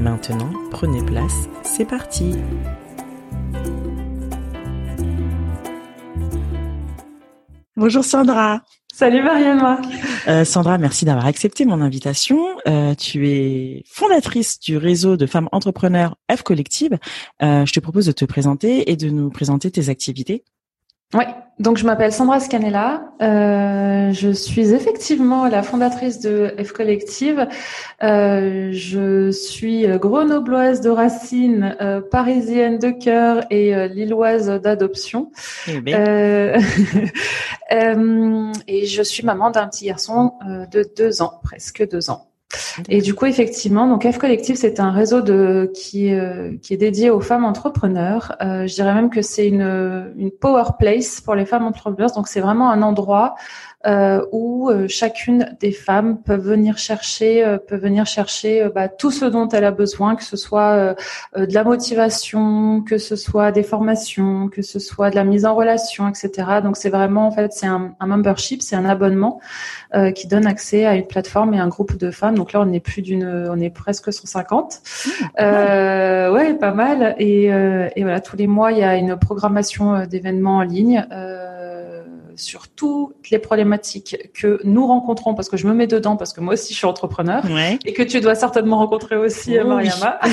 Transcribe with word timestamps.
Maintenant, 0.00 0.50
prenez 0.70 1.04
place, 1.04 1.46
c'est 1.62 1.84
parti 1.84 2.34
Bonjour 7.76 8.02
Sandra 8.02 8.62
Salut 8.94 9.22
Marianne. 9.22 9.62
Euh, 10.26 10.46
Sandra, 10.46 10.78
merci 10.78 11.04
d'avoir 11.04 11.26
accepté 11.26 11.66
mon 11.66 11.82
invitation. 11.82 12.38
Euh, 12.66 12.94
tu 12.94 13.28
es 13.28 13.82
fondatrice 13.86 14.58
du 14.58 14.78
réseau 14.78 15.18
de 15.18 15.26
femmes 15.26 15.50
entrepreneurs 15.52 16.16
F 16.34 16.42
Collective. 16.42 16.98
Euh, 17.42 17.66
je 17.66 17.72
te 17.72 17.80
propose 17.80 18.06
de 18.06 18.12
te 18.12 18.24
présenter 18.24 18.90
et 18.90 18.96
de 18.96 19.10
nous 19.10 19.28
présenter 19.28 19.70
tes 19.70 19.90
activités. 19.90 20.44
Oui, 21.12 21.24
donc 21.58 21.76
je 21.76 21.84
m'appelle 21.84 22.12
Sandra 22.12 22.38
Scanella. 22.38 23.02
Euh, 23.20 24.12
je 24.12 24.30
suis 24.30 24.72
effectivement 24.72 25.48
la 25.48 25.64
fondatrice 25.64 26.20
de 26.20 26.54
F 26.62 26.70
Collective. 26.70 27.48
Euh, 28.02 28.70
je 28.72 29.32
suis 29.32 29.86
grenobloise 29.98 30.80
de 30.80 30.88
racine, 30.88 31.76
euh, 31.80 32.00
parisienne 32.00 32.78
de 32.78 32.90
cœur 32.90 33.44
et 33.50 33.74
euh, 33.74 33.88
lilloise 33.88 34.48
d'adoption. 34.62 35.32
Eh 35.66 35.80
ben. 35.80 36.62
et 38.68 38.86
je 38.86 39.02
suis 39.02 39.24
maman 39.24 39.50
d'un 39.50 39.66
petit 39.66 39.86
garçon 39.86 40.34
de 40.72 40.88
deux 40.96 41.22
ans, 41.22 41.40
presque 41.42 41.88
deux 41.88 42.08
ans. 42.08 42.29
Et 42.88 43.00
du 43.00 43.14
coup, 43.14 43.26
effectivement, 43.26 43.86
donc 43.86 44.10
F 44.10 44.18
Collective, 44.18 44.56
c'est 44.56 44.80
un 44.80 44.90
réseau 44.90 45.20
de 45.20 45.70
qui 45.74 46.12
euh, 46.12 46.56
qui 46.62 46.74
est 46.74 46.76
dédié 46.76 47.10
aux 47.10 47.20
femmes 47.20 47.44
entrepreneurs. 47.44 48.36
Euh, 48.42 48.66
je 48.66 48.74
dirais 48.74 48.94
même 48.94 49.10
que 49.10 49.22
c'est 49.22 49.46
une 49.46 50.12
une 50.16 50.30
power 50.30 50.64
place 50.78 51.20
pour 51.20 51.34
les 51.34 51.46
femmes 51.46 51.66
entrepreneurs. 51.66 52.12
Donc 52.12 52.28
c'est 52.28 52.40
vraiment 52.40 52.70
un 52.70 52.82
endroit 52.82 53.34
euh, 53.86 54.22
où 54.30 54.68
euh, 54.68 54.88
chacune 54.88 55.56
des 55.58 55.72
femmes 55.72 56.20
peut 56.20 56.36
venir 56.36 56.76
chercher, 56.76 57.42
euh, 57.42 57.56
peut 57.56 57.78
venir 57.78 58.04
chercher 58.04 58.68
bah, 58.74 58.88
tout 58.88 59.10
ce 59.10 59.24
dont 59.24 59.48
elle 59.48 59.64
a 59.64 59.70
besoin, 59.70 60.16
que 60.16 60.24
ce 60.24 60.36
soit 60.36 60.94
de 61.34 61.54
la 61.54 61.64
motivation, 61.64 62.82
que 62.82 62.98
ce 62.98 63.16
soit 63.16 63.52
des 63.52 63.62
formations, 63.62 64.48
que 64.48 64.60
ce 64.60 64.78
soit 64.78 65.10
de 65.10 65.16
la 65.16 65.24
mise 65.24 65.46
en 65.46 65.54
relation, 65.54 66.08
etc. 66.08 66.60
Donc 66.62 66.76
c'est 66.76 66.90
vraiment 66.90 67.26
en 67.26 67.30
fait 67.30 67.52
c'est 67.54 67.66
un, 67.66 67.94
un, 67.98 68.06
membership, 68.06 68.60
c'est 68.60 68.76
un 68.76 68.84
abonnement 68.84 69.40
qui 70.14 70.28
donne 70.28 70.46
accès 70.46 70.86
à 70.86 70.94
une 70.94 71.06
plateforme 71.06 71.52
et 71.54 71.58
un 71.58 71.68
groupe 71.68 71.96
de 71.96 72.10
femmes. 72.10 72.36
Donc 72.36 72.52
là 72.52 72.60
on 72.60 72.72
est 72.72 72.80
plus 72.80 73.02
d'une, 73.02 73.26
on 73.50 73.58
est 73.60 73.70
presque 73.70 74.12
150. 74.12 74.82
Mmh, 75.06 75.40
ouais, 75.40 76.54
pas 76.54 76.72
mal. 76.72 77.16
Et, 77.18 77.46
et 77.46 78.02
voilà 78.02 78.20
tous 78.20 78.36
les 78.36 78.46
mois 78.46 78.72
il 78.72 78.78
y 78.78 78.84
a 78.84 78.96
une 78.96 79.16
programmation 79.16 80.06
d'événements 80.06 80.58
en 80.58 80.62
ligne. 80.62 81.06
Euh, 81.12 81.59
sur 82.40 82.68
toutes 82.68 83.30
les 83.30 83.38
problématiques 83.38 84.30
que 84.34 84.60
nous 84.64 84.86
rencontrons, 84.86 85.34
parce 85.34 85.48
que 85.48 85.56
je 85.56 85.66
me 85.66 85.74
mets 85.74 85.86
dedans, 85.86 86.16
parce 86.16 86.32
que 86.32 86.40
moi 86.40 86.54
aussi 86.54 86.72
je 86.72 86.78
suis 86.78 86.86
entrepreneur, 86.86 87.44
et 87.84 87.92
que 87.92 88.02
tu 88.02 88.20
dois 88.20 88.34
certainement 88.34 88.78
rencontrer 88.78 89.16
aussi, 89.16 89.56
oh, 89.58 89.66
Mariama. 89.66 90.20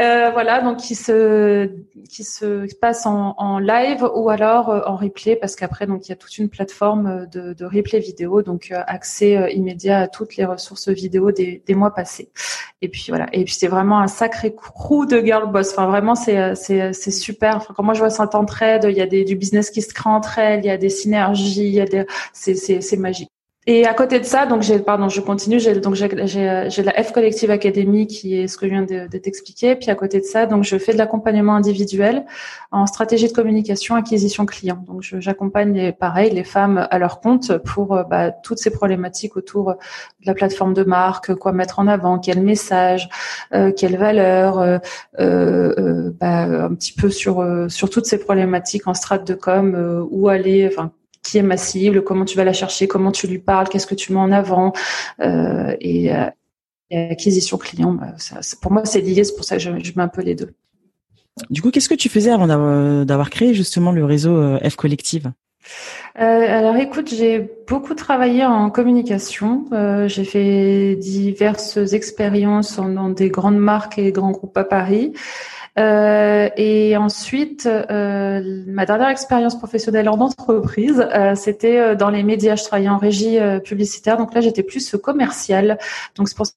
Euh, 0.00 0.30
voilà, 0.30 0.62
donc 0.62 0.78
qui 0.78 0.94
se 0.94 1.70
qui 2.08 2.24
se 2.24 2.74
passe 2.76 3.04
en, 3.04 3.58
live 3.58 4.08
ou 4.14 4.30
alors 4.30 4.70
euh, 4.70 4.80
en 4.86 4.96
replay 4.96 5.36
parce 5.36 5.56
qu'après 5.56 5.86
donc 5.86 6.06
il 6.06 6.08
y 6.08 6.12
a 6.12 6.16
toute 6.16 6.38
une 6.38 6.48
plateforme 6.48 7.26
de, 7.26 7.52
de 7.52 7.64
replay 7.66 7.98
vidéo, 7.98 8.40
donc 8.42 8.70
euh, 8.70 8.82
accès 8.86 9.36
euh, 9.36 9.50
immédiat 9.50 9.98
à 9.98 10.08
toutes 10.08 10.36
les 10.36 10.46
ressources 10.46 10.88
vidéo 10.88 11.32
des, 11.32 11.62
des 11.66 11.74
mois 11.74 11.94
passés. 11.94 12.30
Et 12.80 12.88
puis 12.88 13.06
voilà, 13.08 13.26
et 13.34 13.44
puis 13.44 13.52
c'est 13.52 13.68
vraiment 13.68 14.00
un 14.00 14.06
sacré 14.06 14.54
crew 14.54 15.06
de 15.06 15.20
girl 15.20 15.52
boss. 15.52 15.72
Enfin 15.72 15.86
vraiment 15.86 16.14
c'est 16.14 16.54
c'est 16.54 16.94
c'est 16.94 17.10
super. 17.10 17.56
Enfin 17.56 17.74
quand 17.76 17.82
moi 17.82 17.92
je 17.92 18.00
vois 18.00 18.10
cette 18.10 18.34
entraide, 18.34 18.86
il 18.88 18.96
y 18.96 19.02
a 19.02 19.06
des 19.06 19.24
du 19.24 19.36
business 19.36 19.70
qui 19.70 19.82
se 19.82 19.92
crée 19.92 20.08
entre 20.08 20.38
elles, 20.38 20.60
il 20.60 20.66
y 20.66 20.70
a 20.70 20.78
des 20.78 20.88
synergies, 20.88 21.66
il 21.66 21.74
y 21.74 21.80
a 21.80 21.84
des 21.84 22.06
c'est 22.32 22.54
c'est 22.54 22.80
c'est 22.80 22.96
magique. 22.96 23.28
Et 23.66 23.86
à 23.86 23.92
côté 23.92 24.18
de 24.18 24.24
ça, 24.24 24.46
donc 24.46 24.62
j'ai, 24.62 24.78
pardon, 24.78 25.10
je 25.10 25.20
continue. 25.20 25.60
J'ai 25.60 25.74
donc 25.74 25.94
j'ai, 25.94 26.08
la 26.08 27.02
F 27.04 27.12
Collective 27.12 27.50
Academy 27.50 28.06
qui 28.06 28.34
est 28.34 28.48
ce 28.48 28.56
que 28.56 28.66
je 28.66 28.70
viens 28.70 28.82
de, 28.82 29.06
de. 29.06 29.74
Puis 29.74 29.90
à 29.90 29.94
côté 29.94 30.18
de 30.18 30.24
ça, 30.24 30.46
donc 30.46 30.64
je 30.64 30.78
fais 30.78 30.94
de 30.94 30.98
l'accompagnement 30.98 31.54
individuel 31.54 32.24
en 32.72 32.86
stratégie 32.86 33.28
de 33.28 33.32
communication, 33.32 33.96
acquisition 33.96 34.46
client. 34.46 34.82
Donc 34.86 35.02
j'accompagne 35.02 35.74
les, 35.74 35.92
pareil 35.92 36.30
les 36.30 36.42
femmes 36.42 36.88
à 36.90 36.98
leur 36.98 37.20
compte 37.20 37.58
pour 37.58 37.94
euh, 37.94 38.02
bah, 38.04 38.30
toutes 38.30 38.58
ces 38.58 38.70
problématiques 38.70 39.36
autour 39.36 39.74
de 39.74 40.26
la 40.26 40.32
plateforme 40.32 40.72
de 40.72 40.82
marque, 40.82 41.34
quoi 41.34 41.52
mettre 41.52 41.80
en 41.80 41.86
avant, 41.86 42.18
quel 42.18 42.42
message, 42.42 43.10
euh, 43.52 43.72
quelle 43.72 43.98
valeur, 43.98 44.58
euh, 44.58 44.78
euh, 45.18 46.10
bah, 46.18 46.44
un 46.44 46.74
petit 46.74 46.94
peu 46.94 47.10
sur 47.10 47.46
sur 47.68 47.90
toutes 47.90 48.06
ces 48.06 48.18
problématiques 48.18 48.86
en 48.86 48.94
strat 48.94 49.18
de 49.18 49.34
com, 49.34 50.08
où 50.10 50.28
aller, 50.28 50.66
enfin 50.66 50.92
qui 51.30 51.38
est 51.38 51.42
ma 51.42 51.56
cible, 51.56 52.02
comment 52.02 52.24
tu 52.24 52.36
vas 52.36 52.44
la 52.44 52.52
chercher, 52.52 52.88
comment 52.88 53.12
tu 53.12 53.26
lui 53.26 53.38
parles, 53.38 53.68
qu'est-ce 53.68 53.86
que 53.86 53.94
tu 53.94 54.12
mets 54.12 54.18
en 54.18 54.32
avant 54.32 54.72
euh, 55.20 55.74
et, 55.80 56.12
euh, 56.12 56.26
acquisition 56.92 57.56
client. 57.56 57.92
Bah, 57.92 58.14
ça, 58.16 58.40
pour 58.60 58.72
moi, 58.72 58.84
c'est 58.84 59.00
lié, 59.00 59.22
c'est 59.22 59.34
pour 59.34 59.44
ça 59.44 59.56
que 59.56 59.62
je, 59.62 59.70
je, 59.82 59.92
mets 59.96 60.02
un 60.02 60.08
peu 60.08 60.22
les 60.22 60.34
deux. 60.34 60.54
Du 61.48 61.62
coup, 61.62 61.70
qu'est-ce 61.70 61.88
que 61.88 61.94
tu 61.94 62.08
faisais 62.08 62.30
avant 62.30 62.46
d'avoir 63.04 63.30
créé 63.30 63.54
justement 63.54 63.92
le 63.92 64.04
réseau 64.04 64.36
euh, 64.36 64.68
F 64.68 64.76
Collective? 64.76 65.32
Euh, 66.18 66.58
alors 66.58 66.76
écoute, 66.76 67.12
j'ai 67.14 67.50
beaucoup 67.68 67.94
travaillé 67.94 68.44
en 68.44 68.70
communication. 68.70 69.66
Euh, 69.72 70.08
j'ai 70.08 70.24
fait 70.24 70.96
diverses 70.96 71.76
expériences 71.92 72.76
dans 72.76 73.10
des 73.10 73.28
grandes 73.28 73.58
marques 73.58 73.98
et 73.98 74.10
grands 74.10 74.32
groupes 74.32 74.56
à 74.58 74.64
Paris. 74.64 75.12
Euh, 75.78 76.48
et 76.56 76.96
ensuite, 76.96 77.66
euh, 77.66 78.64
ma 78.66 78.86
dernière 78.86 79.08
expérience 79.08 79.56
professionnelle 79.56 80.08
en 80.08 80.18
entreprise, 80.20 81.06
euh, 81.14 81.34
c'était 81.34 81.96
dans 81.96 82.10
les 82.10 82.22
médias. 82.22 82.56
Je 82.56 82.64
travaillais 82.64 82.88
en 82.88 82.98
régie 82.98 83.38
publicitaire, 83.64 84.16
donc 84.16 84.34
là 84.34 84.40
j'étais 84.40 84.62
plus 84.62 84.96
commercial. 84.96 85.78
Donc 86.16 86.28
c'est 86.28 86.36
pour 86.36 86.46
ça 86.46 86.52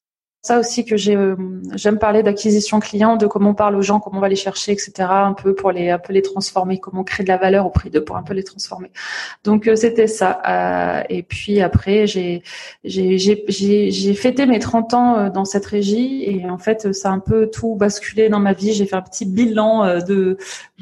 aussi 0.52 0.84
que 0.84 0.96
euh, 0.96 1.36
j'aime 1.76 1.98
parler 1.98 2.22
d'acquisition 2.22 2.82
client, 2.82 3.16
de 3.16 3.28
comment 3.28 3.52
on 3.52 3.54
parle 3.54 3.78
aux 3.78 3.82
gens, 3.82 4.02
comment 4.02 4.18
on 4.18 4.22
va 4.22 4.28
les 4.28 4.36
chercher, 4.36 4.74
etc. 4.74 4.92
Un 5.00 5.34
peu 5.34 5.56
pour 5.56 5.72
les 5.72 5.90
un 5.90 6.00
peu 6.00 6.12
les 6.12 6.22
transformer, 6.22 6.80
comment 6.80 7.02
on 7.02 7.04
crée 7.06 7.24
de 7.24 7.30
la 7.30 7.38
valeur 7.38 7.66
auprès 7.66 7.90
d'eux 7.90 8.04
pour 8.04 8.18
un 8.18 8.24
peu 8.24 8.34
les 8.34 8.44
transformer. 8.44 8.92
Donc 9.46 9.68
euh, 9.68 9.76
c'était 9.76 10.08
ça. 10.08 10.42
Euh, 10.48 11.04
et 11.10 11.24
puis 11.24 11.62
après 11.62 12.08
j'ai 12.08 12.44
j'ai 12.84 14.14
fêté 14.16 14.46
mes 14.46 14.60
30 14.60 14.94
ans 14.94 15.30
dans 15.30 15.46
cette 15.46 15.66
régie 15.66 16.24
et 16.26 16.50
en 16.50 16.58
fait 16.58 16.94
ça 16.94 17.10
a 17.10 17.14
un 17.14 17.20
peu 17.20 17.50
tout 17.50 17.76
basculé 17.76 18.28
dans 18.28 18.40
ma 18.40 18.52
vie. 18.54 18.74
J'ai 18.74 18.86
fait 18.86 18.98
un 18.98 19.02
petit 19.02 19.26
bilan 19.26 20.00
de 20.00 20.38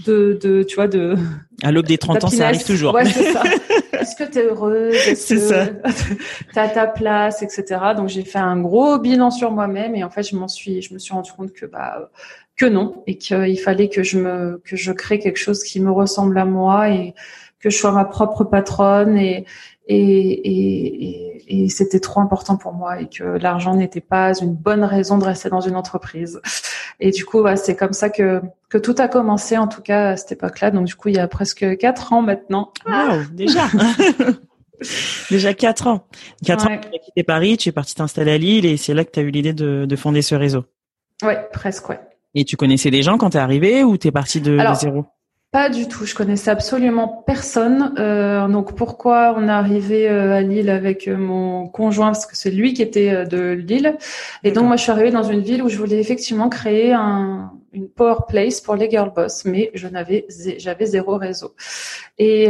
de 0.08 0.40
de 0.42 0.64
tu 0.64 0.76
vois 0.76 0.88
de 0.88 1.16
à 1.64 1.72
l'aube 1.72 1.86
des 1.86 1.98
30 1.98 2.24
ans, 2.24 2.28
ça 2.28 2.48
arrive 2.48 2.64
toujours. 2.64 2.94
Ouais, 2.94 3.06
c'est 3.06 3.32
ça. 3.32 3.44
Est-ce 3.94 4.16
que 4.16 4.24
tu 4.24 4.40
es 4.40 4.44
heureuse? 4.44 4.96
Est-ce 4.96 5.34
que 5.34 6.14
tu 6.54 6.60
as 6.60 6.70
ta 6.70 6.88
place, 6.88 7.44
etc. 7.44 7.80
Donc 7.96 8.10
j'ai 8.10 8.24
fait 8.24 8.40
un 8.40 8.60
gros 8.60 8.98
bilan 8.98 9.30
sur 9.30 9.52
moi-même 9.52 9.96
et 9.96 10.04
en 10.04 10.10
fait 10.10 10.24
je 10.24 10.36
m'en 10.36 10.48
suis, 10.48 10.82
je 10.82 10.94
me 10.94 11.00
suis 11.00 11.14
rendu 11.14 11.32
compte 11.32 11.54
que 11.54 11.68
bah 11.68 12.10
que 12.56 12.66
non 12.66 13.04
et 13.06 13.18
qu'il 13.18 13.60
fallait 13.60 13.90
que 13.90 14.02
je 14.02 14.18
me 14.18 14.62
que 14.66 14.76
je 14.76 14.92
crée 14.92 15.20
quelque 15.20 15.38
chose 15.38 15.64
qui 15.64 15.80
me 15.80 15.92
ressemble 15.92 16.38
à 16.40 16.46
moi 16.46 16.90
et 16.90 17.14
que 17.60 17.70
je 17.70 17.78
sois 17.78 17.92
ma 17.92 18.06
propre 18.06 18.44
patronne 18.44 19.18
et 19.18 19.46
et, 19.88 19.98
et, 19.98 21.38
et, 21.38 21.41
c'était 21.70 22.00
trop 22.00 22.22
important 22.22 22.58
pour 22.58 22.74
moi 22.74 23.02
et 23.02 23.08
que 23.08 23.24
l'argent 23.24 23.76
n'était 23.76 24.02
pas 24.02 24.34
une 24.40 24.54
bonne 24.54 24.84
raison 24.84 25.18
de 25.18 25.24
rester 25.24 25.50
dans 25.50 25.62
une 25.62 25.76
entreprise. 25.76 26.42
Et 27.00 27.12
du 27.12 27.26
coup, 27.26 27.46
c'est 27.56 27.76
comme 27.76 27.94
ça 27.94 28.10
que 28.10 28.42
que 28.70 28.78
tout 28.78 28.96
a 29.00 29.08
commencé, 29.08 29.58
en 29.58 29.68
tout 29.68 29.82
cas 29.82 30.12
à 30.12 30.18
cette 30.18 30.32
époque-là. 30.32 30.72
Donc 30.72 30.86
du 30.86 30.96
coup, 30.96 31.10
il 31.10 31.16
y 31.16 31.20
a 31.20 31.28
presque 31.28 31.78
quatre 31.78 32.14
ans 32.14 32.22
maintenant. 32.22 32.72
Wow, 32.88 33.24
déjà. 33.34 33.68
déjà 35.30 35.54
quatre 35.54 35.88
ans. 35.88 36.08
Quatre 36.46 36.68
ans, 36.68 36.78
tu 36.78 36.96
as 36.96 37.00
quitté 37.00 37.24
Paris, 37.24 37.58
tu 37.58 37.70
es 37.70 37.72
parti 37.72 37.96
t'installer 37.96 38.32
à 38.32 38.38
Lille 38.38 38.66
et 38.66 38.78
c'est 38.78 38.94
là 38.94 39.04
que 39.04 39.12
tu 39.12 39.20
as 39.20 39.24
eu 39.24 39.30
l'idée 39.30 39.54
de, 39.54 39.86
de 39.86 39.96
fonder 39.96 40.22
ce 40.22 40.36
réseau. 40.36 40.66
Ouais, 41.22 41.48
presque, 41.52 41.90
ouais. 41.90 42.00
Et 42.34 42.46
tu 42.46 42.56
connaissais 42.56 42.92
des 42.92 43.04
gens 43.04 43.18
quand 43.18 43.32
t'es 43.32 43.40
arrivé 43.40 43.84
ou 43.84 43.98
t'es 43.98 44.12
parti 44.12 44.40
de, 44.40 44.58
de 44.58 44.74
zéro? 44.76 45.06
Pas 45.52 45.70
du 45.70 45.90
tout. 45.90 46.06
Je 46.06 46.16
connaissais 46.16 46.50
absolument 46.50 47.24
personne. 47.28 47.94
Euh, 48.00 48.48
donc 48.48 48.74
pourquoi 48.74 49.36
on 49.38 49.50
est 49.50 49.52
arrivé 49.52 50.08
euh, 50.10 50.38
à 50.38 50.42
Lille 50.42 50.70
avec 50.70 51.10
euh, 51.10 51.18
mon 51.18 51.68
conjoint? 51.68 52.08
Parce 52.08 52.26
que 52.26 52.38
c'est 52.38 52.52
lui 52.52 52.74
qui 52.74 52.82
était 52.82 53.26
de 53.26 53.52
Lille. 53.52 53.98
Et 54.46 54.52
donc 54.52 54.66
moi 54.66 54.78
je 54.78 54.84
suis 54.84 54.92
arrivée 54.92 55.12
dans 55.12 55.24
une 55.24 55.42
ville 55.42 55.62
où 55.62 55.68
je 55.68 55.78
voulais 55.78 56.00
effectivement 56.00 56.48
créer 56.48 56.94
un, 56.94 57.52
une 57.74 57.90
power 57.90 58.20
place 58.30 58.62
pour 58.62 58.76
les 58.76 58.90
girl 58.90 59.12
boss, 59.14 59.44
mais 59.44 59.72
je 59.74 59.90
n'avais 59.90 60.26
j'avais 60.58 60.86
zéro 60.86 61.18
réseau. 61.18 61.54
Et 62.18 62.48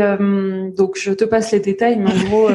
donc 0.77 0.97
je 0.97 1.11
te 1.11 1.23
passe 1.23 1.51
les 1.51 1.59
détails, 1.59 1.97
mais 1.97 2.11
en 2.11 2.23
gros 2.29 2.49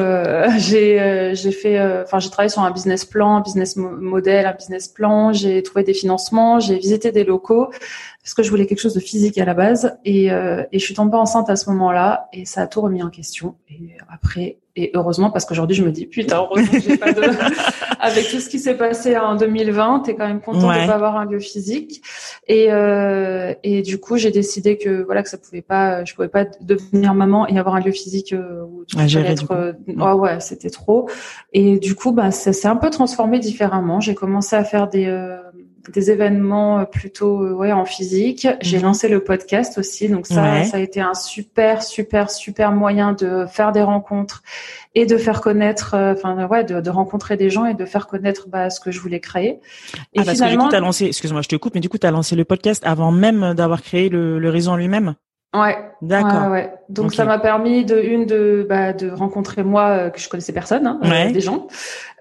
j'ai 0.57 1.31
j'ai 1.33 1.51
fait 1.51 1.79
enfin 2.03 2.19
j'ai 2.19 2.29
travaillé 2.29 2.49
sur 2.49 2.61
un 2.61 2.71
business 2.71 3.03
plan, 3.03 3.37
un 3.37 3.41
business 3.41 3.75
model, 3.75 4.45
un 4.45 4.53
business 4.53 4.87
plan. 4.87 5.33
J'ai 5.33 5.61
trouvé 5.63 5.83
des 5.83 5.93
financements, 5.93 6.59
j'ai 6.59 6.77
visité 6.77 7.11
des 7.11 7.23
locaux 7.23 7.69
parce 8.27 8.33
que 8.33 8.43
je 8.43 8.49
voulais 8.49 8.65
quelque 8.65 8.81
chose 8.81 8.93
de 8.93 8.99
physique 8.99 9.37
à 9.37 9.45
la 9.45 9.53
base 9.53 9.97
et, 10.03 10.33
euh, 10.33 10.61
et 10.73 10.79
je 10.79 10.83
suis 10.83 10.93
tombée 10.93 11.15
enceinte 11.15 11.49
à 11.49 11.55
ce 11.55 11.69
moment-là 11.69 12.27
et 12.33 12.43
ça 12.43 12.63
a 12.63 12.67
tout 12.67 12.81
remis 12.81 13.01
en 13.01 13.09
question 13.09 13.55
et 13.69 13.95
après 14.09 14.57
et 14.75 14.91
heureusement 14.95 15.31
parce 15.31 15.45
qu'aujourd'hui 15.45 15.77
je 15.77 15.83
me 15.83 15.91
dis 15.91 16.07
putain 16.07 16.37
heureusement 16.51 16.77
j'ai 16.77 16.97
pas 16.97 17.13
de 17.13 17.21
avec 17.99 18.29
tout 18.29 18.39
ce 18.39 18.49
qui 18.49 18.59
s'est 18.59 18.75
passé 18.75 19.17
en 19.17 19.35
2020 19.35 20.01
t'es 20.01 20.15
quand 20.15 20.27
même 20.27 20.41
content 20.41 20.67
de 20.67 20.87
pas 20.87 20.93
avoir 20.93 21.17
un 21.17 21.25
lieu 21.25 21.39
physique. 21.39 22.01
Et 22.47 22.71
euh, 22.71 23.53
et 23.63 23.81
du 23.81 23.99
coup 23.99 24.17
j'ai 24.17 24.31
décidé 24.31 24.77
que 24.77 25.03
voilà 25.03 25.23
que 25.23 25.29
ça 25.29 25.37
pouvait 25.37 25.61
pas 25.61 26.05
je 26.05 26.13
pouvais 26.13 26.27
pas 26.27 26.45
devenir 26.61 27.13
maman 27.13 27.47
et 27.47 27.57
avoir 27.57 27.75
un 27.75 27.79
lieu 27.79 27.91
physique 27.91 28.33
euh, 28.33 28.63
où 28.63 28.85
tu 28.85 28.97
être 28.97 29.51
euh, 29.51 29.73
ouais 29.87 30.11
ouais 30.13 30.39
c'était 30.39 30.69
trop. 30.69 31.09
Et 31.53 31.79
du 31.79 31.95
coup 31.95 32.11
bah 32.11 32.31
ça 32.31 32.53
s'est 32.53 32.67
un 32.67 32.75
peu 32.75 32.89
transformé 32.89 33.39
différemment. 33.39 33.99
J'ai 33.99 34.15
commencé 34.15 34.55
à 34.55 34.63
faire 34.63 34.87
des 34.87 35.07
euh, 35.07 35.37
des 35.91 36.11
événements 36.11 36.79
euh, 36.79 36.83
plutôt 36.85 37.43
euh, 37.43 37.53
ouais 37.53 37.71
en 37.71 37.85
physique. 37.85 38.47
J'ai 38.61 38.77
mhm. 38.77 38.83
lancé 38.83 39.07
le 39.07 39.19
podcast 39.23 39.77
aussi, 39.77 40.09
donc 40.09 40.27
ça 40.27 40.63
ça 40.63 40.77
a 40.77 40.79
été 40.79 41.01
un 41.01 41.13
super 41.13 41.83
super 41.83 42.29
super 42.29 42.71
moyen 42.71 43.13
de 43.13 43.45
faire 43.47 43.71
des 43.71 43.81
rencontres 43.81 44.43
et 44.95 45.05
de 45.05 45.17
faire 45.17 45.41
connaître, 45.41 45.93
euh, 45.93 46.13
enfin 46.13 46.47
ouais, 46.47 46.63
de, 46.63 46.81
de, 46.81 46.89
rencontrer 46.89 47.37
des 47.37 47.49
gens 47.49 47.65
et 47.65 47.75
de 47.75 47.85
faire 47.85 48.07
connaître 48.07 48.47
bah, 48.49 48.69
ce 48.69 48.79
que 48.79 48.89
je 48.89 48.99
voulais 48.99 49.19
créer. 49.19 49.59
Et 50.13 50.19
ah, 50.19 50.23
parce 50.25 50.39
que 50.39 50.49
du 50.49 50.57
coup, 50.57 50.67
as 50.71 50.79
lancé, 50.79 51.05
excuse-moi, 51.05 51.41
je 51.41 51.49
te 51.49 51.55
coupe, 51.55 51.75
mais 51.75 51.81
du 51.81 51.89
coup, 51.89 51.99
tu 51.99 52.07
as 52.07 52.11
lancé 52.11 52.35
le 52.35 52.45
podcast 52.45 52.81
avant 52.85 53.11
même 53.11 53.53
d'avoir 53.53 53.83
créé 53.83 54.09
le, 54.09 54.39
le 54.39 54.49
réseau 54.49 54.71
en 54.71 54.75
lui-même? 54.75 55.13
Ouais. 55.55 55.77
D'accord. 56.01 56.51
Ouais, 56.51 56.73
Donc 56.89 57.13
ça 57.13 57.25
m'a 57.25 57.39
permis 57.39 57.85
de 57.85 57.99
une 57.99 58.25
de 58.25 58.65
bah, 58.67 58.93
de 58.93 59.09
rencontrer 59.09 59.63
moi 59.63 60.09
que 60.09 60.19
je 60.19 60.29
connaissais 60.29 60.53
personne, 60.53 60.85
hein, 60.85 61.31
des 61.31 61.41
gens, 61.41 61.67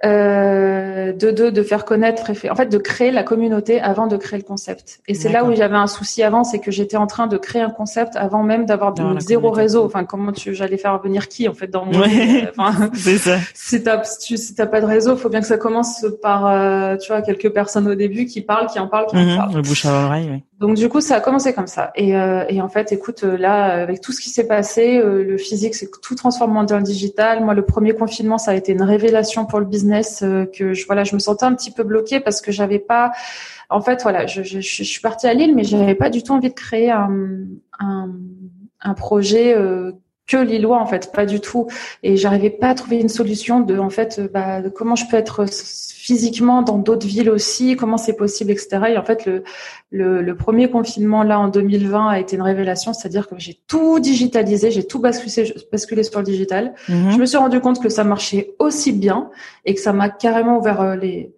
euh, 0.04 1.12
de 1.12 1.30
deux 1.30 1.50
de 1.50 1.62
faire 1.62 1.86
connaître 1.86 2.30
en 2.50 2.54
fait 2.54 2.66
de 2.66 2.76
créer 2.76 3.10
la 3.10 3.22
communauté 3.22 3.80
avant 3.80 4.06
de 4.06 4.18
créer 4.18 4.38
le 4.38 4.44
concept. 4.44 5.00
Et 5.08 5.14
c'est 5.14 5.30
là 5.30 5.42
où 5.42 5.54
j'avais 5.54 5.76
un 5.76 5.86
souci 5.86 6.22
avant 6.22 6.44
c'est 6.44 6.58
que 6.58 6.70
j'étais 6.70 6.98
en 6.98 7.06
train 7.06 7.26
de 7.26 7.38
créer 7.38 7.62
un 7.62 7.70
concept 7.70 8.14
avant 8.14 8.42
même 8.42 8.66
d'avoir 8.66 8.94
zéro 9.20 9.50
réseau. 9.50 9.86
Enfin 9.86 10.04
comment 10.04 10.32
tu 10.32 10.54
j'allais 10.54 10.76
faire 10.76 11.00
venir 11.00 11.28
qui 11.28 11.48
en 11.48 11.54
fait 11.54 11.68
dans 11.68 11.86
mon 11.86 11.98
enfin, 11.98 12.90
c'est 12.94 13.16
ça. 13.16 13.38
si 13.54 13.82
t'as 13.82 14.02
si 14.04 14.54
t'as 14.54 14.66
pas 14.66 14.82
de 14.82 14.86
réseau 14.86 15.16
faut 15.16 15.30
bien 15.30 15.40
que 15.40 15.46
ça 15.46 15.56
commence 15.56 16.04
par 16.20 16.46
euh, 16.46 16.96
tu 16.98 17.10
vois 17.10 17.22
quelques 17.22 17.48
personnes 17.48 17.88
au 17.88 17.94
début 17.94 18.26
qui 18.26 18.42
parlent 18.42 18.66
qui 18.66 18.78
en 18.78 18.88
parlent 18.88 19.06
qui 19.06 19.16
en 19.16 19.24
mhm. 19.24 19.36
parlent. 19.36 19.54
Le 19.54 19.62
bouche 19.62 19.86
à 19.86 20.04
oreille 20.04 20.28
oui. 20.30 20.42
donc 20.60 20.76
du 20.76 20.90
coup 20.90 21.00
ça 21.00 21.16
a 21.16 21.20
commencé 21.20 21.54
comme 21.54 21.68
ça. 21.68 21.90
Et 21.94 22.14
euh, 22.16 22.44
et 22.50 22.60
en 22.60 22.68
fait 22.68 22.92
écoute 22.92 23.22
là 23.22 23.64
avec 23.64 24.02
tout 24.02 24.12
ce 24.12 24.20
qui 24.20 24.28
s'est 24.28 24.46
passé 24.46 25.00
le 25.02 25.38
physique 25.38 25.74
c'est 25.74 25.88
tout 26.02 26.14
transformé 26.14 26.60
le 26.68 26.82
digital. 26.82 27.42
Moi 27.42 27.54
le 27.54 27.62
premier 27.62 27.94
confinement 27.94 28.36
ça 28.36 28.50
a 28.50 28.54
été 28.54 28.72
une 28.72 28.82
révélation 28.82 29.46
pour 29.46 29.58
le 29.58 29.64
business 29.64 29.85
euh, 30.22 30.46
que 30.46 30.74
je 30.74 30.86
voilà, 30.86 31.04
je 31.04 31.14
me 31.14 31.20
sentais 31.20 31.44
un 31.44 31.54
petit 31.54 31.70
peu 31.70 31.82
bloquée 31.82 32.20
parce 32.20 32.40
que 32.40 32.52
j'avais 32.52 32.78
pas 32.78 33.12
en 33.70 33.80
fait 33.80 34.02
voilà, 34.02 34.26
je, 34.26 34.60
suis 34.60 35.00
partie 35.00 35.26
à 35.26 35.34
Lille 35.34 35.54
mais 35.54 35.64
j'avais 35.64 35.94
pas 35.94 36.10
du 36.10 36.22
tout 36.22 36.32
envie 36.32 36.50
de 36.50 36.54
créer 36.54 36.90
un 36.90 38.94
projet 38.96 39.56
euh, 39.56 39.92
que 40.26 40.36
lillois 40.36 40.78
en 40.78 40.86
fait, 40.86 41.12
pas 41.12 41.26
du 41.26 41.40
tout. 41.40 41.68
Et 42.02 42.16
j'arrivais 42.16 42.50
pas 42.50 42.68
à 42.68 42.74
trouver 42.74 43.00
une 43.00 43.08
solution 43.08 43.60
de 43.60 43.78
en 43.78 43.90
fait 43.90 44.20
bah, 44.32 44.60
de 44.60 44.68
comment 44.68 44.96
je 44.96 45.06
peux 45.08 45.16
être 45.16 45.46
physiquement 45.50 46.62
dans 46.62 46.78
d'autres 46.78 47.06
villes 47.06 47.30
aussi, 47.30 47.76
comment 47.76 47.96
c'est 47.96 48.16
possible, 48.16 48.50
etc. 48.52 48.78
Et 48.90 48.98
en 48.98 49.04
fait 49.04 49.26
le, 49.26 49.42
le, 49.90 50.22
le 50.22 50.36
premier 50.36 50.70
confinement 50.70 51.22
là 51.22 51.38
en 51.40 51.48
2020 51.48 52.08
a 52.08 52.20
été 52.20 52.36
une 52.36 52.42
révélation, 52.42 52.92
c'est-à-dire 52.92 53.28
que 53.28 53.34
j'ai 53.38 53.60
tout 53.66 53.98
digitalisé, 54.00 54.70
j'ai 54.70 54.86
tout 54.86 55.00
basculé, 55.00 55.52
basculé 55.70 56.02
sur 56.02 56.18
le 56.20 56.24
digital. 56.24 56.74
Mhm. 56.88 57.12
Je 57.12 57.18
me 57.18 57.26
suis 57.26 57.36
rendu 57.36 57.60
compte 57.60 57.82
que 57.82 57.88
ça 57.88 58.04
marchait 58.04 58.54
aussi 58.58 58.92
bien 58.92 59.30
et 59.64 59.74
que 59.74 59.80
ça 59.80 59.92
m'a 59.92 60.08
carrément 60.08 60.58
ouvert 60.58 60.80
euh, 60.80 60.96
les 60.96 61.35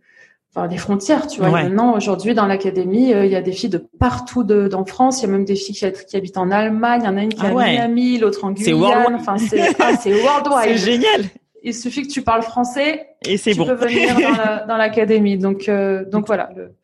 enfin 0.55 0.69
des 0.69 0.77
frontières, 0.77 1.27
tu 1.27 1.41
vois. 1.41 1.51
Maintenant, 1.51 1.97
aujourd'hui, 1.97 2.35
dans 2.35 2.47
l'académie, 2.47 3.13
euh, 3.13 3.27
il 3.27 3.33
y 3.33 3.37
a 3.37 3.43
des 3.43 3.53
filles 3.53 3.71
de 3.71 3.83
partout 3.99 4.45
de, 4.45 4.69
dans 4.69 4.85
France. 4.85 5.21
Il 5.21 5.27
y 5.27 5.29
a 5.29 5.33
même 5.33 5.45
des 5.45 5.55
filles 5.55 5.75
qui, 5.75 5.87
qui, 6.07 6.17
habitent 6.17 6.39
en 6.39 6.51
Allemagne. 6.51 7.03
Il 7.03 7.07
y 7.07 7.09
en 7.09 7.17
a 7.17 7.23
une 7.23 7.35
qui 7.35 7.45
est 7.45 7.51
ah 7.55 7.61
à 7.61 7.71
Miami, 7.71 8.19
l'autre 8.19 8.45
en 8.45 8.53
Guyane. 8.53 9.15
Enfin, 9.15 9.39
c'est 9.39 9.75
ah, 9.79 9.97
c'est 9.97 10.13
worldwide. 10.23 10.77
C'est 10.77 10.93
génial. 10.93 11.25
Il 11.63 11.75
suffit 11.75 12.03
que 12.03 12.13
tu 12.13 12.23
parles 12.23 12.43
français 12.43 13.09
et 13.27 13.37
c'est 13.37 13.55
bon. 13.55 13.65
Tu 13.65 13.71
peux 13.71 13.87
venir 13.87 14.17
dans 14.69 14.77
l'académie. 14.77 15.39
donc, 15.39 15.69
euh, 15.69 16.05
donc 16.05 16.27
voilà. 16.27 16.51
Le, 16.57 16.75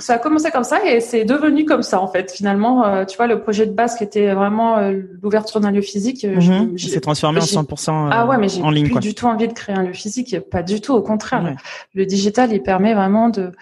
ça 0.00 0.14
a 0.14 0.18
commencé 0.18 0.50
comme 0.50 0.64
ça 0.64 0.84
et 0.84 1.00
c'est 1.00 1.24
devenu 1.24 1.64
comme 1.64 1.82
ça 1.82 2.00
en 2.00 2.08
fait. 2.08 2.32
Finalement, 2.32 2.86
euh, 2.86 3.04
tu 3.04 3.16
vois, 3.16 3.26
le 3.26 3.40
projet 3.40 3.66
de 3.66 3.72
base 3.72 3.96
qui 3.96 4.04
était 4.04 4.32
vraiment 4.34 4.78
euh, 4.78 5.00
l'ouverture 5.22 5.60
d'un 5.60 5.70
lieu 5.70 5.80
physique, 5.80 6.24
euh, 6.24 6.36
mhm. 6.36 6.78
s'est 6.78 7.00
transformé 7.00 7.40
en 7.40 7.44
100% 7.44 8.08
ah 8.10 8.26
ouais, 8.26 8.38
mais 8.38 8.48
j'ai 8.48 8.62
plus 8.62 9.00
du 9.00 9.14
tout 9.14 9.26
envie 9.26 9.48
de 9.48 9.52
créer 9.52 9.76
un 9.76 9.82
lieu 9.82 9.92
physique, 9.92 10.38
pas 10.50 10.62
du 10.62 10.80
tout. 10.80 10.94
Au 10.94 11.02
contraire, 11.02 11.56
le 11.94 12.06
digital, 12.06 12.52
il 12.52 12.62
permet 12.62 12.94
vraiment 12.94 13.28
de 13.28 13.52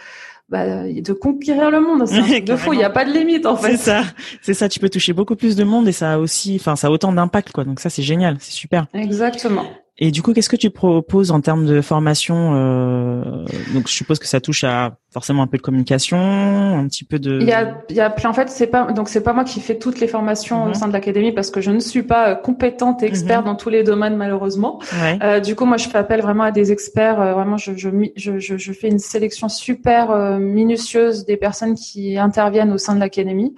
bah, 0.49 0.85
de 0.85 1.13
conquérir 1.13 1.71
le 1.71 1.81
monde. 1.81 2.07
C'est 2.07 2.41
de 2.41 2.57
fou. 2.57 2.73
Il 2.73 2.79
n'y 2.79 2.85
a 2.85 2.91
pas 2.91 3.05
de 3.05 3.11
limite 3.11 3.47
en 3.47 3.57
fait. 3.57 3.73
C'est 3.73 3.91
ça. 3.91 4.03
C'est 4.43 4.55
ça. 4.55 4.69
Tu 4.69 4.79
peux 4.79 4.89
toucher 4.89 5.13
beaucoup 5.13 5.35
plus 5.35 5.57
de 5.57 5.65
monde 5.65 5.89
et 5.89 5.93
ça 5.93 6.15
a 6.15 6.19
aussi, 6.19 6.57
enfin, 6.61 6.77
ça 6.77 6.87
a 6.87 6.91
autant 6.91 7.13
d'impact 7.13 7.51
quoi. 7.53 7.65
Donc 7.65 7.81
ça, 7.81 7.91
c'est 7.91 8.03
génial. 8.03 8.37
C'est 8.39 8.53
super. 8.53 8.87
Exactement. 8.95 9.65
Et 9.99 10.11
du 10.11 10.23
coup, 10.23 10.35
qu'est-ce 10.35 10.51
que 10.51 10.57
tu 10.57 10.71
proposes 10.71 11.31
en 11.31 11.41
termes 11.41 11.65
de 11.65 11.81
formation 11.81 12.53
euh, 12.55 13.45
Donc, 13.73 13.89
je 13.89 13.93
suppose 13.93 14.19
que 14.19 14.27
ça 14.27 14.41
touche 14.41 14.63
à 14.65 14.99
forcément 15.17 15.43
un 15.43 15.47
peu 15.47 15.57
de 15.57 15.63
communication, 15.63 16.19
un 16.19 16.87
petit 16.89 17.05
peu 17.05 17.19
de. 17.19 17.39
Il 17.41 17.49
y 17.49 17.53
a, 17.53 17.79
il 17.89 17.97
y 17.97 18.01
a 18.01 18.11
plein. 18.11 18.29
En 18.29 18.35
fait, 18.35 18.51
c'est 18.51 18.67
pas 18.67 18.93
donc 18.93 19.09
c'est 19.09 19.23
pas 19.23 19.33
moi 19.33 19.45
qui 19.45 19.61
fais 19.61 19.79
toutes 19.79 19.99
les 19.99 20.09
formations 20.09 20.65
au 20.65 20.69
mhm. 20.69 20.75
sein 20.75 20.89
de 20.89 20.93
l'académie 20.93 21.33
parce 21.33 21.51
que 21.51 21.63
je 21.63 21.71
ne 21.71 21.81
suis 21.81 22.03
pas 22.03 22.29
euh, 22.29 22.35
compétente 22.35 23.03
et 23.03 23.07
experte 23.07 23.47
mhm. 23.47 23.53
dans 23.53 23.57
tous 23.57 23.71
les 23.71 23.83
domaines 23.83 24.17
malheureusement. 24.17 24.79
Euh, 25.23 25.41
du 25.41 25.55
coup, 25.55 25.65
moi, 25.65 25.79
je 25.79 25.89
fais 25.89 25.97
appel 25.97 26.21
vraiment 26.21 26.45
à 26.45 26.51
des 26.51 26.71
experts. 26.71 27.19
Euh, 27.19 27.33
vraiment, 27.33 27.57
je, 27.57 27.73
je, 27.75 27.89
je, 28.15 28.39
je, 28.39 28.73
fais 28.75 28.89
une 28.89 28.99
sélection 28.99 29.49
super 29.49 30.11
euh, 30.11 30.39
minutieuse 30.39 31.25
des 31.25 31.39
personnes 31.39 31.77
qui 31.77 32.19
interviennent 32.19 32.73
au 32.73 32.79
sein 32.79 32.95
de 32.95 33.01
l'académie. 33.01 33.55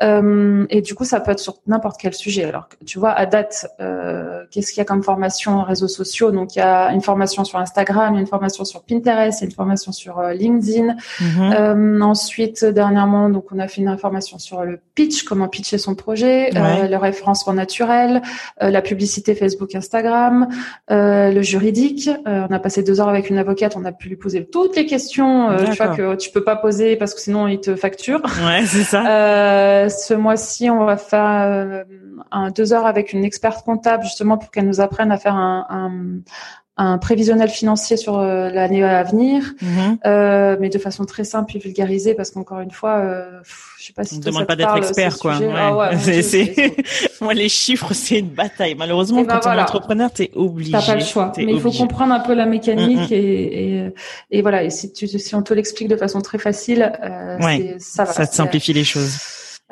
et 0.00 0.80
du 0.80 0.94
coup, 0.94 1.04
ça 1.04 1.20
peut 1.20 1.32
être 1.32 1.38
sur 1.38 1.56
n'importe 1.66 2.00
quel 2.00 2.14
sujet. 2.14 2.44
Alors, 2.44 2.70
tu 2.86 2.98
vois, 2.98 3.10
à 3.10 3.26
date, 3.26 3.66
qu'est-ce 4.50 4.72
qu'il 4.72 4.78
y 4.78 4.80
a 4.80 4.86
comme 4.86 5.02
formation 5.02 5.64
réseaux 5.74 5.88
sociaux 5.88 6.30
Donc, 6.30 6.56
il 6.56 6.60
y 6.60 6.62
a 6.62 6.92
une 6.92 7.00
formation 7.00 7.44
sur 7.44 7.58
Instagram, 7.58 8.16
une 8.16 8.26
formation 8.26 8.64
sur 8.64 8.84
Pinterest, 8.84 9.42
une 9.42 9.50
formation 9.50 9.92
sur 9.92 10.22
LinkedIn. 10.22 10.96
Mhm. 11.20 11.52
Euh, 11.52 12.00
ensuite, 12.00 12.64
dernièrement, 12.64 13.28
donc 13.28 13.46
on 13.52 13.58
a 13.58 13.68
fait 13.68 13.80
une 13.80 13.88
information 13.88 14.38
sur 14.38 14.64
le 14.64 14.80
pitch, 14.94 15.24
comment 15.24 15.48
pitcher 15.48 15.78
son 15.78 15.94
projet, 15.94 16.50
euh, 16.56 16.88
le 16.88 16.96
référencement 16.96 17.54
naturel, 17.54 18.22
euh, 18.62 18.70
la 18.70 18.82
publicité 18.82 19.34
Facebook, 19.34 19.74
Instagram, 19.74 20.48
le 20.88 21.42
juridique. 21.42 22.10
on 22.26 22.52
a 22.52 22.58
passé 22.58 22.82
deux 22.82 23.00
heures 23.00 23.08
avec 23.08 23.30
une 23.30 23.38
avocate, 23.38 23.74
on 23.76 23.84
a 23.84 23.92
pu 23.92 24.08
lui 24.08 24.16
poser 24.16 24.44
toutes 24.44 24.76
les 24.76 24.86
questions, 24.86 25.56
tu 25.64 25.72
vois 25.72 25.96
que 25.96 26.14
tu 26.16 26.30
peux 26.30 26.44
pas 26.44 26.56
poser 26.56 26.96
parce 26.96 27.14
que 27.14 27.20
sinon 27.20 27.48
il 27.48 27.60
te 27.60 27.74
facture. 27.76 28.22
Ouais, 28.44 28.64
c'est 28.66 28.84
ça. 28.84 29.88
ce 29.88 30.14
mois-ci, 30.14 30.70
on 30.70 30.84
va 30.84 30.96
faire 30.96 31.84
un, 32.30 32.50
deux 32.50 32.72
heures 32.72 32.86
avec 32.86 33.12
une 33.12 33.24
experte 33.24 33.64
comptable 33.64 34.04
justement 34.04 34.38
pour 34.38 34.50
qu'elle 34.50 34.66
nous 34.66 34.80
apprenne 34.80 35.10
à 35.12 35.18
faire 35.18 35.34
un, 35.34 35.63
un, 35.70 36.20
un 36.76 36.98
prévisionnel 36.98 37.48
financier 37.50 37.96
sur 37.96 38.18
euh, 38.18 38.50
l'année 38.50 38.82
à 38.82 39.04
venir, 39.04 39.44
mhm. 39.62 39.98
euh, 40.06 40.56
mais 40.58 40.70
de 40.70 40.78
façon 40.78 41.04
très 41.04 41.22
simple 41.22 41.56
et 41.56 41.60
vulgarisée, 41.60 42.14
parce 42.14 42.32
qu'encore 42.32 42.60
une 42.60 42.72
fois, 42.72 42.98
euh, 42.98 43.30
je 43.78 43.86
sais 43.86 43.92
pas 43.92 44.02
si 44.02 44.14
on 44.14 44.18
ne 44.18 44.22
demande 44.24 44.46
pas 44.46 44.56
d'être 44.56 44.76
expert, 44.76 45.16
quoi. 45.18 45.38
Ouais. 45.38 45.52
Ah 45.54 45.90
Moi, 47.20 47.34
les 47.34 47.48
chiffres, 47.48 47.94
c'est 47.94 48.18
une 48.18 48.30
bataille. 48.30 48.74
Malheureusement, 48.74 49.20
eh 49.20 49.24
ben 49.24 49.34
quand 49.34 49.50
tu 49.50 49.56
es 49.56 49.60
entrepreneur, 49.60 50.10
t'es 50.10 50.32
obligé. 50.34 50.72
T'as 50.72 50.84
pas 50.84 50.96
le 50.96 51.04
choix. 51.04 51.32
Mais 51.36 51.52
il 51.52 51.60
faut 51.60 51.70
comprendre 51.70 52.12
un 52.12 52.20
peu 52.20 52.34
la 52.34 52.46
mécanique 52.46 53.12
et, 53.12 53.76
et, 53.76 53.94
et, 54.32 54.42
voilà. 54.42 54.64
Et 54.64 54.70
si 54.70 54.92
tu, 54.92 55.06
si 55.06 55.34
on 55.36 55.42
te 55.42 55.54
l'explique 55.54 55.88
de 55.88 55.96
façon 55.96 56.20
très 56.22 56.38
facile, 56.38 56.92
euh, 57.04 57.76
ça 57.78 58.02
va. 58.02 58.12
Ça 58.12 58.26
te 58.26 58.34
simplifie 58.34 58.72
les 58.72 58.84
choses. 58.84 59.16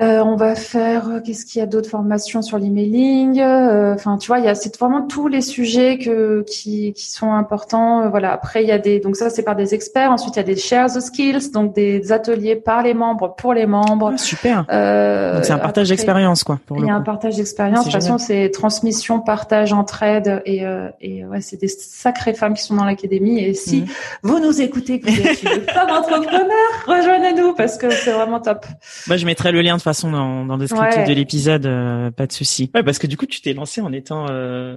Euh, 0.01 0.21
on 0.25 0.37
va 0.37 0.55
faire, 0.55 1.07
euh, 1.09 1.21
qu'est-ce 1.21 1.45
qu'il 1.45 1.59
y 1.59 1.63
a 1.63 1.67
d'autres 1.67 1.91
formations 1.91 2.41
sur 2.41 2.59
l'emailing 2.59 3.39
euh, 3.41 3.95
Enfin, 3.95 4.17
tu 4.17 4.29
vois, 4.29 4.39
il 4.39 4.47
y 4.47 4.49
a 4.49 4.55
c'est 4.55 4.75
vraiment 4.79 5.03
tous 5.07 5.29
les 5.29 5.43
sujets 5.43 5.99
que 5.99 6.43
qui, 6.49 6.95
qui 6.95 7.11
sont 7.11 7.31
importants. 7.31 8.09
voilà. 8.09 8.33
Après, 8.33 8.63
il 8.63 8.69
y 8.69 8.73
a 8.73 8.79
des 8.79 9.01
donc 9.01 9.17
ça 9.17 9.29
c'est 9.29 9.43
par 9.43 9.55
des 9.55 9.75
experts. 9.75 10.11
Ensuite, 10.11 10.37
il 10.37 10.39
y 10.39 10.41
a 10.41 10.45
des 10.45 10.57
shares 10.57 10.97
of 10.97 11.03
skills, 11.03 11.53
donc 11.53 11.75
des 11.75 12.11
ateliers 12.11 12.57
par 12.57 12.83
les 12.83 12.95
membres 12.95 13.35
pour 13.37 13.53
les 13.53 13.67
membres. 13.67 14.13
Ah, 14.15 14.19
super. 14.19 14.57
donc 14.61 15.45
c'est 15.45 15.53
un 15.53 15.59
partage 15.59 15.91
d'expérience 15.91 16.43
quoi. 16.43 16.59
il 16.79 16.87
y 16.87 16.91
a 16.91 16.95
un 16.95 17.03
partage 17.03 17.37
d'expérience. 17.37 17.81
De 17.81 17.85
toute 17.85 17.93
façon, 17.93 18.17
c'est 18.17 18.51
transmission, 18.51 19.21
partage, 19.21 19.75
entraide 19.75 20.43
et 20.47 20.65
et 21.03 21.27
ouais, 21.27 21.43
c'est 21.43 21.61
des 21.61 21.69
sacrées 21.69 22.33
femmes 22.33 22.55
qui 22.55 22.63
sont 22.63 22.77
dans 22.77 22.87
l'académie. 22.87 23.41
Et 23.41 23.53
si 23.53 23.83
mhm. 23.83 23.87
vous 24.23 24.39
nous 24.39 24.63
écoutez, 24.63 25.01
que 25.01 25.11
vous 25.11 25.21
êtes 25.21 25.43
une 25.43 25.69
femme 25.75 25.91
entrepreneur, 25.91 26.49
rejoignez-nous 26.87 27.55
parce 27.55 27.77
que 27.77 27.91
c'est 27.91 28.13
vraiment 28.13 28.41
top. 28.41 28.65
Moi, 29.07 29.19
je 29.19 29.27
mettrai 29.27 29.53
le 29.53 29.61
lien 29.61 29.77
de 29.83 29.85
façon 29.85 30.13
dans, 30.13 30.47
dans 30.47 30.55
le 30.55 30.61
descriptif 30.61 31.05
de 31.05 31.13
l'épisode, 31.13 31.67
euh, 31.67 32.11
pas 32.11 32.27
de 32.27 32.33
souci. 32.33 32.71
Ouais, 32.75 32.83
parce 32.83 32.99
que 32.99 33.09
du 33.09 33.17
coup, 33.17 33.27
tu 33.27 33.41
t'es 33.41 33.53
lancé 33.53 33.81
en 33.81 33.93
étant, 33.93 34.27
euh... 34.31 34.77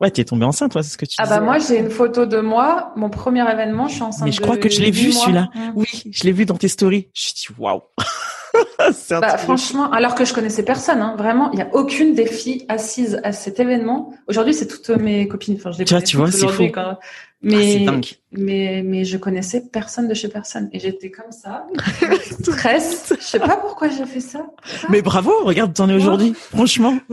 ouais, 0.00 0.10
es 0.16 0.24
tombée 0.24 0.46
enceinte, 0.46 0.72
toi, 0.72 0.82
c'est 0.82 0.90
ce 0.90 0.96
que 0.96 1.04
tu. 1.04 1.14
Ah 1.18 1.26
bah 1.26 1.40
moi, 1.40 1.58
j'ai 1.58 1.78
une 1.78 1.90
photo 1.90 2.24
de 2.24 2.40
moi, 2.40 2.92
mon 2.96 3.10
premier 3.10 3.48
événement, 3.50 3.86
je 3.88 3.94
suis 3.94 4.02
enceinte. 4.02 4.24
Mais 4.24 4.32
je 4.32 4.40
crois 4.40 4.56
que 4.56 4.70
je 4.70 4.80
l'ai 4.80 4.90
vu 4.90 5.12
celui-là. 5.12 5.48
Mmh. 5.54 5.72
Oui, 5.74 6.02
je 6.10 6.24
l'ai 6.24 6.32
vu 6.32 6.46
dans 6.46 6.56
tes 6.56 6.68
stories. 6.68 7.10
Je 7.12 7.34
dit 7.34 7.48
waouh. 7.58 7.82
bah, 9.10 9.36
franchement, 9.36 9.90
alors 9.90 10.14
que 10.14 10.24
je 10.24 10.32
connaissais 10.32 10.64
personne, 10.64 11.00
hein, 11.00 11.14
vraiment, 11.18 11.50
il 11.52 11.58
y 11.58 11.62
a 11.62 11.68
aucune 11.74 12.14
des 12.14 12.26
filles 12.26 12.64
assises 12.68 13.20
à 13.22 13.32
cet 13.32 13.60
événement. 13.60 14.14
Aujourd'hui, 14.28 14.54
c'est 14.54 14.66
toutes 14.66 14.88
mes 14.88 15.28
copines. 15.28 15.56
Enfin, 15.56 15.72
je 15.72 15.78
les 15.78 15.84
tu 15.84 15.94
vois, 15.94 16.02
tu 16.02 16.16
vois, 16.16 16.30
c'est 16.30 16.48
fou. 16.48 16.64
Quand... 16.72 16.98
Mais, 17.42 17.86
ah, 17.86 17.92
mais, 18.32 18.82
mais 18.82 19.04
je 19.04 19.18
connaissais 19.18 19.62
personne 19.70 20.08
de 20.08 20.14
chez 20.14 20.28
personne. 20.28 20.68
Et 20.72 20.80
j'étais 20.80 21.10
comme 21.10 21.30
ça. 21.30 21.66
Stress. 22.42 23.12
Je 23.18 23.24
sais 23.24 23.38
pas 23.38 23.56
pourquoi 23.56 23.88
j'ai 23.88 24.06
fait 24.06 24.20
ça. 24.20 24.46
Mais 24.88 25.02
bravo, 25.02 25.30
regarde, 25.44 25.74
t'en 25.74 25.88
es 25.88 25.94
aujourd'hui. 25.94 26.32
Franchement. 26.34 26.98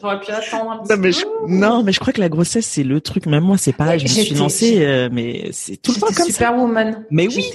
J'aurais 0.00 0.20
pu 0.20 0.30
attendre 0.30 0.70
un 0.72 0.78
petit 0.78 0.92
non, 0.92 0.98
mais 0.98 1.12
Je, 1.12 1.24
non, 1.48 1.82
mais 1.82 1.92
je 1.92 2.00
crois 2.00 2.12
que 2.12 2.20
la 2.20 2.28
grossesse, 2.28 2.66
c'est 2.66 2.84
le 2.84 3.00
truc. 3.00 3.26
Même 3.26 3.44
moi, 3.44 3.56
c'est 3.56 3.72
pareil. 3.72 3.98
Je 3.98 4.04
me 4.04 4.08
suis 4.08 4.34
lancée, 4.34 4.84
euh, 4.84 5.08
mais 5.10 5.48
c'est 5.52 5.78
tout 5.78 5.92
le 5.92 6.00
temps 6.00 6.12
comme 6.14 6.26
superwoman. 6.26 7.04
Mais 7.10 7.26
oui 7.26 7.50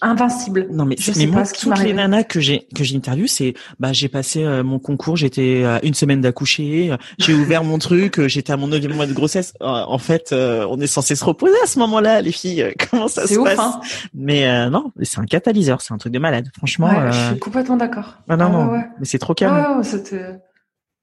invincible. 0.00 0.68
Non 0.70 0.84
mais 0.84 0.96
je 0.98 1.12
sais 1.12 1.26
moi, 1.26 1.42
pas 1.42 1.48
toutes 1.48 1.78
les 1.80 1.92
nanas 1.92 2.24
que 2.24 2.40
j'ai 2.40 2.66
que 2.74 2.84
j'ai 2.84 3.00
c'est 3.26 3.54
bah 3.78 3.92
j'ai 3.92 4.08
passé 4.08 4.44
euh, 4.44 4.62
mon 4.62 4.78
concours, 4.78 5.16
j'étais 5.16 5.64
à 5.64 5.84
une 5.84 5.94
semaine 5.94 6.20
d'accoucher, 6.20 6.92
euh, 6.92 6.96
j'ai 7.18 7.34
ouvert 7.34 7.64
mon 7.64 7.78
truc, 7.78 8.18
euh, 8.18 8.28
j'étais 8.28 8.52
à 8.52 8.56
mon 8.56 8.68
neuvième 8.68 8.94
mois 8.94 9.06
de 9.06 9.12
grossesse. 9.12 9.54
en 9.60 9.98
fait, 9.98 10.32
on 10.32 10.80
est 10.80 10.86
censé 10.86 11.14
se 11.14 11.24
reposer 11.24 11.56
à 11.62 11.66
ce 11.66 11.78
moment-là, 11.80 12.20
les 12.20 12.32
filles. 12.32 12.72
Comment 12.90 13.08
ça 13.08 13.26
se 13.26 13.38
passe 13.42 13.58
hein. 13.58 13.80
Mais 14.14 14.70
non, 14.70 14.92
c'est 15.02 15.18
un 15.18 15.24
catalyseur, 15.24 15.80
c'est 15.80 15.94
un 15.94 15.98
truc 15.98 16.12
de 16.12 16.18
malade. 16.18 16.48
Franchement. 16.56 16.88
Ouais, 16.88 17.12
je 17.12 17.26
suis 17.28 17.38
complètement 17.38 17.76
d'accord. 17.76 18.18
Ah 18.28 18.36
non 18.36 18.50
non, 18.50 18.72
mais 18.72 19.04
c'est 19.04 19.18
trop 19.18 19.34
calme. 19.34 19.82
c'était 19.82 20.40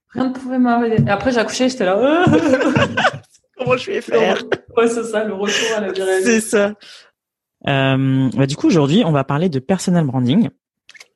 rien 0.10 0.30
ne 0.30 0.34
pouvait 0.34 0.60
m'arriver. 0.60 0.98
Après 1.08 1.32
j'ai 1.32 1.40
accouché, 1.40 1.70
j'étais 1.70 1.86
là. 1.86 2.26
Comment 3.58 3.78
je 3.78 3.92
vais 3.92 4.02
faire? 4.02 4.44
Ouais, 4.76 4.88
c'est 4.88 5.04
ça, 5.04 5.24
le 5.24 5.34
retour 5.34 5.78
à 5.78 5.82
la 5.82 5.92
vie 5.92 6.02
C'est 6.24 6.42
ça. 6.42 6.74
Euh, 7.68 8.30
bah, 8.36 8.46
du 8.46 8.56
coup, 8.56 8.68
aujourd'hui, 8.68 9.04
on 9.06 9.12
va 9.12 9.24
parler 9.24 9.50
de 9.50 9.60
personal 9.60 10.06
branding. 10.06 10.50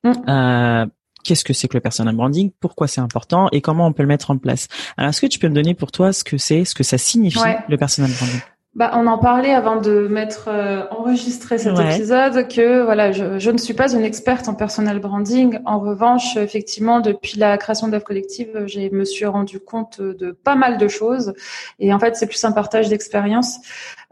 Mm. 0.03 0.11
Euh, 0.27 0.85
Qu'est-ce 1.23 1.43
que 1.43 1.53
c'est 1.53 1.67
que 1.67 1.75
le 1.75 1.81
personal 1.81 2.15
branding? 2.15 2.51
Pourquoi 2.59 2.87
c'est 2.87 3.01
important? 3.01 3.49
Et 3.51 3.61
comment 3.61 3.85
on 3.85 3.93
peut 3.93 4.03
le 4.03 4.07
mettre 4.07 4.31
en 4.31 4.37
place? 4.37 4.67
Alors, 4.97 5.09
est-ce 5.09 5.21
que 5.21 5.27
tu 5.27 5.37
peux 5.37 5.49
me 5.49 5.53
donner 5.53 5.73
pour 5.73 5.91
toi 5.91 6.13
ce 6.13 6.23
que 6.23 6.37
c'est, 6.37 6.63
ce 6.63 6.73
que 6.73 6.83
ça 6.83 6.97
signifie 6.97 7.39
le 7.67 7.77
personal 7.77 8.09
branding? 8.11 8.39
Bah, 8.79 8.91
on 8.93 9.07
en 9.07 9.17
parlait 9.17 9.53
avant 9.53 9.75
de 9.75 10.07
mettre 10.07 10.47
euh, 10.47 10.85
enregistré 10.89 11.57
cet 11.57 11.77
épisode 11.77 12.47
que 12.47 12.81
voilà, 12.81 13.11
je, 13.11 13.37
je, 13.37 13.51
ne 13.51 13.57
suis 13.57 13.73
pas 13.73 13.91
une 13.91 14.05
experte 14.05 14.47
en 14.47 14.53
personal 14.53 15.01
branding. 15.01 15.59
En 15.65 15.79
revanche, 15.81 16.37
effectivement, 16.37 17.01
depuis 17.01 17.37
la 17.37 17.57
création 17.57 17.89
d'œuvres 17.89 18.05
collectives, 18.05 18.63
je 18.67 18.79
me 18.95 19.03
suis 19.03 19.25
rendu 19.25 19.59
compte 19.59 20.01
de 20.01 20.31
pas 20.31 20.55
mal 20.55 20.77
de 20.77 20.87
choses. 20.87 21.33
Et 21.79 21.93
en 21.93 21.99
fait, 21.99 22.15
c'est 22.15 22.25
plus 22.25 22.41
un 22.45 22.53
partage 22.53 22.87
d'expérience. 22.87 23.59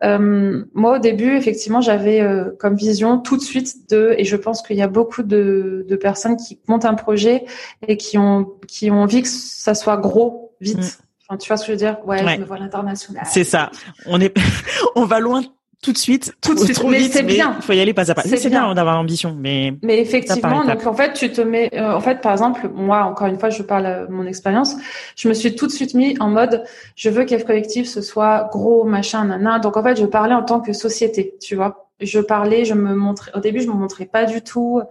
Euh, 0.04 0.66
moi, 0.74 0.98
au 0.98 1.00
début, 1.00 1.38
effectivement, 1.38 1.80
j'avais 1.80 2.20
euh, 2.20 2.52
comme 2.60 2.76
vision 2.76 3.20
tout 3.20 3.38
de 3.38 3.44
suite 3.44 3.90
de, 3.90 4.16
et 4.18 4.26
je 4.26 4.36
pense 4.36 4.62
qu'il 4.62 4.76
y 4.76 4.82
a 4.82 4.90
beaucoup 4.90 5.24
de, 5.24 5.86
de, 5.88 5.96
personnes 5.96 6.36
qui 6.36 6.60
montent 6.68 6.84
un 6.84 6.96
projet 6.96 7.46
et 7.88 7.96
qui 7.96 8.18
ont 8.18 8.52
qui 8.68 8.92
ont 8.92 9.02
envie 9.02 9.22
que 9.22 9.30
ça 9.30 9.74
soit 9.74 9.96
gros 9.96 10.52
vite. 10.60 11.00
Tu 11.40 11.48
vois 11.48 11.58
ce 11.58 11.64
que 11.64 11.68
je 11.68 11.72
veux 11.72 11.78
dire? 11.78 11.98
Ouais, 12.06 12.20
je 12.20 12.42
me 12.42 12.46
vois 12.46 12.58
l'international. 12.58 13.24
C'est 13.28 13.44
ça. 13.44 13.70
On 14.06 14.22
est, 14.22 14.34
on 14.96 15.06
va 15.06 15.20
loin 15.20 15.42
tout 15.82 15.92
de 15.94 15.98
suite, 15.98 16.36
tout 16.42 16.56
de 16.56 16.60
suite. 16.60 16.76
Trop 16.76 16.90
mais 16.90 17.02
c'est 17.04 17.24
bien. 17.24 17.56
Il 17.58 17.62
faut 17.62 17.74
y 17.74 17.80
aller 17.80 17.94
pas 17.94 18.10
à 18.10 18.16
pas. 18.16 18.24
C'est 18.24 18.50
bien, 18.50 18.74
d'avoir 18.74 18.96
l'ambition, 18.96 19.36
mais. 19.38 19.74
Mais 19.84 20.00
effectivement, 20.00 20.64
donc 20.64 20.86
en 20.86 20.94
fait, 20.94 21.14
tu 21.14 21.32
te 21.32 21.42
mets, 21.42 21.70
euh, 21.74 21.94
en 21.94 22.00
fait, 22.00 22.22
par 22.22 22.32
exemple, 22.32 22.70
moi, 22.74 23.04
encore 23.04 23.28
une 23.28 23.40
fois, 23.40 23.50
je 23.50 23.62
parle 23.62 24.08
de 24.08 24.12
mon 24.12 24.26
expérience. 24.26 24.76
Je 25.16 25.28
me 25.28 25.34
suis 25.34 25.56
tout 25.56 25.68
de 25.68 25.72
suite 25.72 25.94
mis 25.94 26.16
en 26.20 26.30
mode, 26.30 26.64
je 26.96 27.10
veux 27.10 27.26
qu'F 27.26 27.46
collectif 27.46 27.88
ce 27.88 28.02
soit 28.02 28.50
gros, 28.52 28.86
machin, 28.86 29.26
nana. 29.26 29.60
Donc 29.60 29.78
en 29.78 29.84
fait, 29.84 30.00
je 30.00 30.06
parlais 30.06 30.34
en 30.34 30.44
tant 30.44 30.62
que 30.62 30.74
société, 30.74 31.36
tu 31.40 31.56
vois 31.56 31.87
je 32.00 32.20
parlais, 32.20 32.66
je 32.66 32.74
me 32.74 32.94
montrais. 32.94 33.32
Au 33.34 33.40
début, 33.40 33.62
je 33.62 33.68
me 33.68 33.74
montrais 33.74 34.06
pas 34.06 34.26
du 34.26 34.42
tout. 34.42 34.82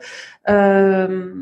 Euh, 0.48 1.32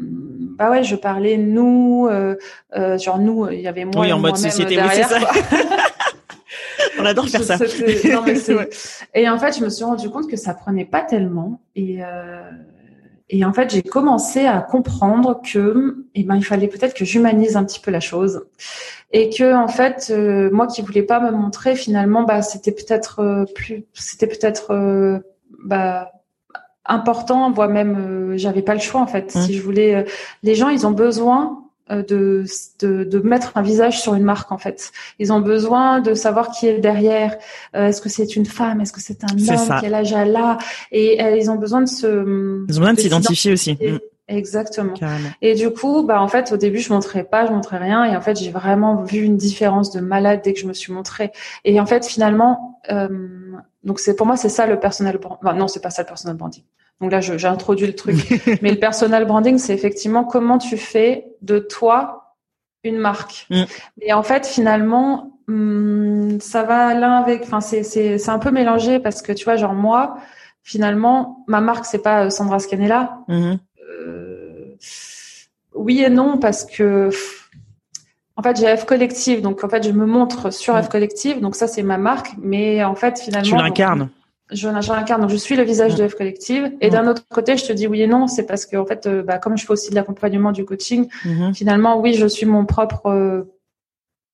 bah 0.59 0.71
ouais, 0.71 0.85
je 0.85 0.97
parlais 0.97 1.37
nous, 1.37 2.07
euh, 2.11 2.37
euh, 2.77 2.99
genre 2.99 3.19
nous. 3.19 3.49
Il 3.51 3.61
y 3.61 3.69
avait 3.69 3.85
moi. 3.85 4.03
Oui, 4.03 4.13
en 4.13 4.19
mode 4.19 4.37
société. 4.37 4.79
oui, 4.79 4.89
c'est 4.93 5.05
ça. 5.05 5.19
On 6.99 7.05
adore 7.05 7.29
faire 7.29 7.43
ça. 7.43 7.57
Non, 7.57 8.23
mais 8.25 8.35
et 9.15 9.29
en 9.29 9.39
fait, 9.39 9.59
je 9.59 9.65
me 9.65 9.69
suis 9.69 9.85
rendu 9.85 10.11
compte 10.11 10.31
que 10.31 10.37
ça 10.37 10.55
prenait 10.55 10.85
pas 10.85 11.01
tellement. 11.01 11.61
Et 11.75 11.99
euh, 12.05 12.43
et 13.31 13.45
en 13.45 13.53
fait, 13.53 13.71
j'ai 13.71 13.83
commencé 13.83 14.45
à 14.45 14.61
comprendre 14.61 15.41
que, 15.43 16.07
eh 16.15 16.25
ben, 16.25 16.37
il 16.37 16.45
fallait 16.45 16.69
peut-être 16.69 16.95
que 16.95 17.05
j'humanise 17.05 17.57
un 17.57 17.65
petit 17.65 17.81
peu 17.81 17.91
la 17.91 18.01
chose, 18.01 18.45
et 19.13 19.31
que 19.31 19.55
en 19.55 19.69
fait, 19.69 20.09
euh, 20.11 20.51
moi 20.53 20.67
qui 20.67 20.83
voulais 20.83 21.03
pas 21.03 21.21
me 21.21 21.31
montrer, 21.31 21.75
finalement, 21.75 22.25
bah, 22.25 22.43
c'était 22.43 22.73
peut-être 22.73 23.21
euh, 23.21 23.45
plus, 23.55 23.85
c'était 23.95 24.27
peut-être 24.27 25.23
bah, 25.65 26.13
important, 26.85 27.51
voire 27.51 27.69
même 27.69 27.97
euh, 27.97 28.37
j'avais 28.37 28.63
pas 28.63 28.75
le 28.75 28.81
choix 28.81 29.01
en 29.01 29.07
fait. 29.07 29.31
Si 29.31 29.39
mmh. 29.39 29.55
je 29.55 29.63
voulais, 29.63 29.95
euh, 29.95 30.03
les 30.43 30.55
gens 30.55 30.69
ils 30.69 30.87
ont 30.87 30.91
besoin 30.91 31.65
euh, 31.91 32.03
de, 32.03 32.45
de, 32.81 33.05
de 33.05 33.19
mettre 33.21 33.53
un 33.57 33.63
visage 33.63 34.01
sur 34.01 34.15
une 34.15 34.23
marque 34.23 34.53
en 34.53 34.59
fait. 34.59 34.93
Ils 35.19 35.33
ont 35.33 35.41
besoin 35.41 36.01
de 36.01 36.15
savoir 36.15 36.51
qui 36.51 36.67
est 36.67 36.79
derrière. 36.79 37.37
Est-ce 37.73 38.01
que 38.01 38.09
c'est 38.09 38.37
une 38.37 38.47
femme? 38.47 38.81
Est-ce 38.81 38.93
que 38.93 39.01
c'est 39.01 39.25
un 39.25 39.35
homme? 39.37 39.79
Quel 39.81 39.95
âge 39.95 40.13
elle 40.13 40.37
a? 40.37 40.59
Et 40.93 41.21
ils 41.39 41.51
ont 41.51 41.57
besoin 41.57 41.81
de 41.81 41.89
se. 41.89 42.07
Ils 42.07 42.77
ont 42.77 42.81
besoin 42.81 42.95
de 42.95 43.01
s'identifier 43.01 43.53
aussi. 43.53 43.73
Mmh. 43.75 43.99
Exactement. 44.27 44.95
Et 45.43 45.55
du 45.55 45.71
coup, 45.71 46.03
bah 46.03 46.21
en 46.23 46.29
fait, 46.29 46.51
au 46.53 46.57
début, 46.57 46.79
je 46.79 46.91
montrais 46.91 47.25
pas, 47.25 47.45
je 47.47 47.53
montrais 47.53 47.77
rien, 47.77 48.05
et 48.05 48.17
en 48.17 48.23
fait, 48.23 48.39
j'ai 48.39 48.51
vraiment 48.51 49.03
vu 49.03 49.21
une 49.21 49.37
différence 49.37 49.91
de 49.91 50.01
malade 50.01 50.41
dès 50.43 50.55
que 50.55 50.61
je 50.61 50.67
me 50.67 50.73
suis 50.73 50.95
montrée. 50.95 51.31
Et 51.67 51.79
en 51.79 51.85
fait, 51.85 52.07
finalement, 52.07 52.81
euh, 52.91 53.09
donc 53.83 54.01
c'est 54.01 54.17
pour 54.17 54.27
moi, 54.27 54.37
c'est 54.37 54.49
ça 54.49 54.67
le 54.67 54.79
personal 54.81 55.19
branding. 55.19 55.39
Enfin, 55.43 55.55
non, 55.55 55.69
c'est 55.69 55.81
pas 55.81 55.91
ça 55.91 56.03
le 56.03 56.07
personal 56.07 56.37
branding. 56.37 56.65
Donc 57.01 57.11
là, 57.11 57.21
j'ai 57.21 57.47
introduit 57.47 57.87
le 57.87 57.95
truc. 57.95 58.17
Mais 58.63 58.71
le 58.71 58.79
personal 58.79 59.27
branding, 59.27 59.59
c'est 59.59 59.75
effectivement 59.75 60.25
comment 60.25 60.59
tu 60.59 60.77
fais 60.77 61.27
de 61.43 61.59
toi 61.59 62.37
une 62.85 62.99
marque. 62.99 63.47
Mm. 63.51 63.65
Et 64.03 64.13
en 64.13 64.23
fait, 64.23 64.47
finalement, 64.47 65.39
hum, 65.49 66.39
ça 66.41 66.63
va 66.63 66.95
l'un 66.95 67.17
avec. 67.17 67.43
Enfin, 67.43 67.61
c'est 67.61 67.83
c'est 67.83 68.19
c'est 68.19 68.31
un 68.31 68.39
peu 68.39 68.51
mélangé 68.51 69.01
parce 69.01 69.23
que 69.23 69.33
tu 69.33 69.45
vois, 69.45 69.57
genre 69.57 69.75
moi, 69.75 70.17
finalement, 70.63 71.45
ma 71.47 71.61
marque, 71.61 71.85
c'est 71.85 72.03
pas 72.03 72.31
Sandra 72.31 72.59
Scanella. 72.59 73.19
Mm-hmm. 73.29 73.59
Euh, 73.91 74.77
oui 75.75 76.03
et 76.03 76.09
non 76.11 76.39
parce 76.39 76.65
que 76.65 77.11
en 78.37 78.43
fait 78.43 78.59
j'ai 78.59 78.77
F 78.77 78.85
collective 78.85 79.43
donc 79.43 79.63
en 79.65 79.69
fait 79.69 79.85
je 79.85 79.91
me 79.91 80.07
montre 80.07 80.53
sur 80.53 80.81
F 80.83 80.89
collective 80.89 81.41
donc 81.41 81.55
ça 81.55 81.67
c'est 81.67 81.83
ma 81.83 81.99
marque 81.99 82.33
mais 82.39 82.83
en 82.85 82.95
fait 82.95 83.21
finalement 83.21 83.49
tu 83.49 83.55
l'incarnes 83.55 84.11
je, 84.51 84.69
l'incarne 84.69 85.23
donc 85.23 85.31
je 85.31 85.37
suis 85.37 85.57
le 85.57 85.63
visage 85.63 85.95
de 85.95 86.07
F 86.07 86.15
collective 86.15 86.73
et 86.81 86.91
d'un 86.91 87.07
autre 87.07 87.23
côté 87.29 87.57
je 87.57 87.65
te 87.65 87.73
dis 87.73 87.87
oui 87.87 88.03
et 88.03 88.07
non 88.07 88.27
c'est 88.27 88.45
parce 88.45 88.67
que 88.67 88.77
en 88.77 88.87
fait 88.87 89.07
euh, 89.07 89.23
bah, 89.23 89.39
comme 89.39 89.57
je 89.57 89.65
fais 89.65 89.73
aussi 89.73 89.91
de 89.91 89.95
l'accompagnement 89.95 90.53
du 90.53 90.65
coaching 90.65 91.09
mm-hmm. 91.25 91.55
finalement 91.55 92.01
oui 92.01 92.15
je 92.15 92.27
suis 92.27 92.47
mon 92.47 92.67
propre 92.67 93.07
euh, 93.07 93.43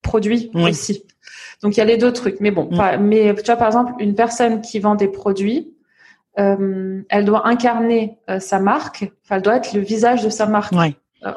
produit 0.02 0.50
aussi 0.54 1.04
donc 1.62 1.76
il 1.76 1.78
y 1.78 1.82
a 1.82 1.86
les 1.86 1.98
deux 1.98 2.12
trucs 2.12 2.40
mais 2.40 2.50
bon 2.50 2.68
mm. 2.70 2.96
mais 3.00 3.34
tu 3.34 3.44
vois 3.44 3.56
par 3.56 3.68
exemple 3.68 3.92
une 3.98 4.14
personne 4.14 4.60
qui 4.62 4.78
vend 4.80 4.94
des 4.94 5.08
produits 5.08 5.74
euh, 6.38 7.02
elle 7.08 7.24
doit 7.24 7.48
incarner 7.48 8.16
sa 8.38 8.60
marque. 8.60 9.10
Enfin, 9.24 9.36
elle 9.36 9.42
doit 9.42 9.56
être 9.56 9.74
le 9.74 9.80
visage 9.80 10.22
de 10.22 10.30
sa 10.30 10.46
marque. 10.46 10.72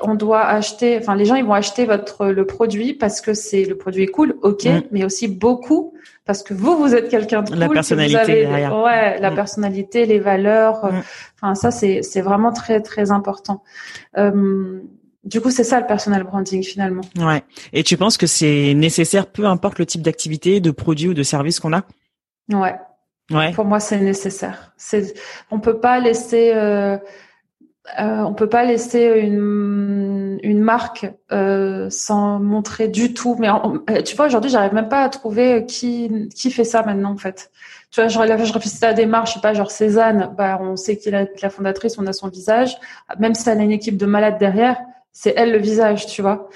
On 0.02 0.16
doit 0.16 0.46
acheter. 0.46 0.98
Enfin, 0.98 1.16
les 1.16 1.26
gens 1.26 1.36
ils 1.36 1.46
vont 1.46 1.54
acheter 1.54 1.86
votre 1.86 2.28
le 2.28 2.46
produit 2.46 2.94
parce 2.94 3.22
que 3.22 3.34
c'est 3.34 3.66
le 3.66 3.78
produit 3.78 4.04
est 4.04 4.08
cool, 4.08 4.36
ok, 4.42 4.66
mm. 4.66 4.82
mais 4.92 5.04
aussi 5.04 5.28
beaucoup 5.28 5.94
parce 6.26 6.42
que 6.42 6.54
vous 6.54 6.78
vous 6.78 6.96
êtes 6.96 7.10
quelqu'un 7.10 7.42
de 7.42 7.50
cool. 7.50 7.60
La 7.60 7.70
personnalité. 7.70 8.48
ouais, 8.48 9.20
la 9.20 9.32
mm. 9.32 9.36
personnalité, 9.36 10.06
les 10.06 10.20
valeurs. 10.20 10.86
Mm. 10.86 11.02
Enfin, 11.36 11.56
ça 11.56 11.72
c'est 11.72 12.02
c'est 12.02 12.22
vraiment 12.22 12.54
très 12.54 12.82
très 12.82 13.12
important. 13.12 13.64
du 14.16 15.42
coup, 15.42 15.52
c'est 15.52 15.64
ça 15.64 15.80
le 15.80 15.86
personal 15.86 16.24
branding 16.24 16.64
finalement. 16.64 17.04
Ouais. 17.18 17.44
Et 17.74 17.84
tu 17.84 17.98
penses 17.98 18.18
que 18.18 18.28
c'est 18.28 18.74
nécessaire, 18.76 19.28
peu 19.28 19.46
importe 19.46 19.80
le 19.80 19.86
type 19.86 20.02
d'activité, 20.02 20.60
de 20.60 20.72
produit 20.72 21.10
ou 21.10 21.14
de 21.14 21.24
service 21.24 21.60
qu'on 21.60 21.74
a? 21.74 21.84
Ouais. 22.52 22.76
Ouais. 23.32 23.52
Pour 23.54 23.66
moi, 23.66 23.80
c'est 23.80 24.00
nécessaire. 24.00 24.74
C'est, 24.78 25.14
on 25.50 25.60
peut 25.60 25.80
pas 25.80 26.00
laisser. 26.00 26.52
Euh, 26.54 26.98
euh, 28.00 28.22
on 28.22 28.34
peut 28.34 28.48
pas 28.48 28.64
laisser 28.64 29.04
une, 29.04 30.40
une 30.42 30.62
marque 30.62 31.12
euh, 31.32 31.90
sans 31.90 32.40
montrer 32.40 32.88
du 32.88 33.14
tout. 33.14 33.36
Mais 33.40 33.50
euh, 33.50 34.02
tu 34.02 34.16
vois, 34.16 34.28
aujourd'hui, 34.28 34.50
j'arrive 34.50 34.74
même 34.74 34.88
pas 34.88 35.04
à 35.04 35.10
trouver 35.10 35.66
qui 35.66 36.30
qui 36.34 36.50
fait 36.50 36.64
ça 36.64 36.82
maintenant 36.84 37.12
en 37.12 37.18
fait. 37.18 37.52
Tu 37.92 38.00
vois, 38.02 38.08
je, 38.08 38.14
je 38.14 38.54
réfléchissais 38.54 38.86
à 38.86 38.90
la 38.90 38.94
démarche, 38.94 39.32
je 39.32 39.34
sais 39.36 39.42
pas, 39.42 39.54
genre 39.54 39.70
Cézanne, 39.70 40.34
bah 40.38 40.58
on 40.62 40.76
sait 40.78 40.98
qu'il 40.98 41.14
est 41.14 41.42
la 41.42 41.50
fondatrice, 41.50 41.98
on 42.00 42.08
a 42.08 42.14
son 42.14 42.30
visage. 42.30 42.78
Même 43.20 43.36
si 43.36 43.48
elle 43.50 43.60
a 43.60 43.64
une 43.64 43.72
équipe 43.72 43.98
de 43.98 44.06
malades 44.06 44.40
derrière, 44.40 44.78
c'est 45.12 45.34
elle 45.38 45.52
le 45.52 45.60
visage, 45.60 46.08
tu 46.08 46.22
vois. 46.22 46.50